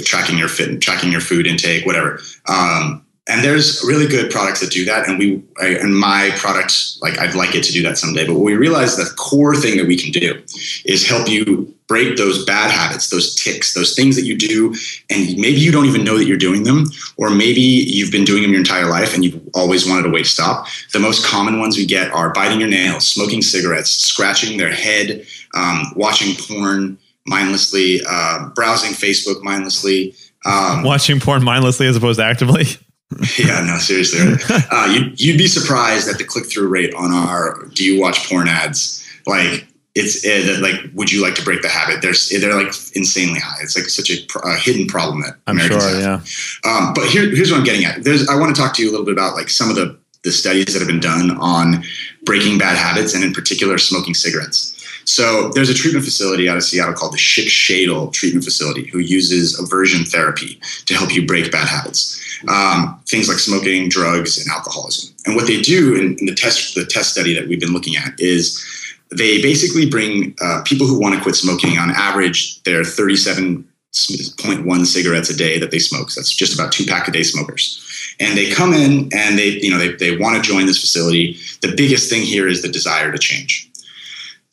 tracking 0.03 0.39
your 0.39 0.49
fit, 0.49 0.81
tracking 0.81 1.11
your 1.11 1.21
food 1.21 1.45
intake, 1.45 1.85
whatever. 1.85 2.19
Um, 2.47 3.05
and 3.27 3.43
there's 3.43 3.83
really 3.85 4.07
good 4.07 4.31
products 4.31 4.61
that 4.61 4.71
do 4.71 4.83
that 4.85 5.07
and 5.07 5.19
we 5.19 5.43
I, 5.61 5.67
and 5.67 5.95
my 5.95 6.31
product 6.37 6.97
like 7.01 7.19
i'd 7.19 7.35
like 7.35 7.53
it 7.53 7.63
to 7.65 7.71
do 7.71 7.83
that 7.83 7.99
someday 7.99 8.25
but 8.25 8.33
we 8.33 8.55
realize 8.55 8.97
the 8.97 9.13
core 9.15 9.55
thing 9.55 9.77
that 9.77 9.85
we 9.85 9.95
can 9.95 10.11
do 10.11 10.41
is 10.85 11.07
help 11.07 11.29
you 11.29 11.71
break 11.91 12.15
those 12.15 12.45
bad 12.45 12.71
habits 12.71 13.09
those 13.09 13.35
ticks 13.35 13.73
those 13.73 13.93
things 13.93 14.15
that 14.15 14.23
you 14.23 14.37
do 14.37 14.73
and 15.09 15.37
maybe 15.37 15.59
you 15.59 15.73
don't 15.73 15.85
even 15.85 16.05
know 16.05 16.17
that 16.17 16.23
you're 16.23 16.37
doing 16.37 16.63
them 16.63 16.85
or 17.17 17.29
maybe 17.29 17.59
you've 17.59 18.13
been 18.13 18.23
doing 18.23 18.41
them 18.41 18.51
your 18.51 18.61
entire 18.61 18.85
life 18.85 19.13
and 19.13 19.25
you've 19.25 19.41
always 19.53 19.85
wanted 19.85 20.05
a 20.05 20.09
way 20.09 20.23
to 20.23 20.29
stop 20.29 20.65
the 20.93 20.99
most 20.99 21.25
common 21.25 21.59
ones 21.59 21.75
we 21.75 21.85
get 21.85 22.09
are 22.13 22.31
biting 22.31 22.61
your 22.61 22.69
nails 22.69 23.05
smoking 23.05 23.41
cigarettes 23.41 23.89
scratching 23.89 24.57
their 24.57 24.71
head 24.71 25.25
um, 25.53 25.83
watching 25.97 26.33
porn 26.47 26.97
mindlessly 27.27 27.99
uh, 28.07 28.47
browsing 28.55 28.91
facebook 28.91 29.43
mindlessly 29.43 30.15
um, 30.45 30.83
watching 30.83 31.19
porn 31.19 31.43
mindlessly 31.43 31.87
as 31.87 31.97
opposed 31.97 32.19
to 32.19 32.25
actively 32.25 32.63
yeah, 33.37 33.61
no, 33.65 33.77
seriously. 33.77 34.37
Uh, 34.71 34.85
you'd, 34.85 35.19
you'd 35.19 35.37
be 35.37 35.47
surprised 35.47 36.07
at 36.07 36.17
the 36.17 36.23
click 36.23 36.45
through 36.45 36.69
rate 36.69 36.93
on 36.93 37.11
our 37.11 37.65
"Do 37.73 37.83
you 37.83 37.99
watch 37.99 38.29
porn?" 38.29 38.47
ads. 38.47 39.05
Like 39.27 39.67
it's 39.93 40.23
it, 40.23 40.61
like, 40.61 40.75
would 40.93 41.11
you 41.11 41.21
like 41.21 41.35
to 41.35 41.43
break 41.43 41.61
the 41.61 41.67
habit? 41.67 42.01
There's 42.01 42.29
they're 42.29 42.55
like 42.55 42.73
insanely 42.95 43.39
high. 43.39 43.57
It's 43.61 43.75
like 43.75 43.85
such 43.85 44.09
a, 44.09 44.47
a 44.47 44.55
hidden 44.55 44.87
problem 44.87 45.21
that 45.21 45.37
I'm 45.47 45.57
Americans 45.57 45.83
sure. 45.83 46.01
Have. 46.01 46.61
Yeah. 46.63 46.71
Um, 46.71 46.93
but 46.93 47.09
here, 47.09 47.29
here's 47.35 47.51
what 47.51 47.57
I'm 47.57 47.65
getting 47.65 47.85
at. 47.85 48.03
There's 48.03 48.27
I 48.29 48.35
want 48.35 48.55
to 48.55 48.61
talk 48.61 48.73
to 48.75 48.83
you 48.83 48.89
a 48.89 48.91
little 48.91 49.05
bit 49.05 49.13
about 49.13 49.35
like 49.35 49.49
some 49.49 49.69
of 49.69 49.75
the 49.75 49.97
the 50.23 50.31
studies 50.31 50.73
that 50.73 50.79
have 50.79 50.87
been 50.87 50.99
done 50.99 51.31
on 51.37 51.83
breaking 52.23 52.57
bad 52.57 52.77
habits 52.77 53.15
and 53.15 53.23
in 53.23 53.33
particular 53.33 53.77
smoking 53.77 54.13
cigarettes. 54.13 54.77
So 55.03 55.49
there's 55.49 55.69
a 55.69 55.73
treatment 55.73 56.05
facility 56.05 56.47
out 56.47 56.57
of 56.57 56.63
Seattle 56.63 56.93
called 56.93 57.13
the 57.13 57.17
Shadel 57.17 58.13
Treatment 58.13 58.45
Facility 58.45 58.87
who 58.87 58.99
uses 58.99 59.59
aversion 59.59 60.05
therapy 60.05 60.61
to 60.85 60.93
help 60.93 61.13
you 61.13 61.25
break 61.25 61.51
bad 61.51 61.67
habits 61.67 62.21
um, 62.47 62.99
things 63.07 63.27
like 63.27 63.37
smoking, 63.37 63.89
drugs, 63.89 64.37
and 64.37 64.49
alcoholism. 64.49 65.13
And 65.25 65.35
what 65.35 65.47
they 65.47 65.61
do 65.61 65.95
in, 65.95 66.17
in, 66.19 66.25
the 66.25 66.35
test 66.35 66.75
the 66.75 66.85
test 66.85 67.11
study 67.11 67.33
that 67.35 67.47
we've 67.47 67.59
been 67.59 67.73
looking 67.73 67.95
at 67.95 68.19
is 68.19 68.63
they 69.11 69.41
basically 69.41 69.89
bring 69.89 70.35
uh, 70.41 70.61
people 70.65 70.87
who 70.87 70.99
want 70.99 71.15
to 71.15 71.21
quit 71.21 71.35
smoking 71.35 71.77
on 71.77 71.91
average 71.91 72.61
they're 72.63 72.81
37.1 72.81 74.85
cigarettes 74.85 75.29
a 75.29 75.35
day 75.35 75.59
that 75.59 75.71
they 75.71 75.79
smoke. 75.79 76.11
So 76.11 76.21
that's 76.21 76.33
just 76.33 76.53
about 76.53 76.71
two 76.71 76.85
pack 76.85 77.07
a 77.07 77.11
day 77.11 77.23
smokers. 77.23 77.85
And 78.19 78.37
they 78.37 78.51
come 78.51 78.73
in 78.73 79.09
and 79.13 79.37
they, 79.37 79.59
you 79.61 79.69
know, 79.69 79.77
they, 79.77 79.93
they 79.93 80.17
want 80.17 80.35
to 80.35 80.41
join 80.41 80.65
this 80.65 80.79
facility. 80.79 81.37
The 81.61 81.73
biggest 81.75 82.09
thing 82.09 82.21
here 82.21 82.47
is 82.47 82.61
the 82.61 82.69
desire 82.69 83.11
to 83.11 83.17
change. 83.17 83.67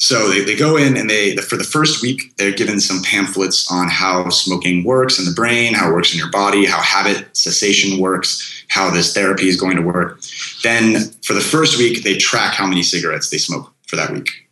So 0.01 0.29
they, 0.29 0.45
they 0.45 0.55
go 0.55 0.77
in 0.77 0.97
and 0.97 1.11
they 1.11 1.35
for 1.37 1.57
the 1.57 1.65
first 1.65 2.03
week 2.03 2.37
they're 2.37 2.53
given 2.53 2.79
some 2.79 3.03
pamphlets 3.03 3.69
on 3.71 3.89
how 3.89 4.29
smoking 4.29 4.85
works 4.85 5.19
in 5.19 5.25
the 5.25 5.33
brain, 5.33 5.75
how 5.75 5.91
it 5.91 5.93
works 5.93 6.13
in 6.13 6.19
your 6.19 6.31
body, 6.31 6.65
how 6.65 6.81
habit 6.81 7.37
cessation 7.37 7.99
works, 7.99 8.65
how 8.69 8.91
this 8.91 9.13
therapy 9.13 9.49
is 9.49 9.61
going 9.61 9.77
to 9.77 9.83
work. 9.83 10.21
Then 10.63 11.11
for 11.25 11.35
the 11.35 11.41
first 11.41 11.79
week 11.79 12.05
they 12.05 12.17
track 12.17 12.55
how 12.55 12.67
many 12.67 12.85
cigarettes 12.85 13.31
they 13.31 13.39
smoke 13.39 13.75
for 13.89 13.97
that 13.97 14.13
week. 14.13 14.48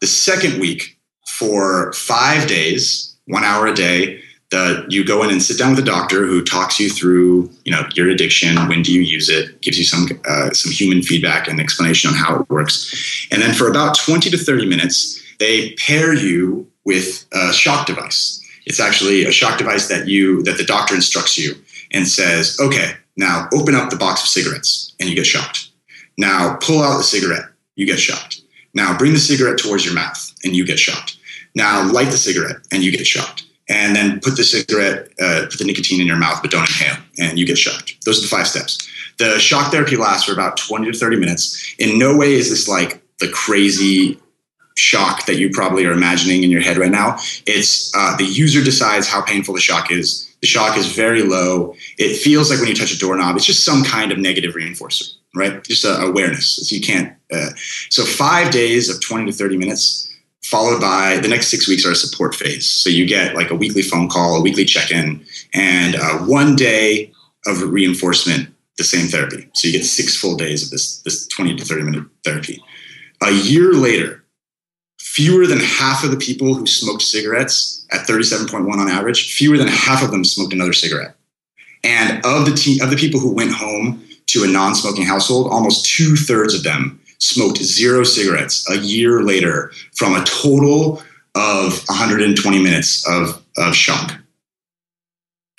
The 0.00 0.06
second 0.06 0.60
week 0.60 0.98
for 1.26 1.92
5 1.92 2.48
days, 2.48 3.16
1 3.26 3.44
hour 3.44 3.66
a 3.66 3.74
day, 3.74 4.22
the, 4.50 4.84
you 4.88 5.04
go 5.04 5.22
in 5.22 5.30
and 5.30 5.40
sit 5.40 5.58
down 5.58 5.70
with 5.70 5.78
a 5.78 5.86
doctor 5.86 6.26
who 6.26 6.42
talks 6.42 6.80
you 6.80 6.90
through, 6.90 7.50
you 7.64 7.70
know, 7.70 7.82
your 7.94 8.08
addiction. 8.08 8.56
When 8.68 8.82
do 8.82 8.92
you 8.92 9.00
use 9.00 9.28
it? 9.28 9.60
Gives 9.60 9.78
you 9.78 9.84
some 9.84 10.08
uh, 10.28 10.50
some 10.50 10.72
human 10.72 11.02
feedback 11.02 11.46
and 11.46 11.60
explanation 11.60 12.10
on 12.10 12.16
how 12.16 12.40
it 12.40 12.50
works. 12.50 13.28
And 13.30 13.40
then 13.40 13.54
for 13.54 13.68
about 13.68 13.96
twenty 13.96 14.28
to 14.30 14.36
thirty 14.36 14.66
minutes, 14.66 15.22
they 15.38 15.72
pair 15.74 16.12
you 16.14 16.68
with 16.84 17.26
a 17.32 17.52
shock 17.52 17.86
device. 17.86 18.44
It's 18.66 18.80
actually 18.80 19.24
a 19.24 19.32
shock 19.32 19.56
device 19.56 19.88
that 19.88 20.08
you 20.08 20.42
that 20.42 20.58
the 20.58 20.64
doctor 20.64 20.96
instructs 20.96 21.38
you 21.38 21.54
and 21.92 22.08
says, 22.08 22.58
"Okay, 22.60 22.94
now 23.16 23.48
open 23.54 23.76
up 23.76 23.90
the 23.90 23.96
box 23.96 24.22
of 24.22 24.28
cigarettes," 24.28 24.94
and 24.98 25.08
you 25.08 25.14
get 25.14 25.26
shocked. 25.26 25.68
Now 26.18 26.56
pull 26.60 26.82
out 26.82 26.98
the 26.98 27.04
cigarette, 27.04 27.46
you 27.76 27.86
get 27.86 28.00
shocked. 28.00 28.42
Now 28.74 28.96
bring 28.96 29.12
the 29.12 29.18
cigarette 29.18 29.58
towards 29.58 29.84
your 29.84 29.94
mouth, 29.94 30.32
and 30.44 30.54
you 30.54 30.64
get 30.66 30.78
shocked. 30.78 31.18
Now 31.54 31.90
light 31.90 32.10
the 32.10 32.16
cigarette, 32.16 32.58
and 32.70 32.82
you 32.82 32.90
get 32.92 33.06
shocked 33.06 33.44
and 33.70 33.94
then 33.94 34.20
put 34.20 34.36
the 34.36 34.42
cigarette, 34.42 35.12
uh, 35.20 35.46
put 35.48 35.58
the 35.58 35.64
nicotine 35.64 36.00
in 36.00 36.06
your 36.06 36.16
mouth, 36.16 36.42
but 36.42 36.50
don't 36.50 36.68
inhale, 36.68 36.96
and 37.18 37.38
you 37.38 37.46
get 37.46 37.56
shocked. 37.56 38.04
Those 38.04 38.18
are 38.18 38.22
the 38.22 38.28
five 38.28 38.48
steps. 38.48 38.86
The 39.18 39.38
shock 39.38 39.70
therapy 39.70 39.96
lasts 39.96 40.24
for 40.24 40.32
about 40.32 40.56
20 40.56 40.90
to 40.90 40.98
30 40.98 41.16
minutes. 41.16 41.74
In 41.78 41.98
no 41.98 42.16
way 42.16 42.32
is 42.32 42.50
this 42.50 42.66
like 42.66 43.00
the 43.20 43.28
crazy 43.28 44.18
shock 44.76 45.26
that 45.26 45.36
you 45.36 45.50
probably 45.50 45.86
are 45.86 45.92
imagining 45.92 46.42
in 46.42 46.50
your 46.50 46.62
head 46.62 46.78
right 46.78 46.90
now. 46.90 47.16
It's 47.46 47.94
uh, 47.94 48.16
the 48.16 48.24
user 48.24 48.62
decides 48.62 49.06
how 49.06 49.22
painful 49.22 49.54
the 49.54 49.60
shock 49.60 49.92
is. 49.92 50.34
The 50.40 50.46
shock 50.46 50.76
is 50.76 50.90
very 50.92 51.22
low. 51.22 51.74
It 51.98 52.16
feels 52.16 52.50
like 52.50 52.58
when 52.58 52.68
you 52.68 52.74
touch 52.74 52.92
a 52.92 52.98
doorknob, 52.98 53.36
it's 53.36 53.44
just 53.44 53.64
some 53.64 53.84
kind 53.84 54.10
of 54.10 54.18
negative 54.18 54.54
reinforcer. 54.54 55.12
right? 55.34 55.62
Just 55.62 55.84
uh, 55.84 56.00
awareness. 56.00 56.56
So 56.68 56.74
you 56.74 56.80
can't. 56.80 57.14
Uh, 57.32 57.50
so 57.90 58.04
five 58.04 58.50
days 58.50 58.88
of 58.88 59.00
20 59.00 59.26
to 59.26 59.32
30 59.32 59.56
minutes, 59.56 60.10
followed 60.42 60.80
by 60.80 61.18
the 61.18 61.28
next 61.28 61.48
six 61.48 61.68
weeks 61.68 61.86
are 61.86 61.92
a 61.92 61.96
support 61.96 62.34
phase. 62.34 62.68
So 62.68 62.90
you 62.90 63.06
get 63.06 63.34
like 63.34 63.50
a 63.50 63.54
weekly 63.54 63.82
phone 63.82 64.08
call, 64.08 64.36
a 64.36 64.40
weekly 64.40 64.64
check 64.64 64.90
in, 64.90 65.24
and 65.54 65.94
uh, 65.94 66.18
one 66.18 66.56
day 66.56 67.12
of 67.46 67.62
reinforcement, 67.62 68.48
the 68.76 68.84
same 68.84 69.06
therapy. 69.06 69.48
So 69.54 69.68
you 69.68 69.72
get 69.72 69.84
six 69.84 70.16
full 70.16 70.36
days 70.36 70.64
of 70.64 70.70
this, 70.70 71.00
this 71.02 71.26
20 71.28 71.56
to 71.56 71.64
30 71.64 71.82
minute 71.82 72.04
therapy. 72.24 72.62
A 73.22 73.30
year 73.30 73.72
later, 73.72 74.24
fewer 74.98 75.46
than 75.46 75.60
half 75.60 76.04
of 76.04 76.10
the 76.10 76.16
people 76.16 76.54
who 76.54 76.66
smoked 76.66 77.02
cigarettes 77.02 77.86
at 77.92 78.06
37.1 78.06 78.72
on 78.72 78.88
average, 78.88 79.34
fewer 79.34 79.58
than 79.58 79.68
half 79.68 80.02
of 80.02 80.10
them 80.10 80.24
smoked 80.24 80.52
another 80.52 80.72
cigarette. 80.72 81.14
And 81.82 82.24
of 82.24 82.46
the 82.46 82.54
te- 82.54 82.80
of 82.80 82.90
the 82.90 82.96
people 82.96 83.20
who 83.20 83.34
went 83.34 83.52
home 83.52 84.04
to 84.26 84.44
a 84.44 84.46
non-smoking 84.46 85.04
household, 85.04 85.50
almost 85.50 85.84
two 85.84 86.16
thirds 86.16 86.54
of 86.54 86.62
them 86.62 87.00
smoked 87.20 87.58
zero 87.58 88.02
cigarettes 88.02 88.68
a 88.70 88.78
year 88.78 89.22
later 89.22 89.72
from 89.94 90.14
a 90.14 90.24
total 90.24 91.02
of 91.34 91.84
120 91.86 92.62
minutes 92.62 93.06
of, 93.08 93.42
of 93.56 93.74
shock, 93.74 94.16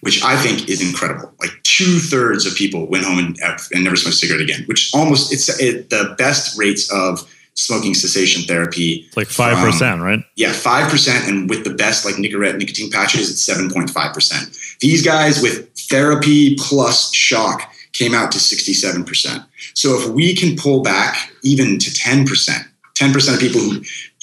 which 0.01 0.23
I 0.23 0.35
think 0.35 0.69
is 0.69 0.81
incredible. 0.81 1.33
Like 1.39 1.51
two 1.63 1.99
thirds 1.99 2.45
of 2.45 2.55
people 2.55 2.87
went 2.87 3.05
home 3.05 3.19
and, 3.19 3.39
and 3.73 3.83
never 3.83 3.95
smoked 3.95 4.15
a 4.15 4.17
cigarette 4.17 4.41
again, 4.41 4.63
which 4.65 4.91
almost 4.93 5.31
it's 5.31 5.47
it, 5.61 5.89
the 5.89 6.15
best 6.17 6.57
rates 6.57 6.91
of 6.91 7.27
smoking 7.53 7.93
cessation 7.93 8.43
therapy. 8.43 9.05
It's 9.07 9.17
like 9.17 9.27
five 9.27 9.57
percent, 9.63 10.01
right? 10.01 10.19
Yeah, 10.35 10.53
five 10.53 10.89
percent, 10.89 11.27
and 11.27 11.49
with 11.49 11.63
the 11.63 11.73
best 11.73 12.05
like 12.05 12.15
Nicorette 12.15 12.57
nicotine 12.57 12.89
patches, 12.89 13.29
it's 13.29 13.43
seven 13.43 13.69
point 13.69 13.89
five 13.89 14.13
percent. 14.13 14.57
These 14.79 15.05
guys 15.05 15.41
with 15.41 15.69
therapy 15.77 16.55
plus 16.55 17.13
shock 17.13 17.70
came 18.01 18.13
out 18.19 18.31
to 18.31 18.39
sixty 18.39 18.73
seven 18.73 19.03
percent. 19.03 19.41
So 19.73 19.87
if 19.97 20.03
we 20.17 20.27
can 20.35 20.51
pull 20.63 20.79
back 20.81 21.11
even 21.43 21.79
to 21.83 21.89
ten 21.93 22.25
percent, 22.25 22.63
ten 22.93 23.11
percent 23.13 23.35
of 23.35 23.41
people 23.41 23.61
who 23.61 23.75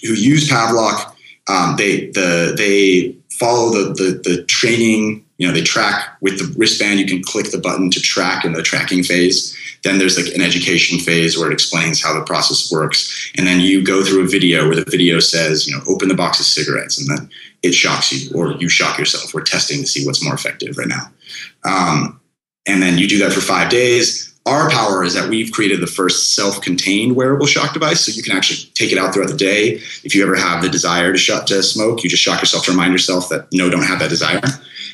who 0.06 0.14
use 0.14 0.48
Pavlok, 0.48 0.98
um, 1.54 1.76
they 1.76 1.92
the 2.18 2.54
they 2.56 3.14
follow 3.40 3.66
the, 3.76 3.84
the 4.00 4.08
the 4.28 4.36
training. 4.44 5.24
You 5.40 5.46
know, 5.46 5.54
they 5.54 5.62
track 5.62 5.96
with 6.20 6.36
the 6.40 6.52
wristband. 6.58 6.98
You 6.98 7.06
can 7.06 7.22
click 7.22 7.52
the 7.52 7.62
button 7.66 7.90
to 7.92 8.00
track 8.00 8.44
in 8.44 8.52
the 8.54 8.62
tracking 8.70 9.04
phase. 9.04 9.56
Then 9.84 9.98
there's 9.98 10.18
like 10.18 10.34
an 10.34 10.42
education 10.42 10.98
phase 10.98 11.38
where 11.38 11.48
it 11.48 11.54
explains 11.54 12.02
how 12.02 12.12
the 12.12 12.24
process 12.24 12.72
works. 12.72 13.30
And 13.36 13.46
then 13.46 13.60
you 13.60 13.84
go 13.84 14.02
through 14.02 14.24
a 14.24 14.26
video 14.26 14.66
where 14.66 14.74
the 14.74 14.90
video 14.90 15.20
says, 15.20 15.68
you 15.68 15.76
know, 15.76 15.82
open 15.86 16.08
the 16.08 16.16
box 16.16 16.40
of 16.40 16.46
cigarettes 16.46 16.98
and 16.98 17.06
then 17.08 17.30
it 17.62 17.72
shocks 17.72 18.12
you 18.12 18.34
or 18.34 18.54
you 18.62 18.68
shock 18.68 18.98
yourself. 18.98 19.32
We're 19.32 19.42
testing 19.42 19.78
to 19.82 19.86
see 19.86 20.04
what's 20.04 20.24
more 20.24 20.34
effective 20.34 20.76
right 20.76 20.88
now. 20.88 21.04
Um, 21.64 22.17
and 22.68 22.82
then 22.82 22.98
you 22.98 23.08
do 23.08 23.18
that 23.18 23.32
for 23.32 23.40
five 23.40 23.70
days. 23.70 24.26
Our 24.46 24.70
power 24.70 25.02
is 25.04 25.14
that 25.14 25.28
we've 25.28 25.52
created 25.52 25.80
the 25.80 25.86
first 25.86 26.34
self 26.34 26.60
contained 26.60 27.16
wearable 27.16 27.46
shock 27.46 27.74
device. 27.74 28.00
So 28.06 28.12
you 28.12 28.22
can 28.22 28.36
actually 28.36 28.70
take 28.74 28.92
it 28.92 28.98
out 28.98 29.12
throughout 29.12 29.30
the 29.30 29.36
day. 29.36 29.74
If 30.04 30.14
you 30.14 30.22
ever 30.22 30.36
have 30.36 30.62
the 30.62 30.68
desire 30.68 31.12
to, 31.12 31.18
shut, 31.18 31.46
to 31.48 31.62
smoke, 31.62 32.04
you 32.04 32.08
just 32.08 32.22
shock 32.22 32.40
yourself 32.40 32.64
to 32.64 32.70
remind 32.70 32.92
yourself 32.92 33.28
that 33.30 33.48
no, 33.52 33.68
don't 33.68 33.82
have 33.82 33.98
that 33.98 34.10
desire. 34.10 34.40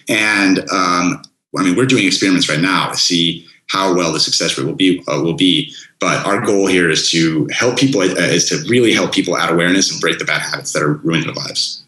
And 0.08 0.58
um, 0.70 1.22
I 1.56 1.62
mean, 1.62 1.76
we're 1.76 1.86
doing 1.86 2.06
experiments 2.06 2.48
right 2.48 2.60
now 2.60 2.90
to 2.90 2.96
see 2.96 3.46
how 3.68 3.94
well 3.94 4.12
the 4.12 4.20
success 4.20 4.58
rate 4.58 4.66
will 4.66 4.74
be 4.74 5.02
uh, 5.08 5.20
will 5.22 5.34
be. 5.34 5.72
But 6.00 6.26
our 6.26 6.40
goal 6.40 6.66
here 6.66 6.90
is 6.90 7.10
to 7.12 7.48
help 7.52 7.78
people 7.78 8.00
uh, 8.00 8.14
is 8.16 8.48
to 8.48 8.62
really 8.68 8.92
help 8.92 9.12
people 9.12 9.36
add 9.36 9.50
awareness 9.52 9.90
and 9.90 10.00
break 10.00 10.18
the 10.18 10.24
bad 10.24 10.42
habits 10.42 10.72
that 10.72 10.82
are 10.82 10.94
ruining 10.94 11.26
their 11.26 11.34
lives. 11.34 11.84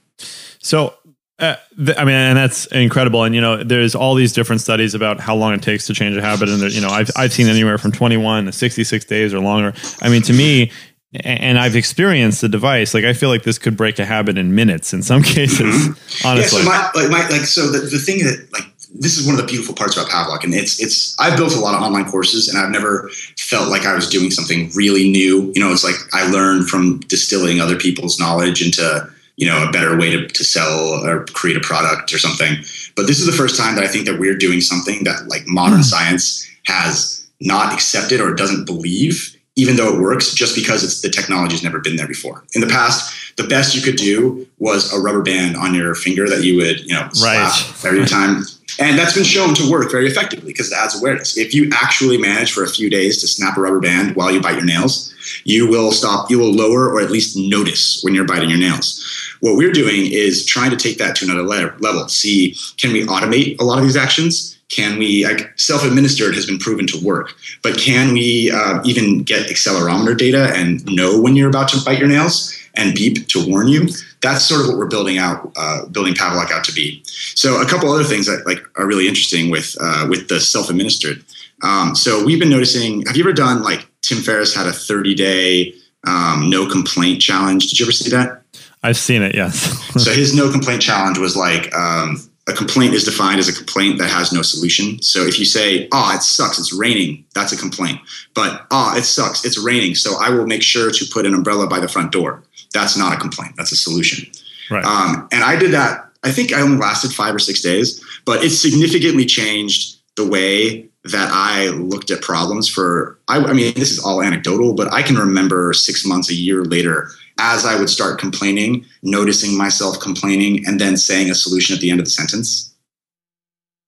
So. 0.61 0.95
Uh, 1.39 1.57
th- 1.77 1.99
I 1.99 2.05
mean, 2.05 2.15
and 2.15 2.39
that's 2.39 2.67
incredible. 2.67 3.25
And 3.25 3.35
you 3.35 3.41
know, 3.41 3.63
there's 3.63 3.95
all 3.95 4.15
these 4.15 4.33
different 4.33 4.63
studies 4.63 4.95
about 4.95 5.21
how 5.21 5.37
long 5.37 5.53
it 5.53 5.63
takes 5.63 5.87
to 5.87 5.95
change 5.95 6.17
a 6.17 6.23
habit, 6.23 6.49
and 6.49 6.63
you 6.73 6.81
know, 6.81 6.89
I've 6.89 7.11
I've 7.17 7.33
seen 7.33 7.47
anywhere 7.47 7.77
from 7.77 7.93
21 7.93 8.47
to 8.47 8.53
66 8.53 9.05
days 9.05 9.35
or 9.35 9.41
longer. 9.41 9.75
I 10.01 10.09
mean, 10.09 10.23
to 10.23 10.33
me, 10.33 10.73
and 11.21 11.59
I've 11.59 11.77
experienced 11.77 12.41
the 12.41 12.49
device. 12.49 12.95
Like 12.95 13.05
I 13.05 13.13
feel 13.13 13.29
like 13.29 13.43
this 13.43 13.59
could 13.59 13.77
break 13.77 13.99
a 13.99 14.05
habit 14.05 14.39
in 14.39 14.55
minutes 14.55 14.93
in 14.93 15.03
some 15.03 15.23
cases. 15.35 15.89
Mm-hmm. 15.89 16.27
Honestly, 16.27 16.63
yeah, 16.63 16.65
so 16.65 16.99
my, 16.99 17.03
like, 17.03 17.11
my, 17.11 17.29
like 17.29 17.47
so 17.47 17.71
the, 17.71 17.81
the 17.81 17.99
thing 17.99 18.25
that 18.25 18.49
like 18.53 18.65
this 18.95 19.19
is 19.19 19.27
one 19.27 19.35
of 19.35 19.41
the 19.41 19.47
beautiful 19.47 19.75
parts 19.75 19.97
about 19.97 20.09
Pavlok, 20.09 20.45
and 20.45 20.55
it's 20.55 20.81
it's 20.81 21.15
I've 21.19 21.37
built 21.37 21.55
a 21.55 21.61
lot 21.61 21.75
of 21.75 21.83
online 21.83 22.07
courses, 22.07 22.49
and 22.49 22.59
I've 22.59 22.71
never 22.71 23.11
felt 23.37 23.69
like 23.69 23.85
I 23.85 23.95
was 23.95 24.09
doing 24.09 24.31
something 24.31 24.71
really 24.75 25.09
new. 25.11 25.53
You 25.55 25.61
know, 25.61 25.73
it's 25.73 25.85
like 25.85 25.97
I 26.13 26.29
learned 26.31 26.69
from 26.69 27.01
distilling 27.01 27.61
other 27.61 27.77
people's 27.77 28.19
knowledge 28.19 28.65
into 28.65 29.11
you 29.37 29.47
know 29.47 29.67
a 29.67 29.71
better 29.71 29.97
way 29.97 30.11
to, 30.11 30.27
to 30.27 30.45
sell 30.45 31.05
or 31.05 31.25
create 31.27 31.57
a 31.57 31.61
product 31.61 32.13
or 32.13 32.19
something. 32.19 32.57
But 32.97 33.07
this 33.07 33.21
is 33.21 33.27
the 33.27 33.33
first 33.33 33.59
time 33.59 33.75
that 33.77 33.85
I 33.85 33.89
think 33.89 34.07
that 34.07 34.19
we're 34.19 34.37
doing 34.37 34.61
something 34.61 35.05
that 35.05 35.29
like 35.29 35.47
modern 35.47 35.81
mm. 35.81 35.85
science 35.85 36.49
has 36.65 37.27
not 37.41 37.73
accepted 37.73 38.21
or 38.21 38.35
doesn't 38.35 38.65
believe, 38.65 39.37
even 39.57 39.77
though 39.77 39.95
it 39.95 40.01
works, 40.01 40.35
just 40.35 40.57
because 40.57 40.83
it's 40.83 41.03
the 41.03 41.11
technology's 41.11 41.63
never 41.63 41.79
been 41.79 41.97
there 41.97 42.09
before. 42.09 42.45
In 42.55 42.63
the 42.63 42.67
past, 42.67 43.37
the 43.37 43.47
best 43.47 43.75
you 43.75 43.83
could 43.83 43.97
do 43.97 44.47
was 44.59 44.93
a 44.93 44.99
rubber 44.99 45.23
band 45.23 45.57
on 45.57 45.75
your 45.75 45.95
finger 45.95 46.29
that 46.29 46.43
you 46.43 46.57
would 46.57 46.81
you 46.81 46.95
know 46.95 47.09
slap 47.13 47.53
right. 47.53 47.85
every 47.85 48.07
time 48.07 48.43
and 48.79 48.99
that's 48.99 49.15
been 49.15 49.25
shown 49.25 49.55
to 49.55 49.71
work 49.71 49.91
very 49.91 50.07
effectively 50.07 50.53
because 50.53 50.71
it 50.71 50.77
adds 50.77 50.99
awareness. 50.99 51.37
If 51.37 51.55
you 51.55 51.71
actually 51.75 52.19
manage 52.19 52.53
for 52.53 52.63
a 52.63 52.69
few 52.69 52.91
days 52.91 53.21
to 53.21 53.27
snap 53.27 53.57
a 53.57 53.61
rubber 53.61 53.81
band 53.81 54.17
while 54.17 54.31
you 54.31 54.41
bite 54.41 54.57
your 54.57 54.65
nails, 54.65 55.15
you 55.45 55.69
will 55.69 55.93
stop, 55.93 56.31
you 56.31 56.39
will 56.39 56.53
lower 56.53 56.91
or 56.91 57.01
at 57.01 57.11
least 57.11 57.37
notice 57.37 58.01
when 58.03 58.15
you're 58.15 58.27
biting 58.27 58.51
your 58.51 58.59
nails. 58.59 59.03
What 59.41 59.57
we're 59.57 59.73
doing 59.73 60.11
is 60.11 60.45
trying 60.45 60.71
to 60.71 60.77
take 60.77 60.99
that 60.99 61.17
to 61.17 61.25
another 61.25 61.43
level. 61.79 62.09
See, 62.09 62.57
can 62.79 62.93
we 62.93 63.05
automate 63.07 63.59
a 63.61 63.65
lot 63.65 63.79
of 63.79 63.85
these 63.85 63.97
actions? 63.97 64.59
Can 64.69 64.99
we, 64.99 65.25
like, 65.25 65.53
self 65.59 65.85
administered 65.85 66.35
has 66.35 66.45
been 66.45 66.59
proven 66.59 66.87
to 66.89 67.05
work, 67.05 67.35
but 67.63 67.79
can 67.79 68.13
we 68.13 68.51
uh, 68.51 68.83
even 68.85 69.23
get 69.23 69.49
accelerometer 69.49 70.19
data 70.19 70.51
and 70.55 70.85
know 70.87 71.21
when 71.21 71.37
you're 71.37 71.49
about 71.49 71.69
to 71.69 71.85
bite 71.85 72.01
your 72.01 72.09
nails 72.09 72.53
and 72.75 72.95
beep 72.95 73.29
to 73.29 73.49
warn 73.49 73.69
you? 73.69 73.87
That's 74.23 74.45
sort 74.45 74.63
of 74.63 74.69
what 74.69 74.77
we're 74.77 74.89
building 74.89 75.19
out, 75.19 75.53
uh, 75.57 75.87
building 75.87 76.15
Pavlok 76.15 76.51
out 76.51 76.65
to 76.65 76.73
be. 76.73 77.03
So 77.05 77.61
a 77.61 77.67
couple 77.67 77.91
other 77.91 78.05
things 78.05 78.27
that 78.27 78.47
like 78.47 78.61
are 78.77 78.87
really 78.87 79.09
interesting 79.09 79.51
with 79.51 79.77
uh, 79.81 80.07
with 80.09 80.29
the 80.29 80.41
self 80.41 80.71
administered. 80.71 81.25
Um, 81.63 81.95
so 81.95 82.25
we've 82.25 82.39
been 82.39 82.51
noticing. 82.51 83.03
Have 83.07 83.17
you 83.17 83.23
ever 83.23 83.33
done 83.33 83.63
like 83.63 83.87
Tim 84.03 84.19
Ferriss 84.19 84.55
had 84.55 84.67
a 84.67 84.73
30 84.73 85.15
day 85.15 85.75
um, 86.07 86.49
no 86.51 86.69
complaint 86.69 87.21
challenge? 87.21 87.69
Did 87.69 87.79
you 87.79 87.85
ever 87.87 87.93
see 87.93 88.11
that? 88.11 88.43
I've 88.83 88.97
seen 88.97 89.23
it. 89.23 89.35
Yes. 89.35 89.55
so 90.03 90.11
his 90.15 90.35
no 90.35 90.51
complaint 90.51 90.83
challenge 90.83 91.19
was 91.19 91.37
like. 91.37 91.75
Um, 91.75 92.19
a 92.49 92.53
complaint 92.53 92.95
is 92.95 93.05
defined 93.05 93.41
as 93.41 93.49
a 93.49 93.53
complaint 93.53 93.99
that 93.99 94.09
has 94.09 94.33
no 94.33 94.43
solution. 94.43 95.03
So 95.03 95.27
if 95.27 95.39
you 95.39 95.45
say, 95.45 95.89
"Oh, 95.93 96.15
it 96.15 96.23
sucks, 96.23 96.59
it's 96.59 96.73
raining," 96.73 97.25
that's 97.35 97.53
a 97.53 97.57
complaint. 97.57 98.01
But 98.35 98.67
"Oh, 98.71 98.95
it 98.97 99.05
sucks, 99.05 99.45
it's 99.45 99.59
raining," 99.59 99.97
so 99.97 100.17
I 100.17 100.31
will 100.31 100.47
make 100.47 100.63
sure 100.63 100.91
to 100.91 101.05
put 101.07 101.27
an 101.27 101.35
umbrella 101.35 101.67
by 101.67 101.81
the 101.81 101.89
front 101.89 102.13
door. 102.13 102.45
That's 102.73 102.97
not 102.97 103.13
a 103.13 103.17
complaint. 103.17 103.55
That's 103.57 103.73
a 103.73 103.77
solution. 103.77 104.31
Right. 104.71 104.85
Um, 104.85 105.29
and 105.33 105.43
I 105.43 105.57
did 105.57 105.73
that. 105.73 106.09
I 106.23 106.31
think 106.31 106.53
I 106.53 106.61
only 106.61 106.79
lasted 106.79 107.13
five 107.13 107.35
or 107.35 107.39
six 107.39 107.61
days, 107.61 108.03
but 108.25 108.45
it 108.45 108.51
significantly 108.51 109.25
changed 109.25 109.97
the 110.17 110.27
way 110.27 110.89
that 111.05 111.31
I 111.33 111.69
looked 111.69 112.11
at 112.11 112.23
problems. 112.23 112.69
For 112.69 113.19
I, 113.29 113.39
I 113.39 113.53
mean, 113.53 113.75
this 113.75 113.91
is 113.91 114.05
all 114.05 114.23
anecdotal, 114.23 114.75
but 114.75 114.93
I 114.93 115.03
can 115.03 115.17
remember 115.17 115.73
six 115.73 116.05
months, 116.07 116.31
a 116.31 116.35
year 116.35 116.65
later, 116.65 117.11
as 117.39 117.67
I 117.67 117.79
would 117.79 117.91
start 117.91 118.19
complaining, 118.19 118.85
noticing 119.03 119.57
myself 119.57 120.01
complaining, 120.01 120.67
and 120.67 120.81
then 120.81 120.97
saying 120.97 121.31
a 121.31 121.35
solution 121.35 121.75
at 121.75 121.81
the 121.81 121.91
end 121.91 122.01
of 122.01 122.07
the 122.07 122.11
sentence. 122.11 122.75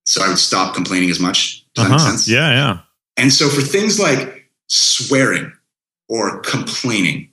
So 0.04 0.22
I 0.22 0.28
would 0.28 0.38
stop 0.38 0.74
complaining 0.74 1.10
as 1.10 1.20
much. 1.20 1.64
Does 1.74 1.84
uh-huh. 1.84 1.88
that 1.88 1.94
make 1.94 2.00
uh-huh. 2.00 2.10
sense? 2.10 2.28
Yeah, 2.28 2.50
yeah. 2.50 2.78
And 3.16 3.32
so 3.32 3.48
for 3.48 3.60
things 3.60 3.98
like 3.98 4.50
swearing 4.68 5.52
or 6.08 6.40
complaining, 6.40 7.28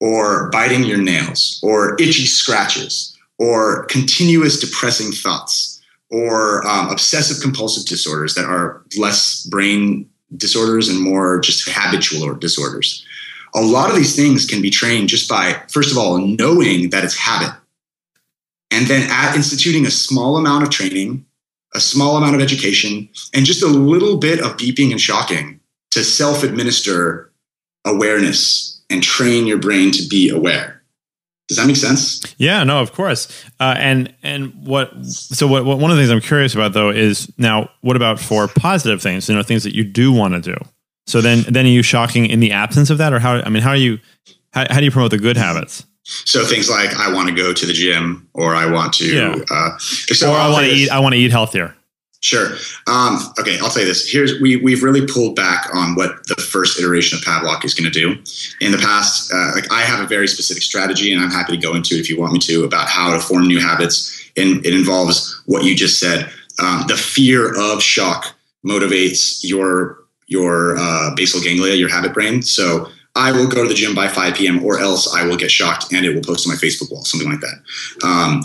or 0.00 0.48
biting 0.50 0.84
your 0.84 0.98
nails 0.98 1.60
or 1.62 1.94
itchy 2.00 2.26
scratches 2.26 3.16
or 3.38 3.84
continuous 3.84 4.58
depressing 4.58 5.12
thoughts 5.12 5.80
or 6.10 6.66
um, 6.66 6.88
obsessive 6.90 7.40
compulsive 7.40 7.86
disorders 7.86 8.34
that 8.34 8.46
are 8.46 8.82
less 8.98 9.44
brain 9.46 10.08
disorders 10.36 10.88
and 10.88 11.00
more 11.00 11.38
just 11.40 11.68
habitual 11.68 12.34
disorders. 12.34 13.04
A 13.54 13.60
lot 13.60 13.90
of 13.90 13.96
these 13.96 14.14
things 14.14 14.46
can 14.46 14.62
be 14.62 14.70
trained 14.70 15.08
just 15.08 15.28
by, 15.28 15.60
first 15.68 15.90
of 15.90 15.98
all, 15.98 16.18
knowing 16.18 16.90
that 16.90 17.04
it's 17.04 17.16
habit, 17.16 17.54
and 18.70 18.86
then 18.86 19.08
at 19.10 19.34
instituting 19.34 19.86
a 19.86 19.90
small 19.90 20.36
amount 20.36 20.62
of 20.62 20.70
training, 20.70 21.26
a 21.74 21.80
small 21.80 22.16
amount 22.16 22.36
of 22.36 22.40
education, 22.40 23.08
and 23.34 23.44
just 23.44 23.62
a 23.62 23.66
little 23.66 24.18
bit 24.18 24.40
of 24.40 24.56
beeping 24.56 24.90
and 24.90 25.00
shocking 25.00 25.60
to 25.90 26.04
self 26.04 26.42
administer 26.42 27.32
awareness 27.84 28.80
and 28.90 29.02
train 29.02 29.46
your 29.46 29.58
brain 29.58 29.90
to 29.92 30.06
be 30.08 30.28
aware. 30.28 30.80
Does 31.48 31.56
that 31.56 31.66
make 31.66 31.76
sense? 31.76 32.22
Yeah, 32.38 32.62
no, 32.62 32.80
of 32.80 32.92
course. 32.92 33.26
Uh, 33.58 33.74
and 33.76 34.14
and 34.22 34.54
what 34.64 35.04
so 35.04 35.48
what, 35.48 35.64
what 35.64 35.80
one 35.80 35.90
of 35.90 35.96
the 35.96 36.02
things 36.02 36.12
I'm 36.12 36.20
curious 36.20 36.54
about 36.54 36.74
though 36.74 36.90
is 36.90 37.28
now 37.38 37.70
what 37.80 37.96
about 37.96 38.20
for 38.20 38.46
positive 38.46 39.02
things? 39.02 39.28
You 39.28 39.34
know, 39.34 39.42
things 39.42 39.64
that 39.64 39.74
you 39.74 39.82
do 39.82 40.12
want 40.12 40.34
to 40.34 40.40
do. 40.40 40.56
So 41.06 41.20
then 41.20 41.44
then 41.48 41.66
are 41.66 41.70
you 41.70 41.82
shocking 41.82 42.26
in 42.26 42.40
the 42.40 42.52
absence 42.52 42.90
of 42.90 42.98
that, 42.98 43.12
or 43.12 43.18
how? 43.18 43.40
I 43.40 43.48
mean, 43.48 43.62
how 43.62 43.70
are 43.70 43.76
you? 43.76 43.98
How, 44.52 44.66
how 44.70 44.78
do 44.78 44.84
you 44.84 44.90
promote 44.90 45.10
the 45.10 45.18
good 45.18 45.36
habits? 45.36 45.86
So 46.02 46.44
things 46.44 46.68
like 46.68 46.94
I 46.96 47.12
want 47.12 47.28
to 47.28 47.34
go 47.34 47.52
to 47.52 47.66
the 47.66 47.72
gym, 47.72 48.28
or 48.34 48.54
I 48.54 48.66
want 48.66 48.92
to, 48.94 49.06
yeah. 49.06 49.44
uh, 49.50 49.78
or 50.26 50.36
I 50.36 50.50
want 50.50 50.66
to 50.66 50.72
eat. 50.72 50.90
I 50.90 50.98
want 50.98 51.14
to 51.14 51.20
eat 51.20 51.30
healthier. 51.30 51.74
Sure. 52.22 52.50
Um, 52.86 53.18
okay, 53.38 53.58
I'll 53.60 53.70
tell 53.70 53.80
you 53.80 53.88
this. 53.88 54.10
Here's 54.10 54.38
we 54.40 54.56
we've 54.56 54.82
really 54.82 55.06
pulled 55.06 55.36
back 55.36 55.74
on 55.74 55.94
what 55.94 56.26
the 56.26 56.34
first 56.36 56.78
iteration 56.78 57.16
of 57.18 57.24
Pavlok 57.24 57.64
is 57.64 57.74
going 57.74 57.90
to 57.90 57.98
do. 57.98 58.10
In 58.60 58.72
the 58.72 58.78
past, 58.78 59.32
uh, 59.32 59.52
like 59.54 59.72
I 59.72 59.80
have 59.80 60.00
a 60.00 60.06
very 60.06 60.28
specific 60.28 60.62
strategy, 60.62 61.12
and 61.12 61.22
I'm 61.22 61.30
happy 61.30 61.56
to 61.56 61.58
go 61.58 61.74
into 61.74 61.94
it 61.94 62.00
if 62.00 62.10
you 62.10 62.20
want 62.20 62.34
me 62.34 62.38
to 62.40 62.64
about 62.64 62.88
how 62.88 63.12
to 63.14 63.20
form 63.20 63.46
new 63.46 63.58
habits. 63.58 64.30
And 64.36 64.64
it 64.66 64.74
involves 64.74 65.42
what 65.46 65.64
you 65.64 65.74
just 65.74 65.98
said. 65.98 66.30
Um, 66.58 66.84
the 66.88 66.96
fear 66.96 67.58
of 67.58 67.82
shock 67.82 68.34
motivates 68.66 69.40
your 69.42 69.99
your 70.30 70.78
uh, 70.78 71.14
basal 71.14 71.42
ganglia, 71.42 71.74
your 71.74 71.90
habit 71.90 72.14
brain. 72.14 72.40
So 72.40 72.88
I 73.14 73.32
will 73.32 73.48
go 73.48 73.62
to 73.62 73.68
the 73.68 73.74
gym 73.74 73.94
by 73.94 74.08
5 74.08 74.34
p.m. 74.36 74.64
or 74.64 74.78
else 74.78 75.12
I 75.12 75.26
will 75.26 75.36
get 75.36 75.50
shocked 75.50 75.92
and 75.92 76.06
it 76.06 76.14
will 76.14 76.22
post 76.22 76.46
on 76.46 76.54
my 76.54 76.56
Facebook 76.56 76.90
wall, 76.90 77.04
something 77.04 77.28
like 77.28 77.40
that. 77.40 78.06
Um, 78.06 78.42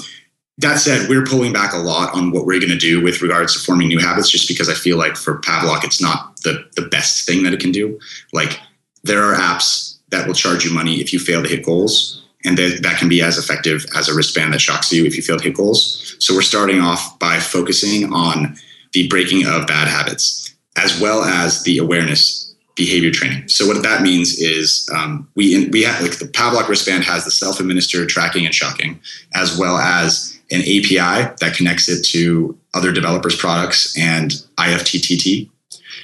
that 0.57 0.79
said, 0.79 1.09
we're 1.09 1.25
pulling 1.25 1.53
back 1.53 1.73
a 1.73 1.77
lot 1.77 2.13
on 2.13 2.31
what 2.31 2.45
we're 2.45 2.59
going 2.59 2.71
to 2.71 2.77
do 2.77 3.03
with 3.03 3.21
regards 3.21 3.53
to 3.53 3.59
forming 3.59 3.87
new 3.87 3.99
habits, 3.99 4.29
just 4.29 4.47
because 4.47 4.69
I 4.69 4.73
feel 4.73 4.97
like 4.97 5.15
for 5.15 5.39
Pavlok, 5.41 5.83
it's 5.83 6.01
not 6.01 6.37
the 6.43 6.65
the 6.75 6.87
best 6.87 7.25
thing 7.25 7.43
that 7.43 7.53
it 7.53 7.59
can 7.59 7.71
do. 7.71 7.99
Like 8.31 8.59
there 9.03 9.21
are 9.23 9.35
apps 9.35 9.97
that 10.09 10.25
will 10.25 10.33
charge 10.33 10.63
you 10.63 10.73
money 10.73 11.01
if 11.01 11.11
you 11.11 11.19
fail 11.19 11.43
to 11.43 11.49
hit 11.49 11.65
goals, 11.65 12.25
and 12.45 12.57
that, 12.57 12.79
that 12.83 12.97
can 12.97 13.09
be 13.09 13.21
as 13.21 13.37
effective 13.37 13.85
as 13.97 14.07
a 14.07 14.15
wristband 14.15 14.53
that 14.53 14.61
shocks 14.61 14.93
you 14.93 15.05
if 15.05 15.17
you 15.17 15.21
fail 15.21 15.37
to 15.37 15.43
hit 15.43 15.57
goals. 15.57 16.15
So 16.19 16.33
we're 16.33 16.41
starting 16.41 16.79
off 16.79 17.19
by 17.19 17.39
focusing 17.39 18.13
on 18.13 18.55
the 18.93 19.09
breaking 19.09 19.45
of 19.45 19.67
bad 19.67 19.89
habits, 19.89 20.54
as 20.77 20.99
well 20.99 21.23
as 21.23 21.63
the 21.63 21.77
awareness 21.77 22.53
behavior 22.75 23.11
training. 23.11 23.47
So 23.47 23.65
what 23.67 23.81
that 23.83 24.01
means 24.01 24.37
is 24.37 24.89
um, 24.93 25.27
we 25.35 25.67
we 25.69 25.83
have 25.83 26.01
like 26.01 26.19
the 26.19 26.25
Pavlok 26.25 26.67
wristband 26.67 27.03
has 27.05 27.23
the 27.23 27.31
self-administered 27.31 28.09
tracking 28.09 28.45
and 28.45 28.53
shocking, 28.53 28.99
as 29.33 29.57
well 29.57 29.77
as 29.77 30.37
an 30.51 30.61
API 30.61 31.33
that 31.39 31.53
connects 31.55 31.89
it 31.89 32.03
to 32.05 32.57
other 32.73 32.91
developers' 32.91 33.35
products 33.35 33.97
and 33.97 34.31
IFTTT. 34.57 35.49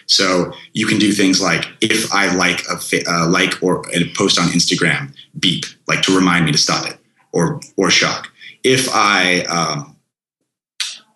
So 0.08 0.54
you 0.74 0.88
can 0.88 0.98
do 0.98 1.12
things 1.12 1.42
like 1.42 1.66
if 1.82 2.12
I 2.12 2.34
like 2.36 2.64
a 2.70 2.78
uh, 3.08 3.28
like 3.28 3.62
or 3.62 3.84
a 3.94 4.10
post 4.16 4.40
on 4.40 4.48
Instagram, 4.48 5.14
beep 5.40 5.66
like 5.88 6.02
to 6.04 6.16
remind 6.16 6.46
me 6.46 6.52
to 6.54 6.58
stop 6.58 6.88
it, 6.88 6.98
or 7.34 7.60
or 7.78 7.90
shock. 7.90 8.32
If 8.64 8.88
I 8.94 9.42
um, 9.46 9.91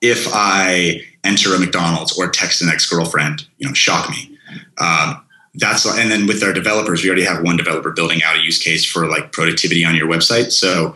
if 0.02 0.28
I 0.32 1.02
enter 1.24 1.56
a 1.56 1.60
McDonald's 1.60 2.18
or 2.18 2.30
text 2.30 2.62
an 2.62 2.70
ex 2.70 2.90
girlfriend, 2.90 3.48
you 3.58 3.68
know, 3.68 3.74
shock 3.74 4.10
me. 4.10 4.38
Um, 4.78 5.22
that's 5.56 5.86
and 5.86 6.12
then 6.12 6.28
with 6.28 6.44
our 6.44 6.54
developers, 6.54 7.04
we 7.04 7.10
already 7.10 7.24
have 7.24 7.44
one 7.44 7.58
developer 7.58 7.92
building 7.92 8.22
out 8.24 8.36
a 8.36 8.44
use 8.44 8.60
case 8.60 8.86
for 8.86 9.08
like 9.08 9.32
productivity 9.32 9.86
on 9.86 9.96
your 9.96 10.08
website. 10.08 10.52
So 10.52 10.96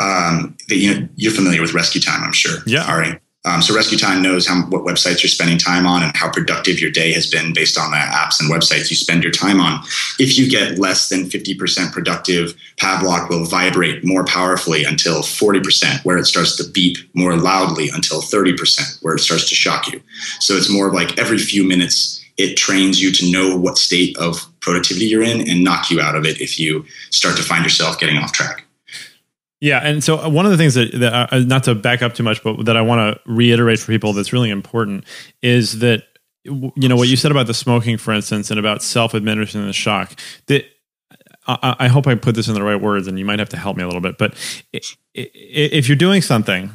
um, 0.00 0.56
that 0.68 0.76
you 0.76 0.94
know 0.94 1.08
you're 1.16 1.32
familiar 1.32 1.60
with 1.60 1.74
Rescue 1.74 2.00
Time, 2.00 2.22
I'm 2.22 2.32
sure. 2.32 2.60
Yeah. 2.66 2.86
All 2.90 2.98
right. 2.98 3.20
Um, 3.46 3.60
so 3.60 3.74
Rescue 3.74 3.98
Time 3.98 4.22
knows 4.22 4.46
how 4.46 4.62
what 4.66 4.84
websites 4.84 5.22
you're 5.22 5.28
spending 5.28 5.58
time 5.58 5.86
on 5.86 6.02
and 6.02 6.16
how 6.16 6.30
productive 6.30 6.80
your 6.80 6.90
day 6.90 7.12
has 7.12 7.26
been 7.26 7.52
based 7.52 7.78
on 7.78 7.90
the 7.90 7.96
apps 7.98 8.40
and 8.40 8.50
websites 8.50 8.88
you 8.90 8.96
spend 8.96 9.22
your 9.22 9.32
time 9.32 9.60
on. 9.60 9.84
If 10.18 10.38
you 10.38 10.48
get 10.48 10.78
less 10.78 11.10
than 11.10 11.24
50% 11.24 11.92
productive, 11.92 12.54
Pavlok 12.78 13.28
will 13.28 13.44
vibrate 13.44 14.02
more 14.02 14.24
powerfully 14.24 14.84
until 14.84 15.20
40%, 15.20 16.04
where 16.04 16.16
it 16.16 16.24
starts 16.24 16.56
to 16.56 16.70
beep 16.70 16.96
more 17.14 17.36
loudly 17.36 17.90
until 17.90 18.22
30%, 18.22 19.02
where 19.02 19.14
it 19.14 19.20
starts 19.20 19.48
to 19.50 19.54
shock 19.54 19.92
you. 19.92 20.00
So 20.40 20.54
it's 20.54 20.70
more 20.70 20.92
like 20.92 21.18
every 21.18 21.38
few 21.38 21.64
minutes 21.64 22.24
it 22.36 22.56
trains 22.56 23.00
you 23.00 23.12
to 23.12 23.30
know 23.30 23.56
what 23.56 23.78
state 23.78 24.16
of 24.16 24.44
productivity 24.60 25.06
you're 25.06 25.22
in 25.22 25.48
and 25.48 25.62
knock 25.62 25.90
you 25.90 26.00
out 26.00 26.16
of 26.16 26.24
it 26.24 26.40
if 26.40 26.58
you 26.58 26.84
start 27.10 27.36
to 27.36 27.42
find 27.42 27.62
yourself 27.62 28.00
getting 28.00 28.16
off 28.16 28.32
track. 28.32 28.64
Yeah, 29.64 29.78
and 29.78 30.04
so 30.04 30.18
uh, 30.18 30.28
one 30.28 30.44
of 30.44 30.52
the 30.52 30.58
things 30.58 30.74
that, 30.74 30.92
that 30.92 31.32
uh, 31.32 31.38
not 31.38 31.64
to 31.64 31.74
back 31.74 32.02
up 32.02 32.12
too 32.12 32.22
much, 32.22 32.44
but 32.44 32.66
that 32.66 32.76
I 32.76 32.82
want 32.82 33.16
to 33.16 33.20
reiterate 33.24 33.78
for 33.78 33.86
people 33.86 34.12
that's 34.12 34.30
really 34.30 34.50
important 34.50 35.04
is 35.40 35.78
that 35.78 36.02
you 36.44 36.70
know 36.76 36.96
what 36.96 37.08
you 37.08 37.16
said 37.16 37.30
about 37.30 37.46
the 37.46 37.54
smoking, 37.54 37.96
for 37.96 38.12
instance, 38.12 38.50
and 38.50 38.60
about 38.60 38.82
self-administering 38.82 39.66
the 39.66 39.72
shock. 39.72 40.20
That 40.48 40.66
I, 41.46 41.76
I 41.78 41.88
hope 41.88 42.06
I 42.06 42.14
put 42.14 42.34
this 42.34 42.46
in 42.46 42.52
the 42.52 42.62
right 42.62 42.78
words, 42.78 43.06
and 43.06 43.18
you 43.18 43.24
might 43.24 43.38
have 43.38 43.48
to 43.48 43.56
help 43.56 43.78
me 43.78 43.82
a 43.82 43.86
little 43.86 44.02
bit. 44.02 44.18
But 44.18 44.34
if 45.14 45.88
you're 45.88 45.96
doing 45.96 46.20
something 46.20 46.70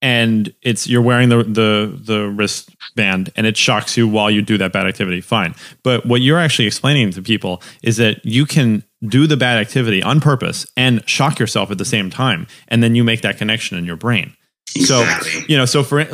and 0.00 0.54
it's 0.62 0.88
you're 0.88 1.02
wearing 1.02 1.28
the 1.28 1.42
the 1.44 2.00
the 2.02 2.28
wristband 2.28 3.30
and 3.36 3.46
it 3.46 3.58
shocks 3.58 3.94
you 3.98 4.08
while 4.08 4.30
you 4.30 4.40
do 4.40 4.56
that 4.58 4.72
bad 4.72 4.84
activity 4.84 5.20
fine 5.20 5.54
but 5.84 6.04
what 6.04 6.20
you're 6.20 6.40
actually 6.40 6.66
explaining 6.66 7.12
to 7.12 7.22
people 7.22 7.62
is 7.84 7.98
that 7.98 8.24
you 8.24 8.44
can 8.44 8.82
do 9.06 9.26
the 9.26 9.36
bad 9.36 9.58
activity 9.58 10.02
on 10.02 10.20
purpose 10.20 10.66
and 10.76 11.06
shock 11.08 11.38
yourself 11.38 11.70
at 11.70 11.78
the 11.78 11.84
same 11.84 12.10
time 12.10 12.46
and 12.68 12.82
then 12.82 12.94
you 12.94 13.02
make 13.04 13.22
that 13.22 13.36
connection 13.38 13.76
in 13.76 13.84
your 13.84 13.96
brain 13.96 14.34
exactly. 14.76 15.30
so 15.30 15.46
you 15.48 15.56
know 15.56 15.64
so 15.64 15.82
for 15.82 16.04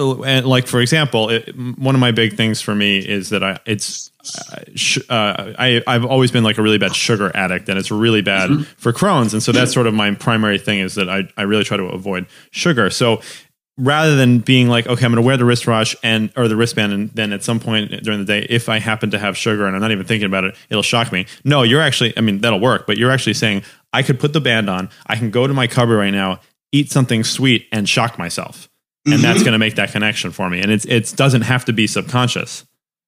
like 0.42 0.66
for 0.66 0.80
example 0.80 1.28
it, 1.28 1.54
one 1.78 1.94
of 1.94 2.00
my 2.00 2.10
big 2.10 2.34
things 2.34 2.60
for 2.60 2.74
me 2.74 2.98
is 2.98 3.30
that 3.30 3.42
i 3.42 3.58
it's 3.66 4.10
uh, 5.08 5.54
I, 5.58 5.82
I've 5.86 6.04
always 6.04 6.30
been 6.30 6.44
like 6.44 6.58
a 6.58 6.62
really 6.62 6.78
bad 6.78 6.94
sugar 6.94 7.34
addict, 7.34 7.68
and 7.68 7.78
it's 7.78 7.90
really 7.90 8.22
bad 8.22 8.50
mm-hmm. 8.50 8.62
for 8.76 8.92
Crohn's, 8.92 9.32
and 9.32 9.42
so 9.42 9.52
that's 9.52 9.72
sort 9.72 9.86
of 9.86 9.94
my 9.94 10.14
primary 10.14 10.58
thing 10.58 10.80
is 10.80 10.96
that 10.96 11.08
I, 11.08 11.22
I 11.36 11.42
really 11.42 11.64
try 11.64 11.76
to 11.76 11.84
avoid 11.84 12.26
sugar. 12.50 12.90
So 12.90 13.20
rather 13.78 14.16
than 14.16 14.40
being 14.40 14.68
like, 14.68 14.86
okay, 14.86 15.04
I'm 15.04 15.12
going 15.12 15.22
to 15.22 15.26
wear 15.26 15.36
the 15.36 15.44
wristwatch 15.44 15.96
and 16.02 16.30
or 16.36 16.48
the 16.48 16.56
wristband, 16.56 16.92
and 16.92 17.10
then 17.10 17.32
at 17.32 17.42
some 17.42 17.60
point 17.60 17.90
during 18.02 18.18
the 18.18 18.24
day, 18.24 18.46
if 18.50 18.68
I 18.68 18.78
happen 18.78 19.10
to 19.12 19.18
have 19.18 19.36
sugar 19.36 19.66
and 19.66 19.74
I'm 19.74 19.80
not 19.80 19.92
even 19.92 20.04
thinking 20.04 20.26
about 20.26 20.44
it, 20.44 20.56
it'll 20.68 20.82
shock 20.82 21.12
me. 21.12 21.26
No, 21.44 21.62
you're 21.62 21.80
actually, 21.80 22.12
I 22.16 22.20
mean, 22.20 22.40
that'll 22.40 22.60
work, 22.60 22.86
but 22.86 22.98
you're 22.98 23.10
actually 23.10 23.34
saying 23.34 23.62
I 23.92 24.02
could 24.02 24.20
put 24.20 24.32
the 24.32 24.40
band 24.40 24.68
on, 24.68 24.90
I 25.06 25.16
can 25.16 25.30
go 25.30 25.46
to 25.46 25.54
my 25.54 25.66
cupboard 25.66 25.96
right 25.96 26.10
now, 26.10 26.40
eat 26.72 26.90
something 26.90 27.24
sweet, 27.24 27.66
and 27.72 27.88
shock 27.88 28.18
myself, 28.18 28.68
and 29.06 29.14
mm-hmm. 29.14 29.22
that's 29.22 29.42
going 29.42 29.52
to 29.52 29.58
make 29.58 29.76
that 29.76 29.92
connection 29.92 30.32
for 30.32 30.50
me. 30.50 30.60
And 30.60 30.70
it's 30.72 30.84
it 30.84 31.16
doesn't 31.16 31.42
have 31.42 31.64
to 31.66 31.72
be 31.72 31.86
subconscious. 31.86 32.64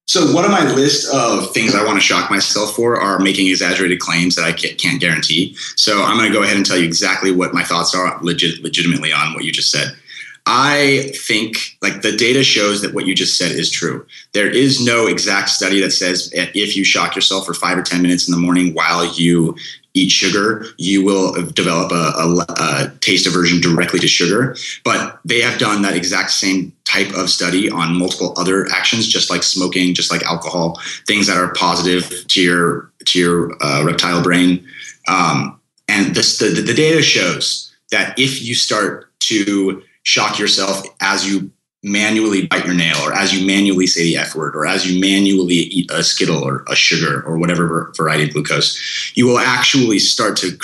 So 0.07 0.33
one 0.33 0.43
of 0.43 0.51
my 0.51 0.69
list 0.73 1.13
of 1.13 1.53
things 1.53 1.75
I 1.75 1.85
want 1.85 1.97
to 1.97 2.01
shock 2.01 2.29
myself 2.29 2.75
for 2.75 2.99
are 2.99 3.19
making 3.19 3.47
exaggerated 3.47 3.99
claims 3.99 4.35
that 4.35 4.43
I 4.43 4.51
can't 4.51 4.99
guarantee. 4.99 5.55
So 5.75 6.03
I'm 6.03 6.17
going 6.17 6.29
to 6.29 6.37
go 6.37 6.43
ahead 6.43 6.57
and 6.57 6.65
tell 6.65 6.77
you 6.77 6.83
exactly 6.83 7.31
what 7.31 7.53
my 7.53 7.63
thoughts 7.63 7.95
are 7.95 8.19
legit, 8.21 8.61
legitimately 8.61 9.13
on 9.13 9.33
what 9.33 9.45
you 9.45 9.51
just 9.53 9.71
said. 9.71 9.95
I 10.45 11.11
think 11.13 11.77
like 11.81 12.01
the 12.01 12.15
data 12.15 12.43
shows 12.43 12.81
that 12.81 12.93
what 12.93 13.05
you 13.05 13.13
just 13.13 13.37
said 13.37 13.51
is 13.51 13.69
true. 13.69 14.05
There 14.33 14.49
is 14.49 14.83
no 14.83 15.07
exact 15.07 15.49
study 15.49 15.79
that 15.81 15.91
says 15.91 16.31
if 16.33 16.75
you 16.75 16.83
shock 16.83 17.15
yourself 17.15 17.45
for 17.45 17.53
five 17.53 17.77
or 17.77 17.83
10 17.83 18.01
minutes 18.01 18.27
in 18.27 18.31
the 18.31 18.39
morning 18.39 18.73
while 18.73 19.05
you 19.13 19.55
eat 19.93 20.09
sugar, 20.09 20.65
you 20.77 21.03
will 21.03 21.33
develop 21.51 21.91
a, 21.91 22.13
a, 22.17 22.45
a, 22.49 22.91
taste 23.01 23.27
aversion 23.27 23.59
directly 23.59 23.99
to 23.99 24.07
sugar. 24.07 24.55
But 24.83 25.19
they 25.25 25.41
have 25.41 25.59
done 25.59 25.81
that 25.81 25.95
exact 25.95 26.31
same 26.31 26.71
type 26.85 27.13
of 27.13 27.29
study 27.29 27.69
on 27.69 27.97
multiple 27.97 28.33
other 28.37 28.67
actions, 28.71 29.07
just 29.07 29.29
like 29.29 29.43
smoking, 29.43 29.93
just 29.93 30.11
like 30.11 30.23
alcohol, 30.23 30.79
things 31.07 31.27
that 31.27 31.37
are 31.37 31.53
positive 31.53 32.25
to 32.27 32.41
your 32.41 32.91
to 33.05 33.19
your 33.19 33.63
uh, 33.63 33.83
reptile 33.83 34.23
brain. 34.23 34.65
Um, 35.07 35.59
and 35.87 36.15
this, 36.15 36.37
the, 36.37 36.49
the 36.49 36.73
data 36.73 37.01
shows 37.01 37.73
that 37.91 38.17
if 38.17 38.41
you 38.41 38.55
start 38.55 39.11
to 39.19 39.83
shock 40.03 40.39
yourself 40.39 40.83
as 40.99 41.27
you 41.27 41.51
manually 41.83 42.45
bite 42.47 42.65
your 42.65 42.75
nail 42.75 42.97
or 42.97 43.13
as 43.13 43.33
you 43.33 43.45
manually 43.45 43.87
say 43.87 44.03
the 44.03 44.17
F 44.17 44.35
word 44.35 44.55
or 44.55 44.65
as 44.65 44.89
you 44.89 45.01
manually 45.01 45.55
eat 45.55 45.89
a 45.91 46.03
Skittle 46.03 46.43
or 46.43 46.63
a 46.67 46.75
sugar 46.75 47.23
or 47.23 47.37
whatever 47.37 47.91
variety 47.97 48.25
of 48.25 48.33
glucose, 48.33 49.11
you 49.15 49.25
will 49.25 49.39
actually 49.39 49.97
start 49.97 50.37
to 50.37 50.57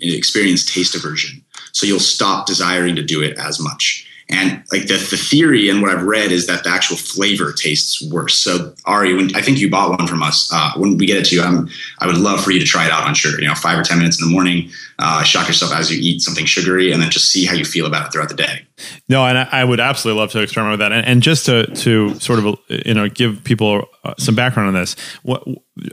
experience 0.00 0.72
taste 0.72 0.94
aversion. 0.94 1.44
So 1.72 1.86
you'll 1.86 2.00
stop 2.00 2.46
desiring 2.46 2.96
to 2.96 3.02
do 3.02 3.22
it 3.22 3.38
as 3.38 3.60
much. 3.60 4.08
And 4.30 4.64
like 4.72 4.86
the, 4.86 4.94
the 4.94 5.16
theory 5.16 5.68
and 5.68 5.82
what 5.82 5.90
I've 5.90 6.04
read 6.04 6.32
is 6.32 6.46
that 6.46 6.64
the 6.64 6.70
actual 6.70 6.96
flavor 6.96 7.52
tastes 7.52 8.02
worse. 8.10 8.34
So 8.34 8.74
Ari, 8.86 9.14
when 9.14 9.34
I 9.36 9.42
think 9.42 9.58
you 9.58 9.70
bought 9.70 9.98
one 9.98 10.08
from 10.08 10.22
us, 10.22 10.50
uh, 10.52 10.72
when 10.76 10.96
we 10.96 11.06
get 11.06 11.18
it 11.18 11.26
to 11.26 11.36
you, 11.36 11.42
I'm, 11.42 11.68
I 11.98 12.06
would 12.06 12.16
love 12.16 12.42
for 12.42 12.50
you 12.50 12.58
to 12.58 12.64
try 12.64 12.86
it 12.86 12.90
out 12.90 13.04
on 13.04 13.14
sugar. 13.14 13.40
You 13.40 13.48
know, 13.48 13.54
five 13.54 13.78
or 13.78 13.82
ten 13.82 13.98
minutes 13.98 14.20
in 14.20 14.28
the 14.28 14.32
morning, 14.32 14.70
uh, 14.98 15.22
shock 15.24 15.46
yourself 15.46 15.72
as 15.72 15.90
you 15.90 15.98
eat 16.00 16.22
something 16.22 16.46
sugary, 16.46 16.90
and 16.92 17.02
then 17.02 17.10
just 17.10 17.30
see 17.30 17.44
how 17.44 17.54
you 17.54 17.64
feel 17.64 17.86
about 17.86 18.06
it 18.06 18.12
throughout 18.12 18.28
the 18.28 18.34
day. 18.34 18.66
No, 19.08 19.24
and 19.24 19.38
I, 19.38 19.48
I 19.52 19.64
would 19.64 19.78
absolutely 19.78 20.20
love 20.20 20.32
to 20.32 20.40
experiment 20.40 20.72
with 20.72 20.80
that. 20.80 20.92
And, 20.92 21.06
and, 21.06 21.22
just 21.22 21.46
to 21.46 21.66
to 21.66 22.18
sort 22.18 22.38
of 22.40 22.58
you 22.68 22.94
know 22.94 23.08
give 23.08 23.44
people 23.44 23.84
uh, 24.02 24.14
some 24.18 24.34
background 24.34 24.68
on 24.68 24.74
this. 24.74 24.96
What 25.22 25.44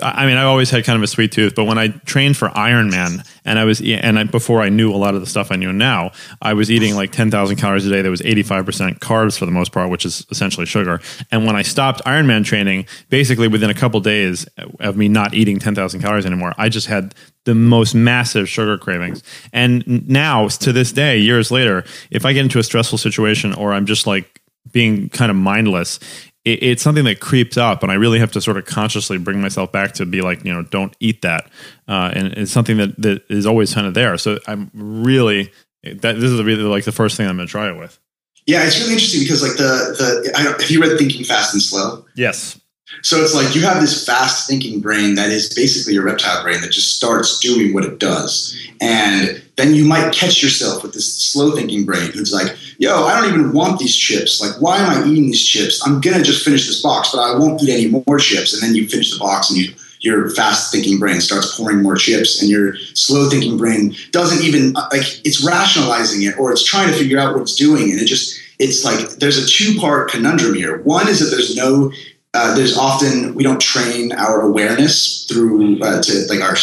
I 0.02 0.26
mean, 0.26 0.38
I 0.38 0.44
always 0.44 0.70
had 0.70 0.84
kind 0.84 0.98
of 0.98 1.04
a 1.04 1.08
sweet 1.08 1.32
tooth, 1.32 1.54
but 1.56 1.66
when 1.66 1.78
I 1.78 1.90
trained 2.06 2.38
for 2.38 2.50
Ironman, 2.50 3.28
and 3.46 3.60
I 3.60 3.66
was 3.66 3.82
and 3.82 4.18
I, 4.18 4.24
before 4.24 4.62
I 4.62 4.70
knew 4.70 4.92
a 4.92 4.98
lot 4.98 5.14
of 5.14 5.22
the 5.22 5.28
stuff 5.28 5.52
I 5.52 5.56
knew 5.56 5.72
now, 5.72 6.12
I 6.42 6.54
was 6.54 6.72
eating 6.72 6.96
like 6.96 7.12
ten 7.12 7.30
thousand 7.30 7.58
calories 7.58 7.86
a 7.86 7.90
day. 7.90 8.02
There 8.02 8.12
was 8.12 8.21
five 8.44 8.66
percent 8.66 9.00
carbs 9.00 9.38
for 9.38 9.46
the 9.46 9.52
most 9.52 9.72
part, 9.72 9.90
which 9.90 10.06
is 10.06 10.26
essentially 10.30 10.66
sugar. 10.66 11.00
And 11.32 11.46
when 11.46 11.56
I 11.56 11.62
stopped 11.62 12.02
Ironman 12.06 12.46
training, 12.46 12.88
basically 13.10 13.48
within 13.48 13.70
a 13.70 13.74
couple 13.74 13.98
of 13.98 14.04
days 14.04 14.46
of 14.80 14.98
me 14.98 15.08
not 15.08 15.34
eating 15.34 15.60
ten 15.60 15.76
thousand 15.76 16.02
calories 16.02 16.26
anymore, 16.26 16.54
I 16.58 16.70
just 16.70 16.88
had 16.88 17.14
the 17.46 17.56
most 17.56 17.96
massive 17.96 18.48
sugar 18.48 18.78
cravings. 18.78 19.24
And 19.52 20.08
now, 20.08 20.48
to 20.48 20.72
this 20.72 20.92
day, 20.92 21.18
years 21.18 21.52
later, 21.52 21.84
if 22.10 22.26
I 22.26 22.34
get 22.34 22.44
into 22.44 22.60
a 22.60 22.64
stressful 22.64 22.98
situation 22.98 23.54
or 23.54 23.74
I'm 23.74 23.86
just 23.86 24.06
like 24.06 24.42
being 24.72 25.10
kind 25.10 25.32
of 25.32 25.38
mindless, 25.38 26.00
it, 26.46 26.64
it's 26.64 26.84
something 26.84 27.06
that 27.06 27.20
creeps 27.20 27.58
up, 27.58 27.84
and 27.84 27.92
I 27.92 27.96
really 27.96 28.20
have 28.20 28.32
to 28.34 28.42
sort 28.42 28.58
of 28.58 28.66
consciously 28.66 29.18
bring 29.18 29.42
myself 29.42 29.72
back 29.72 29.94
to 29.94 30.06
be 30.06 30.22
like, 30.22 30.46
you 30.46 30.54
know, 30.54 30.62
don't 30.62 30.96
eat 31.00 31.24
that. 31.24 31.50
Uh, 31.88 32.12
and 32.14 32.28
it's 32.34 32.52
something 32.52 32.78
that 32.78 33.02
that 33.02 33.24
is 33.30 33.46
always 33.46 33.74
kind 33.74 33.88
of 33.88 33.94
there. 33.94 34.18
So 34.18 34.38
I'm 34.48 34.70
really 34.74 35.52
that 35.84 36.02
this 36.02 36.32
is 36.32 36.42
really 36.44 36.62
like 36.64 36.84
the 36.84 36.92
first 36.92 37.18
thing 37.18 37.28
I'm 37.28 37.38
going 37.38 37.48
to 37.48 37.52
try 37.52 37.70
it 37.70 37.78
with. 37.78 38.00
Yeah, 38.48 38.66
it's 38.66 38.80
really 38.80 38.94
interesting 38.94 39.22
because 39.22 39.42
like 39.42 39.58
the 39.58 39.96
the 39.98 40.32
I 40.38 40.44
don't, 40.44 40.60
have 40.60 40.72
you 40.72 40.82
read 40.82 40.98
Thinking 40.98 41.24
Fast 41.24 41.54
and 41.54 41.62
Slow? 41.62 42.06
Yes. 42.16 42.60
So 43.04 43.22
it's 43.22 43.34
like 43.34 43.56
you 43.56 43.62
have 43.62 43.82
this 43.82 44.06
fast 44.06 44.48
thinking 44.48 44.82
brain 44.82 45.16
that 45.16 45.30
is 45.30 45.54
basically 45.54 45.94
your 45.94 46.04
reptile 46.04 46.44
brain 46.44 46.62
that 46.62 46.72
just 46.72 46.96
starts 46.98 47.40
doing 47.40 47.74
what 47.74 47.86
it 47.86 48.00
does. 48.00 48.56
And 48.82 49.42
then 49.56 49.74
you 49.74 49.86
might 49.86 50.14
catch 50.14 50.44
yourself 50.44 50.84
with 50.84 50.94
this 50.94 51.14
slow 51.14 51.52
thinking 51.52 51.86
brain 51.86 52.12
who's 52.12 52.34
like, 52.34 52.56
yo, 52.80 53.06
I 53.06 53.20
don't 53.20 53.34
even 53.34 53.54
want 53.54 53.80
these 53.80 53.96
chips. 53.96 54.42
Like, 54.42 54.60
why 54.62 54.78
am 54.78 54.90
I 54.90 55.08
eating 55.08 55.28
these 55.28 55.46
chips? 55.46 55.86
I'm 55.86 56.02
going 56.02 56.18
to 56.18 56.24
just 56.24 56.44
finish 56.44 56.68
this 56.68 56.82
box, 56.82 57.12
but 57.12 57.22
I 57.22 57.38
won't 57.38 57.62
eat 57.64 57.70
any 57.70 57.88
more 57.88 58.20
chips. 58.20 58.54
And 58.54 58.62
then 58.62 58.76
you 58.76 58.88
finish 58.88 59.12
the 59.12 59.20
box 59.20 59.50
and 59.50 59.60
you 59.60 59.74
your 60.02 60.30
fast 60.32 60.72
thinking 60.72 61.00
brain 61.00 61.22
starts 61.22 61.56
pouring 61.56 61.82
more 61.82 61.96
chips 61.96 62.42
and 62.42 62.50
your 62.50 62.76
slow 62.94 63.30
thinking 63.30 63.56
brain 63.56 63.96
doesn't 64.12 64.44
even 64.44 64.74
like 64.74 65.22
it's 65.24 65.44
rationalizing 65.44 66.24
it 66.24 66.38
or 66.38 66.52
it's 66.52 66.64
trying 66.64 66.88
to 66.88 66.94
figure 66.94 67.20
out 67.20 67.34
what 67.34 67.44
it's 67.44 67.56
doing. 67.56 67.92
And 67.92 68.02
it 68.02 68.06
just 68.06 68.40
it's 68.60 68.84
like 68.84 69.10
there's 69.18 69.38
a 69.38 69.48
two 69.48 69.80
part 69.80 70.10
conundrum 70.10 70.56
here. 70.56 70.82
One 70.82 71.08
is 71.08 71.20
that 71.20 71.36
there's 71.36 71.56
no 71.56 71.92
uh, 72.34 72.56
there's 72.56 72.78
often 72.78 73.36
we 73.36 73.44
don't 73.44 73.62
train 73.62 74.12
our 74.14 74.42
awareness 74.42 75.26
through 75.26 75.82
uh, 75.82 76.02
to 76.02 76.26
like 76.30 76.42
our 76.42 76.56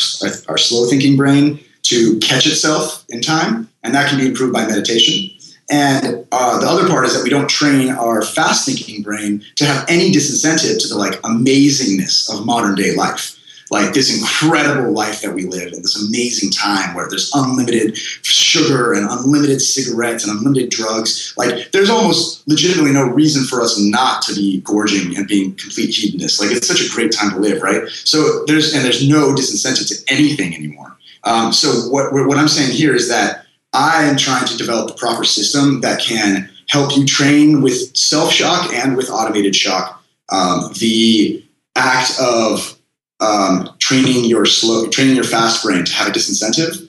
our 0.49 0.59
slow 0.59 0.86
thinking 0.89 1.16
brain 1.16 1.61
to 1.82 2.18
catch 2.18 2.47
itself 2.47 3.05
in 3.09 3.20
time. 3.20 3.68
And 3.84 3.95
that 3.95 4.09
can 4.11 4.18
be 4.18 4.26
improved 4.26 4.53
by 4.53 4.66
meditation 4.66 5.30
and 5.71 6.27
uh, 6.33 6.59
the 6.61 6.66
other 6.66 6.89
part 6.89 7.05
is 7.05 7.14
that 7.14 7.23
we 7.23 7.31
don't 7.31 7.49
train 7.49 7.91
our 7.91 8.23
fast 8.23 8.64
thinking 8.64 9.03
brain 9.03 9.45
to 9.57 9.66
have 9.66 9.85
any 9.89 10.11
disincentive 10.11 10.81
to 10.81 10.89
the 10.89 10.97
like 10.97 11.21
amazingness 11.23 12.33
of 12.33 12.47
modern 12.47 12.75
day 12.75 12.95
life. 12.95 13.35
Like 13.71 13.93
this 13.93 14.19
incredible 14.19 14.93
life 14.93 15.21
that 15.21 15.35
we 15.35 15.45
live 15.45 15.75
in, 15.75 15.83
this 15.83 16.03
amazing 16.09 16.51
time 16.51 16.95
where 16.95 17.07
there's 17.07 17.31
unlimited 17.35 17.99
sugar 17.99 18.95
and 18.95 19.07
unlimited 19.11 19.61
cigarettes 19.61 20.27
and 20.27 20.39
unlimited 20.39 20.71
drugs. 20.71 21.35
Like 21.37 21.71
there's 21.73 21.91
almost 21.91 22.49
legitimately 22.49 22.93
no 22.93 23.05
reason 23.05 23.45
for 23.45 23.61
us 23.61 23.79
not 23.79 24.23
to 24.23 24.35
be 24.35 24.62
gorging 24.62 25.14
and 25.19 25.29
being 25.29 25.55
complete 25.57 25.95
hedonists. 25.95 26.41
Like 26.41 26.51
it's 26.51 26.66
such 26.66 26.81
a 26.81 26.89
great 26.95 27.12
time 27.12 27.31
to 27.33 27.37
live, 27.37 27.61
right? 27.61 27.87
So 27.89 28.47
there's 28.47 28.73
and 28.73 28.83
there's 28.83 29.07
no 29.07 29.35
disincentive 29.35 29.89
to 29.89 30.12
anything 30.14 30.55
anymore. 30.55 30.97
Um, 31.25 31.53
so 31.53 31.69
what 31.91 32.14
what 32.14 32.39
I'm 32.39 32.49
saying 32.49 32.73
here 32.73 32.95
is 32.95 33.11
that 33.11 33.45
I 33.73 34.05
am 34.05 34.16
trying 34.16 34.47
to 34.47 34.57
develop 34.57 34.89
the 34.89 34.95
proper 34.95 35.25
system 35.25 35.81
that 35.83 36.01
can 36.01 36.49
help 36.69 36.97
you 36.97 37.05
train 37.05 37.61
with 37.61 37.97
self 37.97 38.33
shock 38.33 38.73
and 38.73 38.97
with 38.97 39.11
automated 39.11 39.55
shock. 39.55 40.03
Um, 40.31 40.73
the 40.79 41.45
act 41.77 42.12
of 42.21 42.79
um, 43.21 43.71
training 43.79 44.25
your 44.25 44.47
slow, 44.47 44.89
training 44.89 45.16
your 45.16 45.25
fast 45.25 45.64
brain 45.64 45.85
to 45.85 45.93
have 45.93 46.09
a 46.09 46.11
disincentive, 46.11 46.89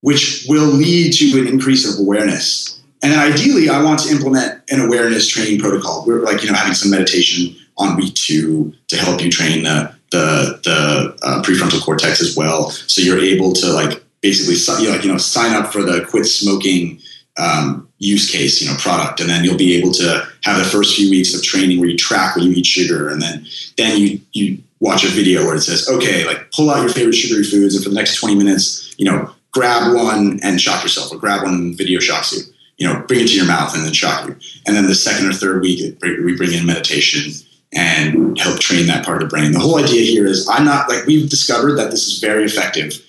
which 0.00 0.46
will 0.48 0.66
lead 0.66 1.12
to 1.14 1.40
an 1.40 1.46
increase 1.46 1.92
of 1.92 2.00
awareness. 2.00 2.80
And 3.02 3.14
ideally, 3.14 3.68
I 3.68 3.82
want 3.82 4.00
to 4.00 4.10
implement 4.10 4.62
an 4.70 4.80
awareness 4.80 5.26
training 5.28 5.58
protocol. 5.58 6.04
We're 6.06 6.22
like, 6.22 6.42
you 6.42 6.50
know, 6.50 6.56
having 6.56 6.74
some 6.74 6.90
meditation 6.90 7.56
on 7.76 7.96
week 7.96 8.14
two 8.14 8.72
to 8.88 8.96
help 8.96 9.22
you 9.22 9.30
train 9.30 9.64
the 9.64 9.94
the, 10.10 10.60
the 10.62 11.18
uh, 11.22 11.42
prefrontal 11.42 11.82
cortex 11.82 12.20
as 12.20 12.36
well, 12.36 12.68
so 12.68 13.00
you're 13.00 13.18
able 13.18 13.54
to 13.54 13.72
like 13.72 14.04
basically 14.22 14.54
you 14.82 14.88
know, 14.88 14.94
like 14.94 15.04
you 15.04 15.12
know 15.12 15.18
sign 15.18 15.52
up 15.52 15.72
for 15.72 15.82
the 15.82 16.06
quit 16.08 16.24
smoking 16.24 17.00
um, 17.38 17.88
use 17.98 18.30
case, 18.30 18.60
you 18.60 18.68
know, 18.68 18.76
product, 18.76 19.20
and 19.20 19.28
then 19.28 19.44
you'll 19.44 19.56
be 19.56 19.74
able 19.74 19.92
to 19.92 20.26
have 20.44 20.58
the 20.58 20.64
first 20.64 20.96
few 20.96 21.10
weeks 21.10 21.34
of 21.34 21.42
training 21.42 21.80
where 21.80 21.88
you 21.88 21.96
track 21.96 22.36
when 22.36 22.44
you 22.44 22.52
eat 22.52 22.66
sugar, 22.66 23.08
and 23.08 23.22
then 23.22 23.46
then 23.76 23.98
you 23.98 24.20
you 24.32 24.58
watch 24.80 25.04
a 25.04 25.08
video 25.08 25.44
where 25.44 25.54
it 25.54 25.60
says, 25.60 25.88
okay, 25.88 26.26
like 26.26 26.50
pull 26.52 26.70
out 26.70 26.80
your 26.80 26.90
favorite 26.90 27.14
sugary 27.14 27.44
foods, 27.44 27.74
and 27.74 27.84
for 27.84 27.90
the 27.90 27.94
next 27.94 28.18
twenty 28.18 28.34
minutes, 28.34 28.94
you 28.98 29.04
know, 29.04 29.30
grab 29.52 29.94
one 29.94 30.40
and 30.42 30.60
shock 30.60 30.82
yourself, 30.82 31.12
or 31.12 31.18
grab 31.18 31.42
one 31.42 31.54
and 31.54 31.78
video 31.78 32.00
shocks 32.00 32.32
you, 32.32 32.42
you 32.78 32.86
know, 32.86 33.00
bring 33.06 33.20
it 33.20 33.28
to 33.28 33.34
your 33.34 33.46
mouth 33.46 33.74
and 33.74 33.84
then 33.84 33.92
shock 33.92 34.28
you, 34.28 34.36
and 34.66 34.76
then 34.76 34.86
the 34.86 34.94
second 34.94 35.26
or 35.26 35.32
third 35.32 35.62
week 35.62 35.98
we 36.02 36.36
bring 36.36 36.52
in 36.52 36.66
meditation 36.66 37.32
and 37.74 38.38
help 38.38 38.60
train 38.60 38.86
that 38.86 39.06
part 39.06 39.22
of 39.22 39.30
the 39.30 39.34
brain. 39.34 39.52
The 39.52 39.58
whole 39.58 39.78
idea 39.78 40.02
here 40.04 40.26
is 40.26 40.46
I'm 40.50 40.66
not 40.66 40.90
like 40.90 41.06
we've 41.06 41.30
discovered 41.30 41.76
that 41.76 41.90
this 41.90 42.06
is 42.06 42.18
very 42.18 42.44
effective 42.44 43.00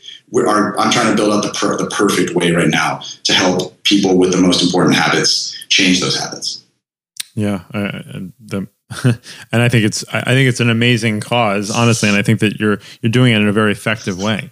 are, 0.42 0.78
I'm 0.80 0.92
trying 0.92 1.10
to 1.10 1.16
build 1.16 1.34
out 1.34 1.44
the, 1.44 1.58
per, 1.58 1.78
the 1.78 1.88
perfect 1.88 2.36
way 2.36 2.52
right 2.52 2.70
now 2.70 3.02
to 3.24 3.34
help 3.34 3.82
people 3.84 4.18
with 4.18 4.32
the 4.32 4.42
most 4.42 4.64
important 4.64 4.96
habits 4.96 5.66
change 5.70 6.02
those 6.02 6.20
habits. 6.20 6.64
Yeah, 7.36 7.64
uh, 7.74 8.02
the, 8.40 8.68
and 9.52 9.62
I 9.62 9.70
think 9.70 9.86
it's 9.86 10.06
I 10.14 10.22
think 10.22 10.48
it's 10.48 10.60
an 10.60 10.70
amazing 10.70 11.20
cause, 11.20 11.72
honestly, 11.72 12.10
and 12.10 12.18
I 12.18 12.22
think 12.22 12.40
that 12.42 12.60
you're 12.60 12.80
you're 13.02 13.12
doing 13.12 13.34
it 13.34 13.42
in 13.42 13.48
a 13.48 13.52
very 13.52 13.72
effective 13.72 14.22
way. 14.22 14.52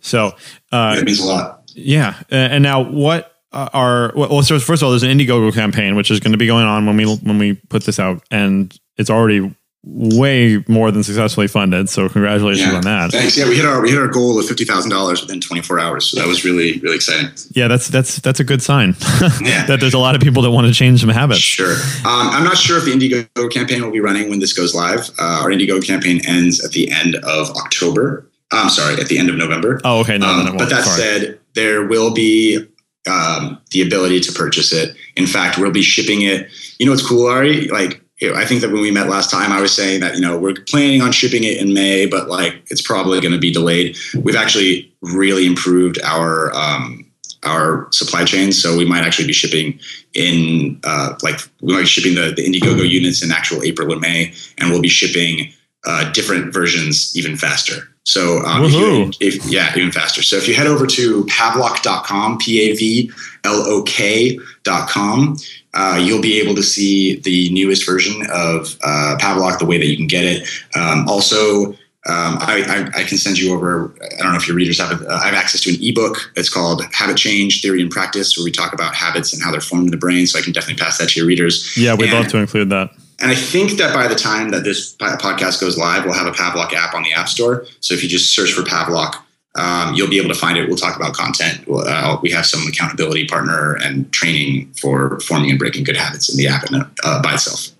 So 0.00 0.32
uh, 0.72 0.96
that 0.96 1.04
means 1.04 1.20
a 1.20 1.26
lot. 1.26 1.62
Yeah, 1.74 2.14
and 2.30 2.62
now 2.62 2.82
what 2.82 3.34
are 3.52 4.12
well? 4.14 4.42
So 4.42 4.58
first 4.58 4.82
of 4.82 4.86
all, 4.86 4.90
there's 4.90 5.04
an 5.04 5.16
Indiegogo 5.16 5.54
campaign 5.54 5.96
which 5.96 6.10
is 6.10 6.20
going 6.20 6.32
to 6.32 6.38
be 6.38 6.46
going 6.46 6.66
on 6.66 6.86
when 6.86 6.96
we 6.96 7.16
when 7.16 7.38
we 7.38 7.54
put 7.54 7.84
this 7.84 7.98
out, 7.98 8.22
and 8.30 8.78
it's 8.96 9.10
already 9.10 9.54
way 9.90 10.62
more 10.68 10.90
than 10.90 11.02
successfully 11.02 11.48
funded. 11.48 11.88
So 11.88 12.08
congratulations 12.08 12.68
yeah, 12.68 12.76
on 12.76 12.82
that. 12.82 13.10
Thanks. 13.10 13.36
Yeah, 13.36 13.48
we 13.48 13.56
hit 13.56 13.64
our 13.64 13.80
we 13.80 13.90
hit 13.90 13.98
our 13.98 14.08
goal 14.08 14.38
of 14.38 14.46
fifty 14.46 14.64
thousand 14.64 14.90
dollars 14.90 15.20
within 15.20 15.40
twenty 15.40 15.62
four 15.62 15.80
hours. 15.80 16.06
So 16.06 16.18
that 16.18 16.26
was 16.26 16.44
really 16.44 16.78
really 16.80 16.96
exciting. 16.96 17.30
Yeah, 17.52 17.68
that's 17.68 17.88
that's 17.88 18.20
that's 18.20 18.40
a 18.40 18.44
good 18.44 18.62
sign. 18.62 18.94
yeah. 19.42 19.66
that 19.66 19.78
there's 19.80 19.94
a 19.94 19.98
lot 19.98 20.14
of 20.14 20.20
people 20.20 20.42
that 20.42 20.50
want 20.50 20.66
to 20.66 20.72
change 20.72 21.00
some 21.00 21.08
habits. 21.08 21.40
Sure. 21.40 21.72
Um, 21.72 22.28
I'm 22.30 22.44
not 22.44 22.56
sure 22.56 22.78
if 22.78 22.84
the 22.84 22.92
Indiegogo 22.92 23.50
campaign 23.50 23.82
will 23.82 23.90
be 23.90 24.00
running 24.00 24.28
when 24.28 24.40
this 24.40 24.52
goes 24.52 24.74
live. 24.74 25.10
Uh, 25.18 25.40
our 25.42 25.48
Indiegogo 25.48 25.84
campaign 25.84 26.20
ends 26.26 26.64
at 26.64 26.72
the 26.72 26.90
end 26.90 27.16
of 27.16 27.50
October. 27.56 28.30
I'm 28.50 28.70
sorry, 28.70 28.98
at 29.00 29.08
the 29.08 29.18
end 29.18 29.28
of 29.28 29.36
November. 29.36 29.80
Oh, 29.84 30.00
okay. 30.00 30.16
No, 30.16 30.26
um, 30.26 30.56
but 30.56 30.70
that 30.70 30.84
sorry. 30.84 31.00
said, 31.00 31.40
there 31.54 31.86
will 31.86 32.14
be 32.14 32.66
um, 33.08 33.60
the 33.72 33.82
ability 33.82 34.20
to 34.20 34.32
purchase 34.32 34.72
it. 34.72 34.96
In 35.16 35.26
fact, 35.26 35.58
we'll 35.58 35.70
be 35.70 35.82
shipping 35.82 36.22
it. 36.22 36.48
You 36.78 36.86
know 36.86 36.92
what's 36.92 37.06
cool, 37.06 37.26
Ari? 37.26 37.68
Like 37.68 38.02
I 38.20 38.44
think 38.44 38.62
that 38.62 38.72
when 38.72 38.82
we 38.82 38.90
met 38.90 39.08
last 39.08 39.30
time, 39.30 39.52
I 39.52 39.60
was 39.60 39.74
saying 39.74 40.00
that 40.00 40.16
you 40.16 40.20
know 40.20 40.38
we're 40.38 40.54
planning 40.54 41.02
on 41.02 41.12
shipping 41.12 41.44
it 41.44 41.58
in 41.58 41.72
May, 41.72 42.06
but 42.06 42.28
like 42.28 42.62
it's 42.66 42.82
probably 42.82 43.20
going 43.20 43.32
to 43.32 43.38
be 43.38 43.52
delayed. 43.52 43.96
We've 44.22 44.36
actually 44.36 44.92
really 45.02 45.46
improved 45.46 46.00
our 46.02 46.52
um, 46.52 47.08
our 47.44 47.86
supply 47.92 48.24
chain, 48.24 48.50
so 48.50 48.76
we 48.76 48.84
might 48.84 49.04
actually 49.04 49.28
be 49.28 49.32
shipping 49.32 49.78
in 50.14 50.80
uh, 50.82 51.14
like 51.22 51.38
we 51.60 51.72
might 51.72 51.82
be 51.82 51.86
shipping 51.86 52.16
the, 52.16 52.32
the 52.34 52.44
Indiegogo 52.44 52.88
units 52.88 53.22
in 53.22 53.30
actual 53.30 53.62
April 53.62 53.92
or 53.92 54.00
May, 54.00 54.34
and 54.58 54.70
we'll 54.70 54.82
be 54.82 54.88
shipping 54.88 55.52
uh, 55.86 56.10
different 56.12 56.52
versions 56.52 57.16
even 57.16 57.36
faster. 57.36 57.88
So 58.04 58.38
um, 58.46 58.64
if 58.64 58.72
you, 58.72 59.10
if, 59.20 59.46
yeah, 59.46 59.70
even 59.76 59.92
faster. 59.92 60.22
So 60.22 60.36
if 60.36 60.48
you 60.48 60.54
head 60.54 60.66
over 60.66 60.86
to 60.86 61.24
pavlok.com, 61.26 62.38
P 62.38 62.60
A 62.62 62.74
V 62.74 63.12
L 63.44 63.62
O 63.66 63.82
K.com, 63.82 65.36
uh, 65.74 66.00
you'll 66.02 66.22
be 66.22 66.40
able 66.40 66.54
to 66.54 66.62
see 66.62 67.20
the 67.20 67.52
newest 67.52 67.84
version 67.86 68.22
of 68.32 68.78
uh, 68.82 69.16
Pavlok, 69.20 69.58
the 69.58 69.66
way 69.66 69.76
that 69.76 69.86
you 69.86 69.96
can 69.96 70.06
get 70.06 70.24
it. 70.24 70.48
Um, 70.74 71.06
also, 71.06 71.72
um, 72.06 72.38
I, 72.40 72.64
I, 72.94 73.00
I, 73.00 73.04
can 73.04 73.18
send 73.18 73.38
you 73.38 73.52
over. 73.52 73.94
I 74.18 74.22
don't 74.22 74.32
know 74.32 74.38
if 74.38 74.48
your 74.48 74.56
readers 74.56 74.80
have. 74.80 75.02
Uh, 75.02 75.20
I 75.22 75.26
have 75.26 75.34
access 75.34 75.60
to 75.62 75.70
an 75.70 75.76
ebook. 75.82 76.32
It's 76.36 76.48
called 76.48 76.82
Habit 76.94 77.18
Change: 77.18 77.60
Theory 77.60 77.82
and 77.82 77.90
Practice, 77.90 78.38
where 78.38 78.44
we 78.44 78.50
talk 78.50 78.72
about 78.72 78.94
habits 78.94 79.34
and 79.34 79.42
how 79.42 79.50
they're 79.50 79.60
formed 79.60 79.84
in 79.84 79.90
the 79.90 79.98
brain. 79.98 80.26
So 80.26 80.38
I 80.38 80.42
can 80.42 80.54
definitely 80.54 80.82
pass 80.82 80.96
that 80.96 81.10
to 81.10 81.20
your 81.20 81.26
readers. 81.26 81.76
Yeah, 81.76 81.94
we'd 81.94 82.08
and, 82.08 82.14
love 82.14 82.28
to 82.28 82.38
include 82.38 82.70
that. 82.70 82.90
And 83.20 83.30
I 83.30 83.34
think 83.34 83.72
that 83.72 83.92
by 83.92 84.06
the 84.06 84.14
time 84.14 84.50
that 84.50 84.62
this 84.62 84.96
podcast 84.96 85.60
goes 85.60 85.76
live, 85.76 86.04
we'll 86.04 86.14
have 86.14 86.28
a 86.28 86.32
Pavlok 86.32 86.72
app 86.72 86.94
on 86.94 87.02
the 87.02 87.12
App 87.12 87.28
Store. 87.28 87.66
So 87.80 87.94
if 87.94 88.02
you 88.02 88.08
just 88.08 88.34
search 88.34 88.52
for 88.52 88.62
Pavlok, 88.62 89.22
um, 89.56 89.94
you'll 89.94 90.08
be 90.08 90.18
able 90.18 90.28
to 90.28 90.38
find 90.38 90.56
it. 90.56 90.68
We'll 90.68 90.76
talk 90.76 90.96
about 90.96 91.14
content. 91.14 91.64
Uh, 91.68 92.18
we 92.22 92.30
have 92.30 92.46
some 92.46 92.66
accountability 92.68 93.26
partner 93.26 93.74
and 93.82 94.10
training 94.12 94.72
for 94.80 95.18
forming 95.20 95.50
and 95.50 95.58
breaking 95.58 95.82
good 95.82 95.96
habits 95.96 96.30
in 96.30 96.36
the 96.36 96.46
app 96.46 96.64
and, 96.70 96.84
uh, 97.02 97.20
by 97.20 97.34
itself 97.34 97.70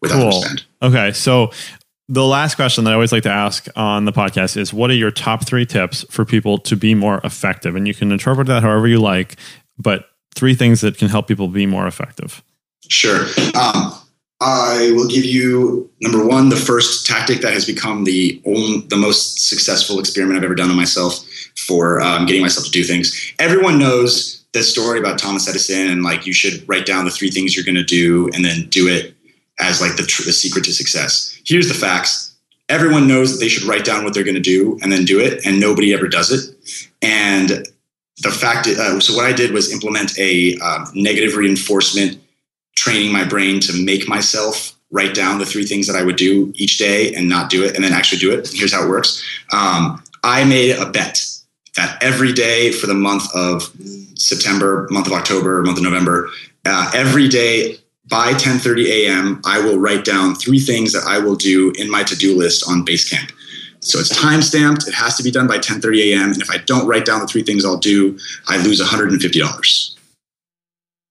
without 0.00 0.30
cool. 0.30 0.42
spend. 0.42 0.64
Okay, 0.82 1.12
so 1.12 1.50
the 2.08 2.24
last 2.24 2.54
question 2.54 2.84
that 2.84 2.90
I 2.90 2.94
always 2.94 3.10
like 3.10 3.24
to 3.24 3.30
ask 3.30 3.66
on 3.74 4.04
the 4.04 4.12
podcast 4.12 4.56
is 4.56 4.72
what 4.72 4.90
are 4.90 4.94
your 4.94 5.10
top 5.10 5.44
three 5.44 5.66
tips 5.66 6.04
for 6.10 6.24
people 6.24 6.58
to 6.58 6.76
be 6.76 6.94
more 6.94 7.20
effective? 7.24 7.74
And 7.74 7.88
you 7.88 7.94
can 7.94 8.12
interpret 8.12 8.46
that 8.46 8.62
however 8.62 8.86
you 8.86 9.00
like, 9.00 9.36
but 9.78 10.08
three 10.36 10.54
things 10.54 10.80
that 10.82 10.96
can 10.96 11.08
help 11.08 11.26
people 11.26 11.48
be 11.48 11.66
more 11.66 11.88
effective. 11.88 12.44
Sure. 12.88 13.26
Um, 13.56 13.94
I 14.40 14.92
will 14.94 15.08
give 15.08 15.24
you 15.24 15.90
number 16.02 16.24
one, 16.26 16.50
the 16.50 16.56
first 16.56 17.06
tactic 17.06 17.40
that 17.40 17.54
has 17.54 17.64
become 17.64 18.04
the 18.04 18.40
only, 18.44 18.80
the 18.88 18.96
most 18.96 19.48
successful 19.48 19.98
experiment 19.98 20.36
I've 20.36 20.44
ever 20.44 20.54
done 20.54 20.70
on 20.70 20.76
myself 20.76 21.24
for 21.56 22.02
um, 22.02 22.26
getting 22.26 22.42
myself 22.42 22.66
to 22.66 22.72
do 22.72 22.84
things. 22.84 23.32
Everyone 23.38 23.78
knows 23.78 24.44
the 24.52 24.62
story 24.62 24.98
about 24.98 25.18
Thomas 25.18 25.48
Edison 25.48 25.88
and 25.88 26.02
like 26.02 26.26
you 26.26 26.32
should 26.32 26.66
write 26.68 26.86
down 26.86 27.04
the 27.04 27.10
three 27.10 27.30
things 27.30 27.56
you're 27.56 27.64
going 27.64 27.76
to 27.76 27.84
do 27.84 28.28
and 28.34 28.44
then 28.44 28.68
do 28.68 28.88
it 28.88 29.14
as 29.58 29.80
like 29.80 29.96
the, 29.96 30.02
tr- 30.02 30.24
the 30.24 30.32
secret 30.32 30.64
to 30.64 30.72
success. 30.72 31.38
Here's 31.46 31.68
the 31.68 31.74
facts. 31.74 32.36
Everyone 32.68 33.06
knows 33.06 33.32
that 33.32 33.38
they 33.38 33.48
should 33.48 33.62
write 33.62 33.84
down 33.84 34.04
what 34.04 34.12
they're 34.12 34.24
going 34.24 34.34
to 34.34 34.40
do 34.40 34.78
and 34.82 34.90
then 34.90 35.04
do 35.04 35.20
it, 35.20 35.46
and 35.46 35.60
nobody 35.60 35.94
ever 35.94 36.08
does 36.08 36.32
it. 36.32 36.90
And 37.00 37.64
the 38.22 38.30
fact, 38.30 38.66
uh, 38.66 38.98
so 38.98 39.14
what 39.14 39.24
I 39.24 39.32
did 39.32 39.52
was 39.52 39.72
implement 39.72 40.18
a 40.18 40.58
um, 40.58 40.90
negative 40.94 41.36
reinforcement 41.36 42.20
training 42.76 43.12
my 43.12 43.24
brain 43.24 43.60
to 43.60 43.84
make 43.84 44.08
myself 44.08 44.76
write 44.90 45.14
down 45.14 45.38
the 45.38 45.46
three 45.46 45.64
things 45.64 45.86
that 45.86 45.96
I 45.96 46.04
would 46.04 46.16
do 46.16 46.52
each 46.54 46.78
day 46.78 47.12
and 47.14 47.28
not 47.28 47.50
do 47.50 47.64
it 47.64 47.74
and 47.74 47.84
then 47.84 47.92
actually 47.92 48.18
do 48.18 48.32
it. 48.32 48.48
Here's 48.52 48.72
how 48.72 48.84
it 48.84 48.88
works. 48.88 49.22
Um, 49.52 50.02
I 50.22 50.44
made 50.44 50.76
a 50.76 50.86
bet 50.86 51.24
that 51.76 52.02
every 52.02 52.32
day 52.32 52.72
for 52.72 52.86
the 52.86 52.94
month 52.94 53.24
of 53.34 53.70
September, 54.14 54.86
month 54.90 55.06
of 55.06 55.12
October, 55.12 55.62
month 55.62 55.78
of 55.78 55.84
November, 55.84 56.30
uh, 56.64 56.90
every 56.94 57.28
day 57.28 57.78
by 58.08 58.32
10:30 58.34 58.86
a.m. 58.86 59.40
I 59.44 59.58
will 59.60 59.78
write 59.78 60.04
down 60.04 60.34
three 60.34 60.60
things 60.60 60.92
that 60.92 61.04
I 61.06 61.18
will 61.18 61.34
do 61.34 61.72
in 61.72 61.90
my 61.90 62.02
to-do 62.04 62.36
list 62.36 62.64
on 62.68 62.84
Basecamp. 62.84 63.32
So 63.80 63.98
it's 63.98 64.08
time 64.08 64.42
stamped. 64.42 64.88
It 64.88 64.94
has 64.94 65.16
to 65.16 65.22
be 65.22 65.30
done 65.30 65.46
by 65.46 65.58
10:30 65.58 66.12
a.m. 66.12 66.32
And 66.32 66.42
if 66.42 66.50
I 66.50 66.58
don't 66.58 66.86
write 66.86 67.04
down 67.04 67.20
the 67.20 67.26
three 67.26 67.42
things 67.42 67.64
I'll 67.64 67.76
do, 67.76 68.18
I 68.48 68.56
lose 68.58 68.80
$150. 68.80 69.95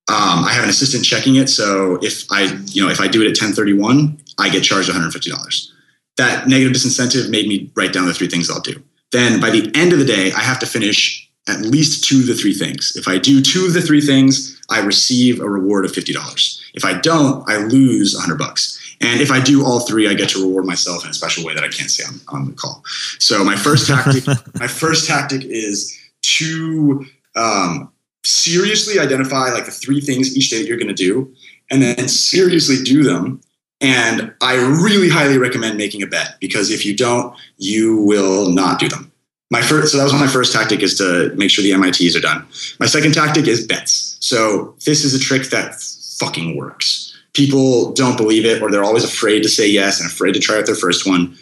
Um, 0.08 0.46
I 0.46 0.52
have 0.54 0.64
an 0.64 0.70
assistant 0.70 1.04
checking 1.04 1.36
it, 1.36 1.50
so 1.50 1.98
if 2.02 2.32
I, 2.32 2.44
you 2.68 2.84
know, 2.84 2.92
if 2.92 3.02
I 3.02 3.08
do 3.08 3.24
it 3.24 3.30
at 3.30 3.36
10:31, 3.36 4.20
I 4.38 4.50
get 4.50 4.64
charged 4.64 4.90
$150. 4.90 5.72
That 6.18 6.48
negative 6.48 6.74
disincentive 6.74 7.30
made 7.30 7.48
me 7.48 7.72
write 7.76 7.92
down 7.92 8.06
the 8.06 8.14
three 8.14 8.28
things 8.28 8.50
I'll 8.50 8.60
do. 8.60 8.82
Then 9.12 9.40
by 9.40 9.50
the 9.50 9.72
end 9.76 9.94
of 9.94 10.00
the 10.00 10.06
day, 10.06 10.32
I 10.32 10.42
have 10.42 10.60
to 10.60 10.66
finish 10.66 11.30
at 11.48 11.62
least 11.62 12.04
two 12.04 12.22
of 12.22 12.28
the 12.28 12.34
three 12.34 12.54
things. 12.54 12.94
If 12.96 13.08
I 13.08 13.18
do 13.18 13.42
two 13.42 13.66
of 13.66 13.74
the 13.74 13.82
three 13.82 14.02
things, 14.02 14.60
I 14.70 14.80
receive 14.80 15.40
a 15.40 15.50
reward 15.50 15.86
of 15.86 15.92
$50. 15.92 16.62
If 16.74 16.84
I 16.84 17.00
don't, 17.00 17.48
I 17.50 17.58
lose 17.58 18.16
100 18.16 18.38
bucks. 18.38 18.80
And 19.02 19.22
if 19.22 19.30
I 19.30 19.40
do 19.40 19.64
all 19.64 19.82
three, 19.82 20.10
I 20.10 20.14
get 20.14 20.30
to 20.30 20.42
reward 20.42 20.66
myself 20.66 21.04
in 21.04 21.12
a 21.12 21.14
special 21.14 21.46
way 21.46 21.54
that 21.54 21.64
I 21.64 21.68
can't 21.68 21.92
say 21.92 22.04
on, 22.06 22.20
on 22.30 22.46
the 22.48 22.54
call. 22.54 22.84
So 23.20 23.44
my 23.44 23.56
first 23.56 23.88
tactic, 23.88 24.26
my 24.60 24.68
first 24.68 25.08
tactic 25.08 25.44
is 25.44 25.96
to 26.38 27.06
um, 27.36 27.92
seriously 28.26 29.00
identify 29.00 29.52
like 29.52 29.66
the 29.66 29.72
three 29.72 30.02
things 30.02 30.36
each 30.36 30.50
day 30.50 30.60
that 30.60 30.68
you're 30.68 30.78
going 30.78 30.88
to 30.88 30.94
do, 30.94 31.34
and 31.72 31.82
then 31.82 32.08
seriously 32.08 32.84
do 32.84 33.04
them. 33.04 33.40
And 33.82 34.34
I 34.42 34.56
really 34.56 35.10
highly 35.10 35.38
recommend 35.38 35.78
making 35.78 36.02
a 36.02 36.08
bet 36.08 36.36
because 36.40 36.72
if 36.72 36.86
you 36.86 36.96
don't, 36.96 37.36
you 37.58 38.02
will 38.02 38.50
not 38.50 38.80
do 38.80 38.88
them. 38.88 39.12
My 39.52 39.62
first, 39.62 39.92
so 39.92 39.98
that 39.98 40.04
was 40.04 40.14
my 40.14 40.28
first 40.28 40.54
tactic 40.54 40.82
is 40.82 40.98
to 40.98 41.32
make 41.36 41.52
sure 41.52 41.64
the 41.64 41.78
MITs 41.78 42.16
are 42.16 42.22
done. 42.22 42.46
My 42.80 42.88
second 42.88 43.14
tactic 43.14 43.48
is 43.48 43.66
bets. 43.66 44.18
So 44.20 44.76
this 44.86 45.04
is 45.04 45.14
a 45.14 45.20
trick 45.20 45.50
that 45.50 45.80
fucking 46.20 46.58
works. 46.58 47.16
People 47.34 47.92
don't 47.92 48.18
believe 48.18 48.46
it, 48.46 48.62
or 48.62 48.72
they're 48.72 48.84
always 48.84 49.04
afraid 49.04 49.44
to 49.44 49.50
say 49.50 49.70
yes 49.70 50.00
and 50.00 50.10
afraid 50.10 50.34
to 50.34 50.40
try 50.40 50.58
out 50.58 50.66
their 50.66 50.74
first 50.74 51.06
one. 51.08 51.38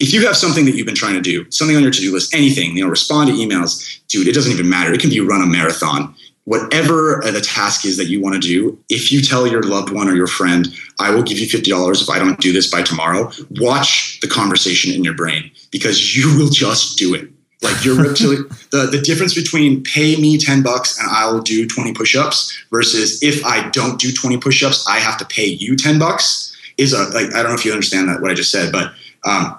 If 0.00 0.12
you 0.12 0.26
have 0.26 0.36
something 0.36 0.64
that 0.64 0.74
you've 0.74 0.86
been 0.86 0.96
trying 0.96 1.14
to 1.14 1.20
do, 1.20 1.48
something 1.50 1.76
on 1.76 1.82
your 1.82 1.92
to-do 1.92 2.12
list, 2.12 2.34
anything, 2.34 2.76
you 2.76 2.82
know, 2.82 2.90
respond 2.90 3.28
to 3.28 3.36
emails, 3.36 4.00
dude, 4.08 4.26
it 4.26 4.34
doesn't 4.34 4.52
even 4.52 4.68
matter. 4.68 4.92
It 4.92 5.00
can 5.00 5.10
be 5.10 5.20
run 5.20 5.42
a 5.42 5.46
marathon 5.46 6.14
whatever 6.44 7.22
the 7.24 7.40
task 7.40 7.84
is 7.84 7.96
that 7.96 8.06
you 8.06 8.20
want 8.20 8.34
to 8.34 8.40
do, 8.40 8.78
if 8.88 9.10
you 9.10 9.20
tell 9.20 9.46
your 9.46 9.62
loved 9.62 9.90
one 9.90 10.08
or 10.08 10.14
your 10.14 10.26
friend, 10.26 10.68
I 10.98 11.10
will 11.10 11.22
give 11.22 11.38
you 11.38 11.46
$50 11.46 12.02
if 12.02 12.10
I 12.10 12.18
don't 12.18 12.38
do 12.40 12.52
this 12.52 12.70
by 12.70 12.82
tomorrow, 12.82 13.30
watch 13.52 14.20
the 14.20 14.28
conversation 14.28 14.92
in 14.92 15.02
your 15.02 15.14
brain 15.14 15.50
because 15.70 16.16
you 16.16 16.36
will 16.38 16.50
just 16.50 16.98
do 16.98 17.14
it. 17.14 17.28
Like 17.62 17.82
your 17.82 17.96
reptilian, 17.96 18.46
the, 18.72 18.88
the 18.92 19.00
difference 19.00 19.34
between 19.34 19.82
pay 19.84 20.16
me 20.16 20.36
10 20.36 20.62
bucks 20.62 20.98
and 20.98 21.08
I'll 21.10 21.40
do 21.40 21.66
20 21.66 21.94
push-ups 21.94 22.66
versus 22.70 23.22
if 23.22 23.44
I 23.44 23.70
don't 23.70 23.98
do 23.98 24.12
20 24.12 24.36
push-ups, 24.36 24.86
I 24.86 24.98
have 24.98 25.16
to 25.18 25.24
pay 25.24 25.46
you 25.46 25.76
10 25.76 25.98
bucks 25.98 26.54
is 26.76 26.92
a, 26.92 27.04
like, 27.14 27.34
I 27.34 27.42
don't 27.42 27.52
know 27.52 27.54
if 27.54 27.64
you 27.64 27.72
understand 27.72 28.08
that, 28.08 28.20
what 28.20 28.30
I 28.30 28.34
just 28.34 28.50
said, 28.50 28.70
but, 28.70 28.92
um, 29.24 29.58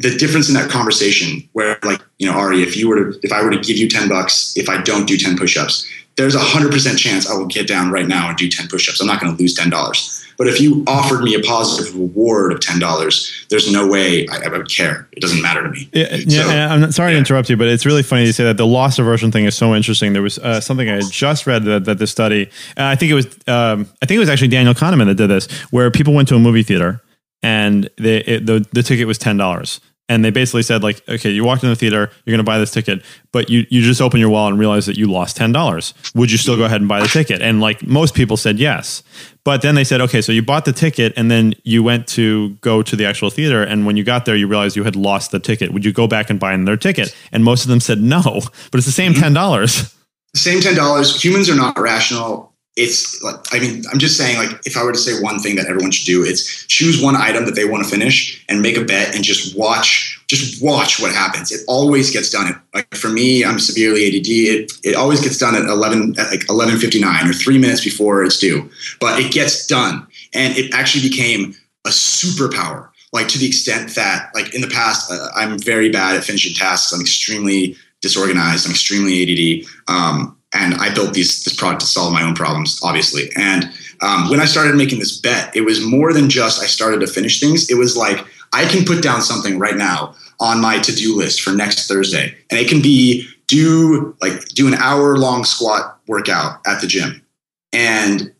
the 0.00 0.14
difference 0.16 0.48
in 0.48 0.54
that 0.54 0.70
conversation 0.70 1.48
where 1.52 1.78
like, 1.82 2.00
you 2.18 2.26
know, 2.26 2.36
Ari, 2.36 2.62
if 2.62 2.76
you 2.76 2.88
were 2.88 3.12
to, 3.12 3.18
if 3.22 3.32
I 3.32 3.42
were 3.42 3.50
to 3.50 3.60
give 3.60 3.76
you 3.76 3.88
10 3.88 4.08
bucks, 4.08 4.54
if 4.56 4.68
I 4.68 4.82
don't 4.82 5.06
do 5.06 5.16
10 5.16 5.36
push-ups, 5.36 5.86
there's 6.16 6.34
a 6.34 6.40
hundred 6.40 6.72
percent 6.72 6.98
chance 6.98 7.30
I 7.30 7.34
will 7.36 7.46
get 7.46 7.66
down 7.68 7.90
right 7.90 8.06
now 8.06 8.28
and 8.28 8.36
do 8.36 8.48
10 8.48 8.68
push-ups. 8.68 9.00
I'm 9.00 9.06
not 9.06 9.20
going 9.20 9.36
to 9.36 9.40
lose 9.40 9.56
$10. 9.56 10.24
But 10.38 10.48
if 10.48 10.60
you 10.60 10.84
offered 10.86 11.22
me 11.22 11.34
a 11.34 11.40
positive 11.40 11.94
reward 11.94 12.52
of 12.52 12.60
$10, 12.60 13.48
there's 13.48 13.70
no 13.70 13.86
way 13.86 14.26
I, 14.28 14.44
I 14.44 14.48
would 14.48 14.68
care. 14.70 15.08
It 15.12 15.20
doesn't 15.20 15.40
matter 15.40 15.62
to 15.62 15.70
me. 15.70 15.88
Yeah, 15.92 16.14
yeah 16.14 16.68
So- 16.68 16.74
I'm 16.74 16.92
sorry 16.92 17.10
yeah. 17.10 17.14
to 17.14 17.18
interrupt 17.18 17.48
you, 17.50 17.56
but 17.56 17.68
it's 17.68 17.86
really 17.86 18.02
funny 18.02 18.26
to 18.26 18.32
say 18.32 18.44
that. 18.44 18.56
The 18.56 18.66
loss 18.66 18.98
aversion 18.98 19.30
thing 19.32 19.44
is 19.44 19.54
so 19.54 19.74
interesting. 19.74 20.12
There 20.12 20.22
was 20.22 20.38
uh, 20.38 20.60
something 20.60 20.88
I 20.88 20.96
had 20.96 21.10
just 21.10 21.46
read 21.46 21.64
that, 21.64 21.84
that 21.84 21.98
this 21.98 22.10
study, 22.10 22.46
uh, 22.76 22.84
I 22.84 22.96
think 22.96 23.12
it 23.12 23.14
was, 23.14 23.26
um, 23.46 23.88
I 24.02 24.06
think 24.06 24.16
it 24.16 24.20
was 24.20 24.28
actually 24.28 24.48
Daniel 24.48 24.74
Kahneman 24.74 25.06
that 25.06 25.14
did 25.16 25.28
this, 25.28 25.50
where 25.70 25.90
people 25.90 26.14
went 26.14 26.28
to 26.28 26.34
a 26.34 26.38
movie 26.38 26.62
theater 26.62 27.02
and 27.42 27.88
they, 27.98 28.18
it, 28.18 28.46
the 28.46 28.66
the 28.72 28.82
ticket 28.82 29.06
was 29.06 29.18
ten 29.18 29.36
dollars. 29.36 29.80
And 30.08 30.24
they 30.24 30.30
basically 30.30 30.62
said, 30.62 30.82
like, 30.84 31.06
okay, 31.08 31.30
you 31.30 31.42
walked 31.42 31.64
in 31.64 31.68
the 31.68 31.76
theater, 31.76 32.10
you're 32.24 32.32
going 32.32 32.38
to 32.38 32.44
buy 32.44 32.58
this 32.58 32.70
ticket, 32.70 33.02
but 33.32 33.50
you, 33.50 33.66
you 33.70 33.82
just 33.82 34.00
open 34.00 34.20
your 34.20 34.28
wallet 34.28 34.52
and 34.52 34.60
realize 34.60 34.86
that 34.86 34.96
you 34.96 35.10
lost 35.10 35.36
$10. 35.36 36.14
Would 36.14 36.30
you 36.30 36.38
still 36.38 36.56
go 36.56 36.64
ahead 36.64 36.80
and 36.80 36.88
buy 36.88 37.00
the 37.00 37.08
ticket? 37.08 37.42
And 37.42 37.60
like 37.60 37.84
most 37.84 38.14
people 38.14 38.36
said 38.36 38.58
yes. 38.58 39.02
But 39.42 39.62
then 39.62 39.74
they 39.74 39.82
said, 39.84 40.00
okay, 40.02 40.20
so 40.20 40.30
you 40.30 40.42
bought 40.42 40.64
the 40.64 40.72
ticket 40.72 41.12
and 41.16 41.30
then 41.30 41.54
you 41.64 41.82
went 41.82 42.06
to 42.08 42.50
go 42.60 42.82
to 42.82 42.94
the 42.96 43.04
actual 43.04 43.30
theater. 43.30 43.62
And 43.62 43.84
when 43.84 43.96
you 43.96 44.04
got 44.04 44.26
there, 44.26 44.36
you 44.36 44.46
realized 44.46 44.76
you 44.76 44.84
had 44.84 44.96
lost 44.96 45.32
the 45.32 45.40
ticket. 45.40 45.72
Would 45.72 45.84
you 45.84 45.92
go 45.92 46.06
back 46.06 46.30
and 46.30 46.38
buy 46.38 46.52
another 46.52 46.76
ticket? 46.76 47.14
And 47.32 47.42
most 47.42 47.64
of 47.64 47.68
them 47.68 47.80
said 47.80 48.00
no, 48.00 48.42
but 48.70 48.78
it's 48.78 48.86
the 48.86 48.92
same 48.92 49.12
mm-hmm. 49.12 49.34
$10. 49.34 49.94
same 50.34 50.60
ten 50.60 50.76
dollars. 50.76 51.20
Humans 51.22 51.50
are 51.50 51.56
not 51.56 51.78
rational. 51.78 52.52
It's 52.76 53.22
like 53.22 53.36
I 53.52 53.58
mean, 53.58 53.84
I'm 53.90 53.98
just 53.98 54.18
saying, 54.18 54.36
like, 54.36 54.60
if 54.66 54.76
I 54.76 54.84
were 54.84 54.92
to 54.92 54.98
say 54.98 55.20
one 55.22 55.38
thing 55.38 55.56
that 55.56 55.66
everyone 55.66 55.90
should 55.90 56.06
do, 56.06 56.22
it's 56.24 56.66
choose 56.66 57.02
one 57.02 57.16
item 57.16 57.46
that 57.46 57.54
they 57.54 57.64
want 57.64 57.82
to 57.84 57.90
finish 57.90 58.44
and 58.50 58.60
make 58.60 58.76
a 58.76 58.84
bet 58.84 59.14
and 59.14 59.24
just 59.24 59.56
watch, 59.56 60.22
just 60.28 60.62
watch 60.62 61.00
what 61.00 61.10
happens. 61.12 61.50
It 61.50 61.62
always 61.68 62.10
gets 62.10 62.30
done. 62.30 62.60
Like 62.74 62.94
for 62.94 63.08
me, 63.08 63.44
I'm 63.44 63.58
severely 63.58 64.06
ADD. 64.06 64.28
It 64.28 64.72
it 64.84 64.94
always 64.94 65.22
gets 65.22 65.38
done 65.38 65.54
at 65.54 65.64
eleven 65.64 66.14
at 66.18 66.30
like 66.30 66.48
eleven 66.50 66.78
fifty 66.78 67.00
nine 67.00 67.26
or 67.26 67.32
three 67.32 67.58
minutes 67.58 67.82
before 67.82 68.22
it's 68.22 68.38
due, 68.38 68.68
but 69.00 69.18
it 69.18 69.32
gets 69.32 69.66
done, 69.66 70.06
and 70.34 70.56
it 70.58 70.74
actually 70.74 71.08
became 71.08 71.54
a 71.86 71.90
superpower. 71.90 72.90
Like 73.12 73.28
to 73.28 73.38
the 73.38 73.46
extent 73.46 73.94
that, 73.94 74.30
like 74.34 74.54
in 74.54 74.60
the 74.60 74.68
past, 74.68 75.10
uh, 75.10 75.28
I'm 75.34 75.58
very 75.58 75.88
bad 75.88 76.16
at 76.16 76.24
finishing 76.24 76.52
tasks. 76.52 76.92
I'm 76.92 77.00
extremely 77.00 77.76
disorganized. 78.02 78.66
I'm 78.66 78.72
extremely 78.72 79.22
ADD. 79.22 79.66
Um, 79.88 80.35
and 80.54 80.74
I 80.74 80.92
built 80.94 81.14
these, 81.14 81.44
this 81.44 81.54
product 81.54 81.80
to 81.80 81.86
solve 81.86 82.12
my 82.12 82.22
own 82.22 82.34
problems, 82.34 82.80
obviously. 82.82 83.30
And 83.36 83.70
um, 84.00 84.30
when 84.30 84.40
I 84.40 84.44
started 84.44 84.76
making 84.76 84.98
this 84.98 85.18
bet, 85.18 85.54
it 85.56 85.62
was 85.62 85.84
more 85.84 86.12
than 86.12 86.28
just 86.28 86.62
I 86.62 86.66
started 86.66 87.00
to 87.00 87.06
finish 87.06 87.40
things. 87.40 87.70
It 87.70 87.76
was 87.76 87.96
like 87.96 88.24
I 88.52 88.64
can 88.66 88.84
put 88.84 89.02
down 89.02 89.22
something 89.22 89.58
right 89.58 89.76
now 89.76 90.14
on 90.40 90.60
my 90.60 90.78
to-do 90.78 91.16
list 91.16 91.40
for 91.40 91.52
next 91.52 91.88
Thursday, 91.88 92.34
and 92.50 92.60
it 92.60 92.68
can 92.68 92.82
be 92.82 93.28
do 93.46 94.16
like 94.20 94.44
do 94.48 94.66
an 94.66 94.74
hour 94.74 95.16
long 95.16 95.44
squat 95.44 95.98
workout 96.06 96.60
at 96.66 96.80
the 96.80 96.86
gym, 96.86 97.24
and 97.72 98.32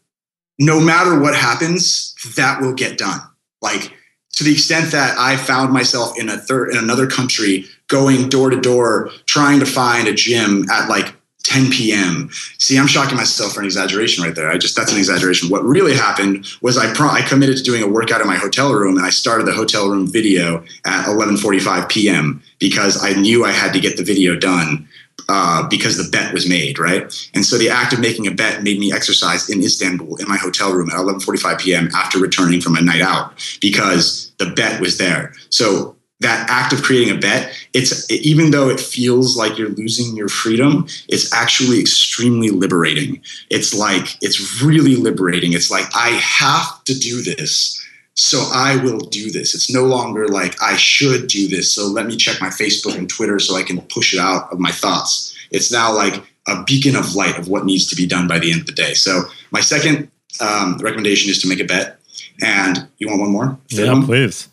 no 0.58 0.80
matter 0.80 1.18
what 1.18 1.34
happens, 1.34 2.14
that 2.36 2.60
will 2.60 2.74
get 2.74 2.98
done. 2.98 3.20
Like 3.62 3.92
to 4.32 4.44
the 4.44 4.52
extent 4.52 4.92
that 4.92 5.18
I 5.18 5.36
found 5.36 5.72
myself 5.72 6.18
in 6.18 6.28
a 6.28 6.36
third 6.36 6.70
in 6.70 6.78
another 6.78 7.06
country, 7.06 7.64
going 7.88 8.28
door 8.28 8.50
to 8.50 8.60
door, 8.60 9.10
trying 9.24 9.60
to 9.60 9.66
find 9.66 10.06
a 10.06 10.12
gym 10.12 10.68
at 10.70 10.88
like 10.88 11.14
10 11.46 11.70
p.m. 11.70 12.28
See, 12.58 12.76
I'm 12.76 12.88
shocking 12.88 13.16
myself 13.16 13.52
for 13.52 13.60
an 13.60 13.66
exaggeration 13.66 14.24
right 14.24 14.34
there. 14.34 14.50
I 14.50 14.58
just 14.58 14.74
that's 14.74 14.90
an 14.92 14.98
exaggeration. 14.98 15.48
What 15.48 15.62
really 15.62 15.94
happened 15.94 16.46
was 16.60 16.76
I 16.76 16.92
pro- 16.92 17.08
I 17.08 17.22
committed 17.22 17.56
to 17.58 17.62
doing 17.62 17.84
a 17.84 17.88
workout 17.88 18.20
in 18.20 18.26
my 18.26 18.36
hotel 18.36 18.72
room, 18.72 18.96
and 18.96 19.06
I 19.06 19.10
started 19.10 19.46
the 19.46 19.52
hotel 19.52 19.88
room 19.88 20.10
video 20.10 20.64
at 20.84 21.06
11:45 21.06 21.88
p.m. 21.88 22.42
because 22.58 23.02
I 23.02 23.12
knew 23.12 23.44
I 23.44 23.52
had 23.52 23.72
to 23.74 23.80
get 23.80 23.96
the 23.96 24.02
video 24.02 24.34
done 24.34 24.88
uh, 25.28 25.68
because 25.68 25.96
the 25.96 26.10
bet 26.10 26.32
was 26.32 26.48
made, 26.48 26.80
right? 26.80 27.02
And 27.34 27.44
so 27.44 27.58
the 27.58 27.70
act 27.70 27.92
of 27.92 28.00
making 28.00 28.26
a 28.26 28.32
bet 28.32 28.62
made 28.62 28.78
me 28.78 28.92
exercise 28.92 29.48
in 29.48 29.62
Istanbul 29.62 30.16
in 30.16 30.28
my 30.28 30.36
hotel 30.36 30.72
room 30.72 30.90
at 30.90 30.96
11:45 30.96 31.60
p.m. 31.60 31.88
after 31.94 32.18
returning 32.18 32.60
from 32.60 32.76
a 32.76 32.80
night 32.80 33.02
out 33.02 33.32
because 33.60 34.32
the 34.38 34.50
bet 34.50 34.80
was 34.80 34.98
there. 34.98 35.32
So 35.50 35.95
that 36.20 36.48
act 36.48 36.72
of 36.72 36.82
creating 36.82 37.14
a 37.14 37.18
bet, 37.18 37.52
it's 37.74 38.10
even 38.10 38.50
though 38.50 38.68
it 38.70 38.80
feels 38.80 39.36
like 39.36 39.58
you're 39.58 39.68
losing 39.70 40.16
your 40.16 40.28
freedom, 40.28 40.86
it's 41.08 41.32
actually 41.32 41.78
extremely 41.78 42.48
liberating. 42.50 43.20
It's 43.50 43.74
like 43.74 44.16
it's 44.22 44.62
really 44.62 44.96
liberating. 44.96 45.52
It's 45.52 45.70
like 45.70 45.84
I 45.94 46.10
have 46.10 46.82
to 46.84 46.98
do 46.98 47.22
this. 47.22 47.82
So 48.14 48.48
I 48.50 48.82
will 48.82 48.98
do 48.98 49.30
this. 49.30 49.54
It's 49.54 49.70
no 49.70 49.84
longer 49.84 50.26
like 50.26 50.60
I 50.62 50.76
should 50.76 51.26
do 51.26 51.48
this. 51.48 51.70
So 51.74 51.86
let 51.86 52.06
me 52.06 52.16
check 52.16 52.40
my 52.40 52.48
Facebook 52.48 52.96
and 52.96 53.10
Twitter 53.10 53.38
so 53.38 53.56
I 53.56 53.62
can 53.62 53.82
push 53.82 54.14
it 54.14 54.20
out 54.20 54.50
of 54.50 54.58
my 54.58 54.70
thoughts. 54.70 55.36
It's 55.50 55.70
now 55.70 55.94
like 55.94 56.22
a 56.48 56.62
beacon 56.62 56.96
of 56.96 57.14
light 57.14 57.38
of 57.38 57.48
what 57.48 57.66
needs 57.66 57.86
to 57.88 57.96
be 57.96 58.06
done 58.06 58.26
by 58.26 58.38
the 58.38 58.50
end 58.50 58.62
of 58.62 58.66
the 58.66 58.72
day. 58.72 58.94
So 58.94 59.24
my 59.50 59.60
second 59.60 60.10
um, 60.40 60.78
recommendation 60.78 61.30
is 61.30 61.42
to 61.42 61.48
make 61.48 61.60
a 61.60 61.64
bet. 61.64 61.98
And 62.40 62.88
you 62.98 63.08
want 63.08 63.20
one 63.20 63.30
more? 63.30 63.58
One? 63.88 64.06
please. 64.06 64.48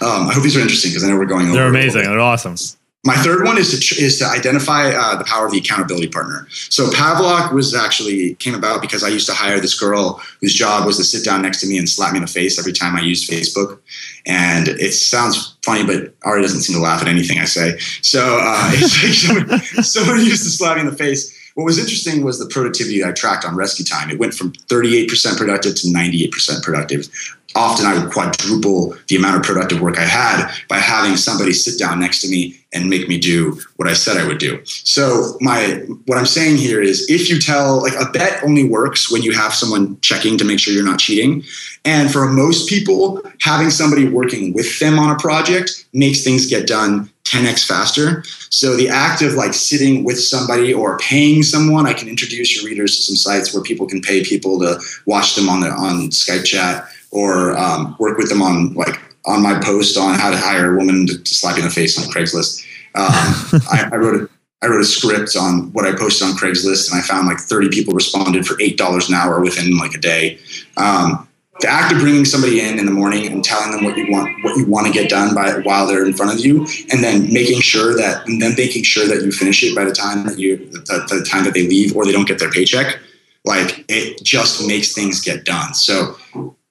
Um, 0.00 0.28
I 0.28 0.34
hope 0.34 0.42
these 0.42 0.56
are 0.56 0.60
interesting 0.60 0.90
because 0.90 1.04
I 1.04 1.08
know 1.08 1.16
we're 1.16 1.26
going. 1.26 1.50
They're 1.52 1.66
amazing. 1.66 2.02
They're 2.02 2.20
awesome. 2.20 2.56
My 3.04 3.14
third 3.14 3.44
one 3.44 3.58
is 3.58 3.70
to 3.70 3.80
tr- 3.80 4.00
is 4.00 4.18
to 4.18 4.26
identify 4.26 4.90
uh, 4.90 5.16
the 5.16 5.24
power 5.24 5.46
of 5.46 5.52
the 5.52 5.58
accountability 5.58 6.08
partner. 6.08 6.46
So 6.50 6.88
Pavlok 6.90 7.52
was 7.52 7.74
actually 7.74 8.34
came 8.34 8.54
about 8.54 8.82
because 8.82 9.02
I 9.02 9.08
used 9.08 9.26
to 9.26 9.32
hire 9.32 9.60
this 9.60 9.78
girl 9.78 10.20
whose 10.40 10.52
job 10.52 10.84
was 10.84 10.96
to 10.98 11.04
sit 11.04 11.24
down 11.24 11.42
next 11.42 11.60
to 11.60 11.66
me 11.66 11.78
and 11.78 11.88
slap 11.88 12.12
me 12.12 12.18
in 12.18 12.22
the 12.22 12.30
face 12.30 12.58
every 12.58 12.72
time 12.72 12.96
I 12.96 13.00
used 13.00 13.30
Facebook. 13.30 13.78
And 14.26 14.68
it 14.68 14.92
sounds 14.92 15.56
funny, 15.64 15.86
but 15.86 16.12
Ari 16.24 16.42
doesn't 16.42 16.60
seem 16.60 16.76
to 16.76 16.82
laugh 16.82 17.00
at 17.00 17.08
anything 17.08 17.38
I 17.38 17.44
say. 17.44 17.78
So 18.02 18.40
uh, 18.42 18.70
it's 18.74 19.02
like 19.02 19.14
someone, 19.14 19.84
someone 19.84 20.18
used 20.18 20.42
to 20.42 20.50
slap 20.50 20.76
me 20.76 20.82
in 20.82 20.86
the 20.86 20.96
face 20.96 21.37
what 21.58 21.64
was 21.64 21.80
interesting 21.80 22.22
was 22.22 22.38
the 22.38 22.46
productivity 22.46 23.02
I 23.02 23.10
tracked 23.10 23.44
on 23.44 23.56
rescue 23.56 23.84
time. 23.84 24.10
It 24.10 24.20
went 24.20 24.32
from 24.32 24.52
38% 24.52 25.36
productive 25.36 25.74
to 25.74 25.88
98% 25.88 26.62
productive. 26.62 27.08
Often 27.56 27.86
I 27.86 27.98
would 27.98 28.12
quadruple 28.12 28.94
the 29.08 29.16
amount 29.16 29.38
of 29.38 29.42
productive 29.42 29.80
work 29.80 29.98
I 29.98 30.04
had 30.04 30.52
by 30.68 30.78
having 30.78 31.16
somebody 31.16 31.52
sit 31.52 31.76
down 31.76 31.98
next 31.98 32.20
to 32.20 32.28
me 32.28 32.60
and 32.72 32.88
make 32.88 33.08
me 33.08 33.18
do 33.18 33.58
what 33.74 33.88
I 33.88 33.94
said 33.94 34.18
I 34.18 34.24
would 34.28 34.38
do. 34.38 34.64
So 34.66 35.36
my 35.40 35.82
what 36.06 36.16
I'm 36.16 36.26
saying 36.26 36.58
here 36.58 36.80
is 36.80 37.10
if 37.10 37.28
you 37.28 37.40
tell 37.40 37.82
like 37.82 37.94
a 37.94 38.08
bet 38.12 38.40
only 38.44 38.62
works 38.62 39.10
when 39.10 39.22
you 39.22 39.32
have 39.32 39.52
someone 39.52 40.00
checking 40.00 40.38
to 40.38 40.44
make 40.44 40.60
sure 40.60 40.72
you're 40.72 40.84
not 40.84 41.00
cheating. 41.00 41.42
And 41.84 42.12
for 42.12 42.28
most 42.28 42.68
people, 42.68 43.20
having 43.40 43.70
somebody 43.70 44.08
working 44.08 44.52
with 44.52 44.78
them 44.78 44.96
on 45.00 45.10
a 45.10 45.18
project 45.18 45.86
makes 45.92 46.22
things 46.22 46.46
get 46.46 46.68
done 46.68 47.10
10x 47.28 47.66
faster. 47.66 48.24
So 48.50 48.76
the 48.76 48.88
act 48.88 49.22
of 49.22 49.34
like 49.34 49.54
sitting 49.54 50.04
with 50.04 50.18
somebody 50.18 50.72
or 50.72 50.98
paying 50.98 51.42
someone, 51.42 51.86
I 51.86 51.92
can 51.92 52.08
introduce 52.08 52.56
your 52.56 52.68
readers 52.68 52.96
to 52.96 53.02
some 53.02 53.16
sites 53.16 53.52
where 53.52 53.62
people 53.62 53.86
can 53.86 54.00
pay 54.00 54.24
people 54.24 54.58
to 54.60 54.80
watch 55.06 55.34
them 55.34 55.48
on 55.48 55.60
the 55.60 55.70
on 55.70 56.10
Skype 56.10 56.44
chat 56.44 56.88
or 57.10 57.56
um, 57.56 57.96
work 57.98 58.18
with 58.18 58.28
them 58.28 58.42
on 58.42 58.74
like 58.74 59.00
on 59.26 59.42
my 59.42 59.60
post 59.60 59.98
on 59.98 60.18
how 60.18 60.30
to 60.30 60.36
hire 60.36 60.74
a 60.74 60.76
woman 60.76 61.06
to, 61.06 61.22
to 61.22 61.34
slap 61.34 61.56
you 61.56 61.62
in 61.62 61.68
the 61.68 61.74
face 61.74 61.98
on 61.98 62.10
Craigslist. 62.10 62.64
Um, 62.94 63.60
I, 63.70 63.90
I, 63.92 63.96
wrote 63.96 64.22
a, 64.22 64.28
I 64.62 64.68
wrote 64.68 64.80
a 64.80 64.84
script 64.84 65.36
on 65.36 65.70
what 65.72 65.84
I 65.84 65.92
posted 65.94 66.26
on 66.26 66.34
Craigslist, 66.34 66.90
and 66.90 66.98
I 66.98 67.02
found 67.02 67.28
like 67.28 67.38
30 67.38 67.68
people 67.68 67.92
responded 67.92 68.46
for 68.46 68.60
eight 68.60 68.78
dollars 68.78 69.08
an 69.08 69.14
hour 69.14 69.40
within 69.40 69.76
like 69.76 69.94
a 69.94 69.98
day. 69.98 70.38
Um, 70.78 71.27
the 71.60 71.68
act 71.68 71.92
of 71.92 71.98
bringing 71.98 72.24
somebody 72.24 72.60
in 72.60 72.78
in 72.78 72.86
the 72.86 72.92
morning 72.92 73.26
and 73.26 73.44
telling 73.44 73.72
them 73.72 73.84
what 73.84 73.96
you 73.96 74.10
want 74.10 74.32
what 74.44 74.56
you 74.56 74.66
want 74.66 74.86
to 74.86 74.92
get 74.92 75.08
done 75.08 75.34
by 75.34 75.58
while 75.60 75.86
they're 75.86 76.06
in 76.06 76.12
front 76.12 76.32
of 76.32 76.44
you 76.44 76.66
and 76.90 77.02
then 77.02 77.32
making 77.32 77.60
sure 77.60 77.96
that 77.96 78.26
and 78.26 78.40
then 78.40 78.54
making 78.56 78.84
sure 78.84 79.06
that 79.06 79.22
you 79.22 79.32
finish 79.32 79.62
it 79.62 79.74
by 79.74 79.84
the 79.84 79.92
time 79.92 80.26
that 80.26 80.38
you 80.38 80.56
the, 80.70 81.06
the 81.08 81.26
time 81.28 81.44
that 81.44 81.54
they 81.54 81.66
leave 81.66 81.94
or 81.96 82.04
they 82.04 82.12
don't 82.12 82.28
get 82.28 82.38
their 82.38 82.50
paycheck 82.50 82.98
like 83.44 83.84
it 83.88 84.22
just 84.22 84.66
makes 84.66 84.94
things 84.94 85.20
get 85.20 85.44
done. 85.44 85.74
So 85.74 86.16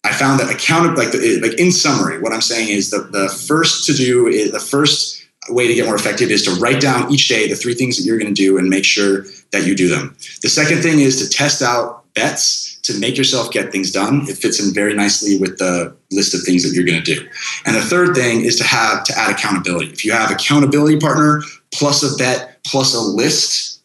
i 0.03 0.13
found 0.13 0.39
that 0.39 0.49
account 0.49 0.97
like 0.97 1.11
the, 1.11 1.39
like 1.41 1.59
in 1.59 1.71
summary 1.71 2.21
what 2.21 2.31
i'm 2.31 2.39
saying 2.39 2.69
is 2.69 2.91
the, 2.91 2.99
the 3.11 3.27
first 3.47 3.85
to 3.87 3.93
do 3.93 4.27
is 4.27 4.51
the 4.51 4.59
first 4.59 5.17
way 5.49 5.67
to 5.67 5.73
get 5.73 5.85
more 5.85 5.95
effective 5.95 6.29
is 6.29 6.43
to 6.43 6.51
write 6.59 6.79
down 6.79 7.11
each 7.11 7.27
day 7.27 7.47
the 7.47 7.55
three 7.55 7.73
things 7.73 7.97
that 7.97 8.03
you're 8.03 8.17
going 8.17 8.33
to 8.33 8.41
do 8.41 8.57
and 8.57 8.69
make 8.69 8.85
sure 8.85 9.25
that 9.51 9.65
you 9.65 9.75
do 9.75 9.87
them. 9.87 10.15
The 10.41 10.49
second 10.49 10.81
thing 10.81 10.99
is 10.99 11.21
to 11.21 11.29
test 11.29 11.61
out 11.61 12.03
bets 12.17 12.79
to 12.81 12.97
make 12.99 13.17
yourself 13.17 13.51
get 13.51 13.71
things 13.71 13.91
done. 13.91 14.21
It 14.27 14.37
fits 14.37 14.65
in 14.65 14.73
very 14.73 14.93
nicely 14.93 15.37
with 15.37 15.57
the 15.57 15.95
list 16.11 16.33
of 16.33 16.41
things 16.41 16.63
that 16.63 16.75
you're 16.75 16.85
going 16.85 17.01
to 17.01 17.15
do. 17.15 17.27
And 17.65 17.75
the 17.75 17.81
third 17.81 18.15
thing 18.15 18.41
is 18.41 18.55
to 18.57 18.63
have 18.63 19.03
to 19.05 19.17
add 19.17 19.29
accountability. 19.29 19.91
If 19.91 20.03
you 20.03 20.11
have 20.13 20.31
accountability 20.31 20.97
partner 20.97 21.41
plus 21.71 22.03
a 22.03 22.17
bet 22.17 22.63
plus 22.65 22.95
a 22.95 22.99
list, 22.99 23.81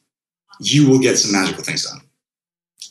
you 0.61 0.89
will 0.89 0.99
get 0.99 1.19
some 1.19 1.33
magical 1.33 1.63
things 1.63 1.85
done. 1.85 2.01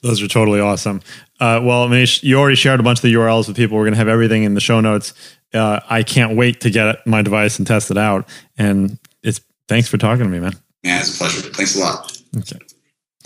Those 0.04 0.22
are 0.22 0.28
totally 0.28 0.60
awesome. 0.60 1.02
Uh, 1.40 1.62
well, 1.64 1.88
Maneesh, 1.88 2.24
you 2.24 2.38
already 2.38 2.56
shared 2.56 2.80
a 2.80 2.84
bunch 2.84 3.00
of 3.00 3.04
the 3.04 3.14
URLs 3.14 3.48
with 3.48 3.56
people. 3.56 3.78
We're 3.78 3.86
going 3.86 3.94
to 3.94 4.00
have 4.00 4.08
everything 4.08 4.44
in 4.44 4.54
the 4.54 4.62
show 4.62 4.80
notes. 4.80 5.14
Uh, 5.54 5.80
I 5.90 6.04
can't 6.04 6.36
wait 6.36 6.62
to 6.62 6.70
get 6.70 7.06
my 7.06 7.22
device 7.22 7.58
and 7.58 7.68
test 7.68 7.92
it 7.92 7.98
out. 7.98 8.28
And 8.58 8.98
it's 9.24 9.42
thanks 9.68 9.88
for 9.88 9.98
talking 9.98 10.24
to 10.24 10.30
me, 10.30 10.40
man. 10.40 10.54
Yeah, 10.84 11.00
it's 11.00 11.16
a 11.16 11.18
pleasure. 11.18 11.42
Thanks 11.54 11.76
a 11.76 11.80
lot. 11.80 12.22
Okay. 12.38 12.60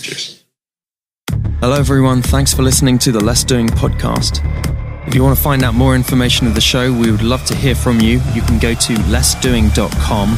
Cheers. 0.01 0.35
Hello, 1.62 1.78
everyone. 1.78 2.22
Thanks 2.22 2.53
for 2.53 2.62
listening 2.62 2.99
to 2.99 3.12
the 3.12 3.24
Less 3.24 3.43
Doing 3.43 3.68
podcast. 3.68 4.39
If 5.08 5.16
you 5.16 5.24
want 5.24 5.36
to 5.38 5.43
find 5.43 5.64
out 5.64 5.74
more 5.74 5.95
information 5.95 6.47
of 6.47 6.53
the 6.53 6.62
show, 6.62 6.91
we 6.91 7.10
would 7.10 7.24
love 7.24 7.43
to 7.45 7.56
hear 7.56 7.74
from 7.74 7.99
you. 7.99 8.22
You 8.34 8.41
can 8.41 8.60
go 8.60 8.74
to 8.74 8.93
lessdoing.com 8.93 10.30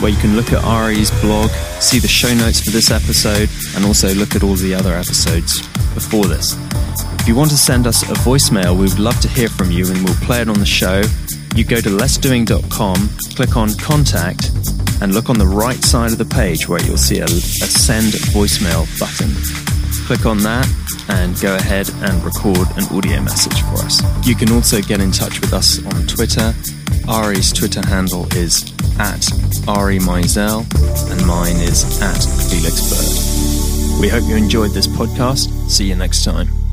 where 0.00 0.10
you 0.10 0.18
can 0.18 0.36
look 0.36 0.52
at 0.52 0.62
Ari's 0.64 1.10
blog, 1.22 1.50
see 1.80 1.98
the 1.98 2.08
show 2.08 2.34
notes 2.34 2.60
for 2.60 2.70
this 2.70 2.90
episode, 2.90 3.48
and 3.74 3.86
also 3.86 4.12
look 4.14 4.34
at 4.34 4.42
all 4.42 4.54
the 4.54 4.74
other 4.74 4.92
episodes 4.92 5.62
before 5.94 6.26
this. 6.26 6.56
If 7.20 7.28
you 7.28 7.34
want 7.34 7.50
to 7.50 7.56
send 7.56 7.86
us 7.86 8.02
a 8.02 8.14
voicemail, 8.14 8.74
we 8.74 8.82
would 8.82 8.98
love 8.98 9.18
to 9.20 9.28
hear 9.28 9.48
from 9.48 9.70
you 9.70 9.86
and 9.90 10.04
we'll 10.04 10.14
play 10.16 10.42
it 10.42 10.48
on 10.48 10.58
the 10.58 10.66
show. 10.66 11.02
You 11.54 11.64
go 11.64 11.80
to 11.80 11.88
lessdoing.com, 11.88 13.08
click 13.34 13.56
on 13.56 13.72
contact, 13.74 14.50
and 15.00 15.14
look 15.14 15.30
on 15.30 15.38
the 15.38 15.46
right 15.46 15.82
side 15.82 16.12
of 16.12 16.18
the 16.18 16.26
page 16.26 16.68
where 16.68 16.82
you'll 16.82 16.98
see 16.98 17.20
a, 17.20 17.24
a 17.24 17.28
send 17.28 18.12
voicemail 18.34 18.84
button. 19.00 19.75
Click 20.06 20.24
on 20.24 20.38
that 20.38 20.68
and 21.08 21.38
go 21.40 21.56
ahead 21.56 21.90
and 22.02 22.22
record 22.22 22.68
an 22.76 22.84
audio 22.96 23.20
message 23.20 23.60
for 23.62 23.84
us. 23.84 24.00
You 24.24 24.36
can 24.36 24.52
also 24.52 24.80
get 24.80 25.00
in 25.00 25.10
touch 25.10 25.40
with 25.40 25.52
us 25.52 25.84
on 25.84 26.06
Twitter. 26.06 26.54
Ari's 27.08 27.52
Twitter 27.52 27.84
handle 27.84 28.24
is 28.36 28.72
at 29.00 29.26
Ari 29.68 29.98
Meisel 29.98 30.60
and 31.10 31.26
mine 31.26 31.56
is 31.56 32.00
at 32.00 32.22
Felix 32.48 32.88
Bird. 32.88 34.00
We 34.00 34.08
hope 34.08 34.22
you 34.28 34.36
enjoyed 34.36 34.70
this 34.70 34.86
podcast. 34.86 35.50
See 35.68 35.88
you 35.88 35.96
next 35.96 36.22
time. 36.22 36.65